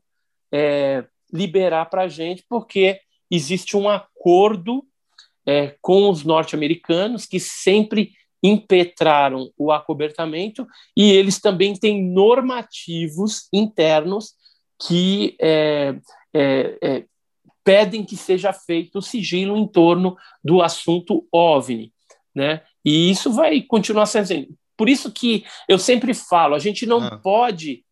é, 0.53 1.05
liberar 1.33 1.87
para 1.87 2.03
a 2.03 2.09
gente 2.09 2.45
porque 2.49 3.01
existe 3.31 3.77
um 3.77 3.89
acordo 3.89 4.85
é, 5.51 5.75
com 5.83 6.09
os 6.09 6.23
norte-americanos 6.23 7.27
que 7.27 7.41
sempre 7.41 8.13
impetraram 8.41 9.51
o 9.59 9.73
acobertamento 9.73 10.65
e 10.97 11.11
eles 11.11 11.41
também 11.41 11.75
têm 11.75 12.05
normativos 12.05 13.49
internos 13.53 14.35
que 14.81 15.37
é, 15.41 15.97
é, 16.33 16.79
é 16.81 17.05
pedem 17.65 18.05
que 18.05 18.17
seja 18.17 18.53
feito 18.53 18.99
o 19.01 19.03
sigilo 19.03 19.57
em 19.57 19.67
torno 19.67 20.17
do 20.43 20.63
assunto 20.63 21.27
OVNI, 21.33 21.93
né? 22.33 22.63
E 22.85 23.11
isso 23.11 23.33
vai 23.33 23.61
continuar 23.61 24.07
sendo. 24.07 24.23
Assim. 24.23 24.49
Por 24.77 24.89
isso 24.89 25.11
que 25.11 25.45
eu 25.69 25.79
sempre 25.79 26.15
falo, 26.15 26.55
a 26.55 26.61
gente 26.61 26.87
não 26.87 27.03
ah. 27.03 27.19
pode 27.19 27.85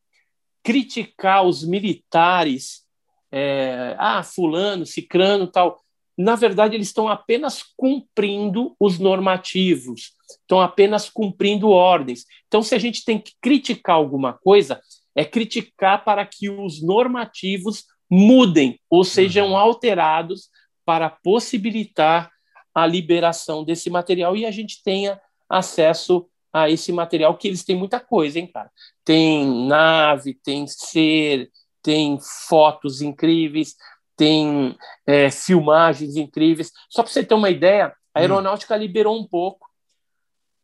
criticar 0.62 1.44
os 1.44 1.66
militares, 1.66 2.84
é, 3.32 3.96
ah, 3.98 4.22
fulano, 4.22 4.86
cicrano, 4.86 5.48
tal. 5.48 5.80
Na 6.18 6.34
verdade, 6.34 6.74
eles 6.74 6.88
estão 6.88 7.08
apenas 7.08 7.62
cumprindo 7.76 8.74
os 8.80 8.98
normativos, 8.98 10.14
estão 10.28 10.60
apenas 10.60 11.08
cumprindo 11.08 11.70
ordens. 11.70 12.24
Então, 12.48 12.60
se 12.60 12.74
a 12.74 12.78
gente 12.78 13.04
tem 13.04 13.20
que 13.20 13.32
criticar 13.40 13.94
alguma 13.94 14.32
coisa, 14.32 14.80
é 15.14 15.24
criticar 15.24 16.04
para 16.04 16.26
que 16.26 16.50
os 16.50 16.82
normativos 16.82 17.84
mudem 18.10 18.80
ou 18.90 19.04
sejam 19.04 19.50
uhum. 19.50 19.56
alterados 19.56 20.48
para 20.84 21.08
possibilitar 21.08 22.32
a 22.74 22.86
liberação 22.86 23.62
desse 23.62 23.88
material 23.88 24.36
e 24.36 24.44
a 24.44 24.50
gente 24.50 24.82
tenha 24.82 25.20
acesso 25.48 26.28
a 26.52 26.68
esse 26.68 26.90
material, 26.92 27.36
que 27.36 27.46
eles 27.46 27.64
têm 27.64 27.76
muita 27.76 28.00
coisa, 28.00 28.38
hein, 28.38 28.46
cara? 28.46 28.70
Tem 29.04 29.46
nave, 29.66 30.34
tem 30.42 30.66
ser, 30.66 31.50
tem 31.82 32.18
fotos 32.48 33.02
incríveis, 33.02 33.76
tem 34.18 34.76
é, 35.06 35.30
filmagens 35.30 36.16
incríveis. 36.16 36.72
Só 36.90 37.02
para 37.02 37.10
você 37.12 37.24
ter 37.24 37.34
uma 37.34 37.48
ideia, 37.48 37.86
a 37.86 37.88
hum. 37.88 37.94
aeronáutica 38.14 38.74
hum. 38.74 38.78
liberou 38.78 39.18
um 39.18 39.26
pouco, 39.26 39.66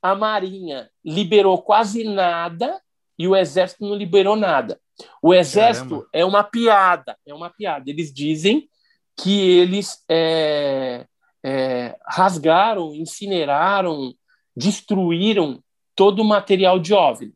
a 0.03 0.15
Marinha 0.15 0.91
liberou 1.03 1.63
quase 1.63 2.05
nada 2.05 2.79
e 3.19 3.27
o 3.27 3.35
Exército 3.35 3.87
não 3.87 3.95
liberou 3.95 4.37
nada. 4.37 4.79
O 5.21 5.35
exército 5.35 5.89
Caramba. 5.89 6.09
é 6.13 6.25
uma 6.25 6.45
piada, 6.45 7.19
é 7.27 7.35
uma 7.35 7.51
piada. 7.51 7.91
Eles 7.91 8.13
dizem 8.13 8.69
que 9.17 9.59
eles 9.59 10.05
é, 10.09 11.07
é, 11.45 11.97
rasgaram, 12.07 12.95
incineraram, 12.95 14.15
destruíram 14.57 15.63
todo 15.95 16.21
o 16.21 16.25
material 16.25 16.79
de 16.79 16.95
OVNI, 16.95 17.33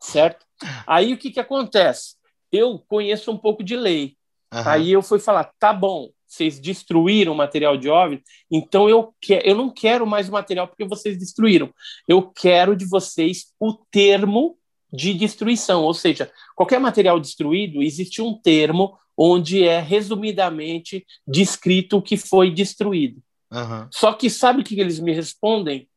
certo? 0.00 0.46
Aí 0.86 1.12
o 1.12 1.18
que, 1.18 1.30
que 1.30 1.40
acontece? 1.40 2.16
Eu 2.52 2.78
conheço 2.78 3.30
um 3.30 3.38
pouco 3.38 3.62
de 3.62 3.76
lei. 3.76 4.16
Uhum. 4.52 4.62
Aí 4.66 4.92
eu 4.92 5.02
fui 5.02 5.18
falar, 5.18 5.52
tá 5.58 5.72
bom, 5.72 6.10
vocês 6.26 6.58
destruíram 6.58 7.32
o 7.32 7.36
material 7.36 7.76
de 7.76 7.88
OVNI, 7.88 8.22
então 8.50 8.88
eu, 8.88 9.14
que, 9.20 9.40
eu 9.44 9.54
não 9.54 9.70
quero 9.70 10.06
mais 10.06 10.28
o 10.28 10.32
material 10.32 10.68
porque 10.68 10.84
vocês 10.84 11.18
destruíram. 11.18 11.72
Eu 12.06 12.22
quero 12.22 12.76
de 12.76 12.84
vocês 12.84 13.52
o 13.58 13.74
termo 13.90 14.56
de 14.92 15.14
destruição, 15.14 15.84
ou 15.84 15.94
seja, 15.94 16.30
qualquer 16.56 16.80
material 16.80 17.20
destruído, 17.20 17.82
existe 17.82 18.20
um 18.20 18.34
termo 18.34 18.98
onde 19.16 19.62
é 19.62 19.80
resumidamente 19.80 21.04
descrito 21.26 21.98
o 21.98 22.02
que 22.02 22.16
foi 22.16 22.50
destruído. 22.50 23.22
Uhum. 23.52 23.88
Só 23.90 24.12
que 24.12 24.30
sabe 24.30 24.60
o 24.60 24.64
que 24.64 24.80
eles 24.80 24.98
me 24.98 25.12
respondem? 25.12 25.88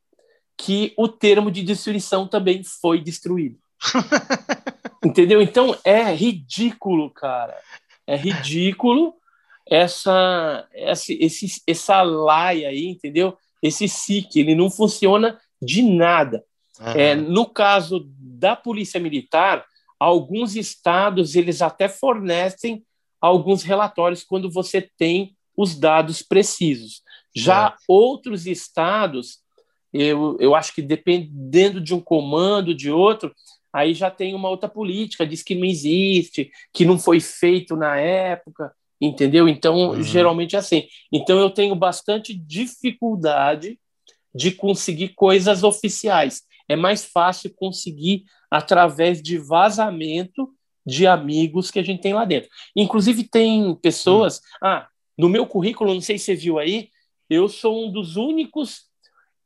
Que 0.58 0.94
o 0.98 1.08
termo 1.08 1.50
de 1.50 1.64
destruição 1.64 2.28
também 2.28 2.64
foi 2.64 3.02
destruído. 3.02 3.58
Entendeu? 5.04 5.42
Então 5.42 5.78
é 5.84 6.14
ridículo, 6.14 7.10
cara. 7.10 7.58
É 8.06 8.16
ridículo 8.16 9.14
essa, 9.70 10.68
essa, 10.74 11.14
esse, 11.14 11.62
essa 11.66 12.02
laia 12.02 12.70
aí, 12.70 12.86
entendeu? 12.86 13.38
Esse 13.62 13.88
SIC, 13.88 14.36
ele 14.36 14.56
não 14.56 14.70
funciona 14.70 15.40
de 15.62 15.82
nada. 15.82 16.44
Uhum. 16.80 16.88
É, 16.88 17.16
no 17.16 17.46
caso 17.46 18.06
da 18.18 18.56
Polícia 18.56 19.00
Militar, 19.00 19.66
alguns 20.00 20.56
estados 20.56 21.36
eles 21.36 21.62
até 21.62 21.88
fornecem 21.88 22.84
alguns 23.22 23.64
relatórios 23.64 24.24
quando 24.24 24.52
você 24.52 24.82
tem 24.98 25.36
os 25.56 25.76
dados 25.76 26.22
precisos. 26.22 27.02
Já 27.34 27.68
é. 27.68 27.74
outros 27.88 28.46
estados, 28.46 29.40
eu, 29.94 30.36
eu 30.40 30.56
acho 30.56 30.74
que 30.76 30.82
dependendo 30.82 31.80
de 31.80 31.94
um 31.94 32.02
comando, 32.02 32.76
de 32.76 32.92
outro, 32.92 33.34
aí 33.74 33.94
já 33.94 34.12
tem 34.12 34.36
uma 34.36 34.50
outra 34.50 34.70
política, 34.70 35.26
diz 35.26 35.42
que 35.42 35.56
não 35.56 35.66
existe, 35.66 36.52
que 36.72 36.86
não 36.86 37.00
foi 37.00 37.20
feito 37.20 37.76
na 37.76 37.98
época, 37.98 38.72
entendeu? 39.02 39.48
Então, 39.50 39.90
uhum. 39.90 40.04
geralmente 40.04 40.56
é 40.56 40.60
assim. 40.60 40.88
Então, 41.12 41.40
eu 41.40 41.50
tenho 41.50 41.76
bastante 41.76 42.34
dificuldade 42.34 43.80
de 44.34 44.52
conseguir 44.52 45.10
coisas 45.10 45.64
oficiais 45.64 46.44
é 46.68 46.76
mais 46.76 47.06
fácil 47.06 47.54
conseguir 47.56 48.26
através 48.50 49.22
de 49.22 49.38
vazamento 49.38 50.54
de 50.86 51.08
amigos 51.08 51.72
que 51.72 51.80
a 51.80 51.84
gente 51.84 52.02
tem 52.02 52.14
lá 52.14 52.26
dentro. 52.26 52.50
Inclusive, 52.76 53.24
tem 53.24 53.76
pessoas. 53.76 54.38
Hum. 54.38 54.42
Ah, 54.64 54.88
no 55.18 55.30
meu 55.30 55.46
currículo, 55.46 55.94
não 55.94 56.02
sei 56.02 56.18
se 56.18 56.26
você 56.26 56.36
viu 56.36 56.60
aí, 56.60 56.90
eu 57.30 57.48
sou 57.48 57.86
um 57.86 57.92
dos 57.92 58.16
únicos 58.16 58.86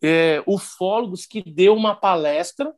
é, 0.01 0.41
ufólogos 0.47 1.25
que 1.25 1.41
deu 1.41 1.75
uma 1.75 1.95
palestra 1.95 2.73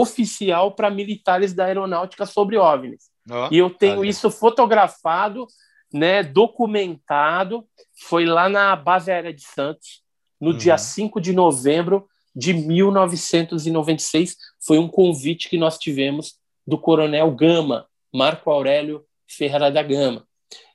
oficial 0.00 0.72
para 0.72 0.90
militares 0.90 1.52
da 1.52 1.66
aeronáutica 1.66 2.26
sobre 2.26 2.56
OVNIs. 2.56 3.04
Oh, 3.30 3.48
e 3.50 3.58
eu 3.58 3.70
tenho 3.70 4.00
tá 4.00 4.06
isso 4.06 4.30
fotografado, 4.30 5.46
né, 5.92 6.22
documentado. 6.22 7.66
Foi 8.08 8.24
lá 8.24 8.48
na 8.48 8.74
base 8.76 9.10
aérea 9.10 9.32
de 9.32 9.42
Santos, 9.42 10.02
no 10.40 10.50
uhum. 10.50 10.56
dia 10.56 10.76
5 10.76 11.20
de 11.20 11.32
novembro 11.32 12.06
de 12.34 12.52
1996. 12.52 14.36
Foi 14.66 14.78
um 14.78 14.88
convite 14.88 15.48
que 15.48 15.56
nós 15.56 15.78
tivemos 15.78 16.34
do 16.66 16.78
Coronel 16.78 17.30
Gama, 17.30 17.86
Marco 18.12 18.50
Aurélio 18.50 19.04
Ferreira 19.26 19.70
da 19.70 19.82
Gama. 19.82 20.26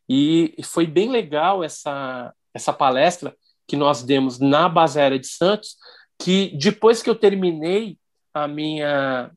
E 0.08 0.56
foi 0.64 0.88
bem 0.88 1.10
legal 1.10 1.64
essa, 1.64 2.34
essa 2.54 2.74
palestra 2.74 3.36
que 3.68 3.76
nós 3.76 4.02
demos 4.02 4.40
na 4.40 4.68
base 4.68 5.00
aérea 5.00 5.20
de 5.20 5.28
Santos, 5.28 5.76
que 6.20 6.58
depois 6.58 7.04
que 7.04 7.10
eu 7.10 7.16
terminei 7.16 7.99
a 8.34 8.48
minha, 8.48 9.32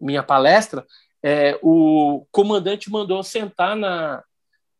minha 0.00 0.22
palestra, 0.22 0.86
é, 1.22 1.58
o 1.62 2.26
comandante 2.30 2.90
mandou 2.90 3.22
sentar 3.22 3.76
na, 3.76 4.22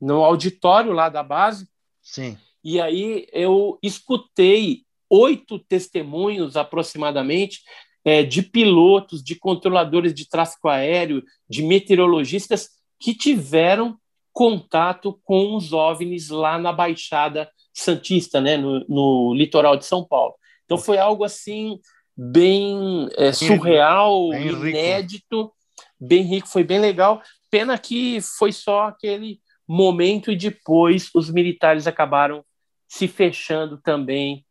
no 0.00 0.24
auditório 0.24 0.92
lá 0.92 1.08
da 1.08 1.22
base. 1.22 1.68
Sim. 2.02 2.38
E 2.62 2.80
aí 2.80 3.26
eu 3.32 3.78
escutei 3.82 4.82
oito 5.10 5.58
testemunhos 5.58 6.56
aproximadamente 6.56 7.62
é, 8.04 8.22
de 8.22 8.42
pilotos, 8.42 9.22
de 9.22 9.34
controladores 9.34 10.14
de 10.14 10.28
tráfego 10.28 10.68
aéreo, 10.68 11.22
de 11.48 11.62
meteorologistas 11.62 12.70
que 12.98 13.14
tiveram 13.14 13.98
contato 14.32 15.18
com 15.24 15.56
os 15.56 15.72
OVNIs 15.72 16.28
lá 16.28 16.58
na 16.58 16.72
Baixada 16.72 17.50
Santista, 17.72 18.40
né, 18.40 18.56
no, 18.56 18.84
no 18.88 19.34
litoral 19.34 19.76
de 19.76 19.84
São 19.84 20.04
Paulo. 20.04 20.34
Então 20.64 20.78
foi 20.78 20.98
algo 20.98 21.24
assim 21.24 21.80
bem 22.18 23.08
é, 23.16 23.32
surreal, 23.32 24.30
bem 24.30 24.48
inédito, 24.48 25.52
bem 26.00 26.22
rico, 26.22 26.48
foi 26.48 26.64
bem 26.64 26.80
legal. 26.80 27.22
Pena 27.48 27.78
que 27.78 28.20
foi 28.20 28.50
só 28.50 28.88
aquele 28.88 29.40
momento 29.66 30.32
e 30.32 30.36
depois 30.36 31.10
os 31.14 31.30
militares 31.30 31.86
acabaram 31.86 32.44
se 32.88 33.06
fechando 33.06 33.78
também 33.78 34.44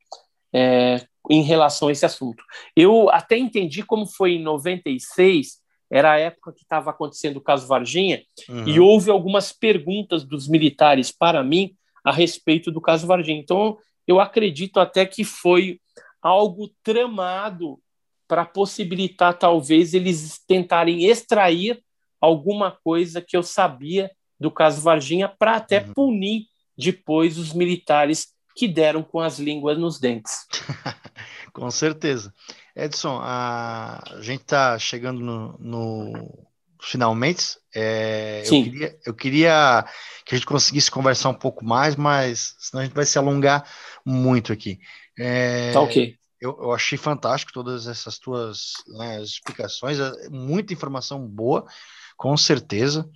é, 0.54 1.06
em 1.30 1.42
relação 1.42 1.90
a 1.90 1.92
esse 1.92 2.06
assunto. 2.06 2.42
Eu 2.74 3.10
até 3.10 3.38
entendi 3.38 3.84
como 3.84 4.06
foi 4.06 4.34
em 4.34 4.44
96, 4.44 5.58
era 5.92 6.14
a 6.14 6.20
época 6.20 6.54
que 6.54 6.62
estava 6.62 6.92
acontecendo 6.92 7.38
o 7.38 7.42
caso 7.42 7.68
Varginha, 7.68 8.22
uhum. 8.48 8.68
e 8.68 8.80
houve 8.80 9.10
algumas 9.12 9.52
perguntas 9.52 10.24
dos 10.24 10.48
militares 10.48 11.12
para 11.12 11.44
mim 11.44 11.76
a 12.06 12.14
respeito 12.14 12.72
do 12.72 12.80
caso 12.80 13.08
Varginha. 13.08 13.40
Então, 13.40 13.78
eu 14.08 14.22
acredito 14.22 14.80
até 14.80 15.06
que 15.06 15.26
foi 15.26 15.82
algo 16.28 16.70
tramado 16.84 17.80
para 18.28 18.46
possibilitar, 18.46 19.34
talvez, 19.38 19.94
eles 19.94 20.40
tentarem 20.46 21.06
extrair 21.06 21.82
alguma 22.20 22.72
coisa 22.84 23.22
que 23.22 23.38
eu 23.38 23.44
sabia 23.44 24.12
do 24.40 24.52
caso 24.52 24.82
Varginha 24.82 25.30
para 25.30 25.56
até 25.56 25.82
uhum. 25.82 25.94
punir 25.94 26.48
depois 26.78 27.38
os 27.38 27.54
militares 27.54 28.28
que 28.56 28.68
deram 28.68 29.02
com 29.02 29.20
as 29.20 29.40
línguas 29.40 29.78
nos 29.78 30.00
dentes. 30.00 30.46
com 31.54 31.72
certeza. 31.72 32.34
Edson, 32.76 33.20
a, 33.22 34.04
gente 34.20 34.42
está 34.42 34.78
chegando 34.78 35.22
no, 35.22 35.58
no, 35.60 36.48
finalmente. 36.82 37.58
É. 37.74 38.44
Eu 38.46 38.64
queria, 38.64 39.00
eu, 39.06 39.14
queria, 39.14 39.86
que 40.26 40.36
a 40.36 40.38
gente 40.38 40.48
conseguisse 40.48 40.92
conversar 40.92 41.30
um 41.30 41.36
pouco 41.36 41.64
mais, 41.64 41.96
mas 41.96 42.56
senão 42.60 42.82
a 42.82 42.86
gente 42.86 42.96
vai 42.96 43.06
se 43.06 43.18
alongar 43.18 43.68
muito 44.06 44.52
aqui. 44.52 44.80
É, 45.18 45.72
tá 45.72 45.82
ok. 45.82 46.16
Eu, 46.40 46.58
eu, 46.62 46.72
achei 46.72 46.98
fantástico 46.98 47.52
todas 47.52 47.88
essas 47.88 48.20
tuas 48.20 48.74
né, 48.88 49.22
explicações, 49.22 50.00
é, 50.00 50.30
muita 50.30 50.72
informação 50.72 51.28
boa, 51.28 51.66
com 52.16 52.38
certeza. 52.38 53.10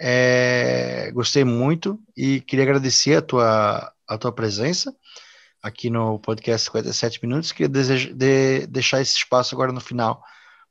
É, 0.00 1.10
gostei 1.12 1.44
muito 1.44 1.98
e 2.16 2.40
queria 2.40 2.64
agradecer 2.64 3.16
a 3.16 3.22
tua, 3.22 3.92
a 4.06 4.18
tua 4.18 4.32
presença 4.32 4.94
aqui 5.62 5.90
no 5.90 6.18
podcast 6.20 6.66
57 6.66 7.20
Minutos. 7.22 7.52
Queria 7.52 7.68
deseja, 7.68 8.12
de, 8.12 8.66
deixar 8.68 9.00
esse 9.00 9.16
espaço 9.16 9.54
agora 9.54 9.72
no 9.72 9.80
final 9.80 10.22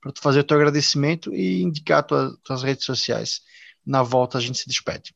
para 0.02 0.12
tu 0.12 0.22
fazer 0.22 0.40
o 0.40 0.44
teu 0.44 0.58
agradecimento 0.58 1.34
e 1.34 1.62
indicar 1.62 2.04
tua, 2.04 2.38
tuas 2.44 2.64
redes 2.64 2.86
sociais. 2.86 3.42
Na 3.86 4.04
volta 4.04 4.38
a 4.38 4.42
gente 4.42 4.58
se 4.58 4.68
despede. 4.68 5.14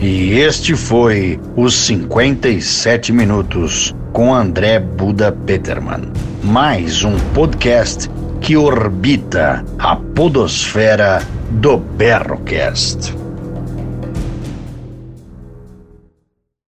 E 0.00 0.32
este 0.32 0.74
foi 0.74 1.38
os 1.56 1.74
57 1.74 3.12
minutos 3.12 3.94
com 4.12 4.34
André 4.34 4.78
Buda 4.80 5.30
Peterman. 5.32 6.12
Mais 6.42 7.04
um 7.04 7.16
podcast 7.32 8.10
que 8.40 8.56
orbita 8.56 9.64
a 9.78 9.96
podosfera 9.96 11.20
do 11.50 11.78
Berrocast. 11.78 13.23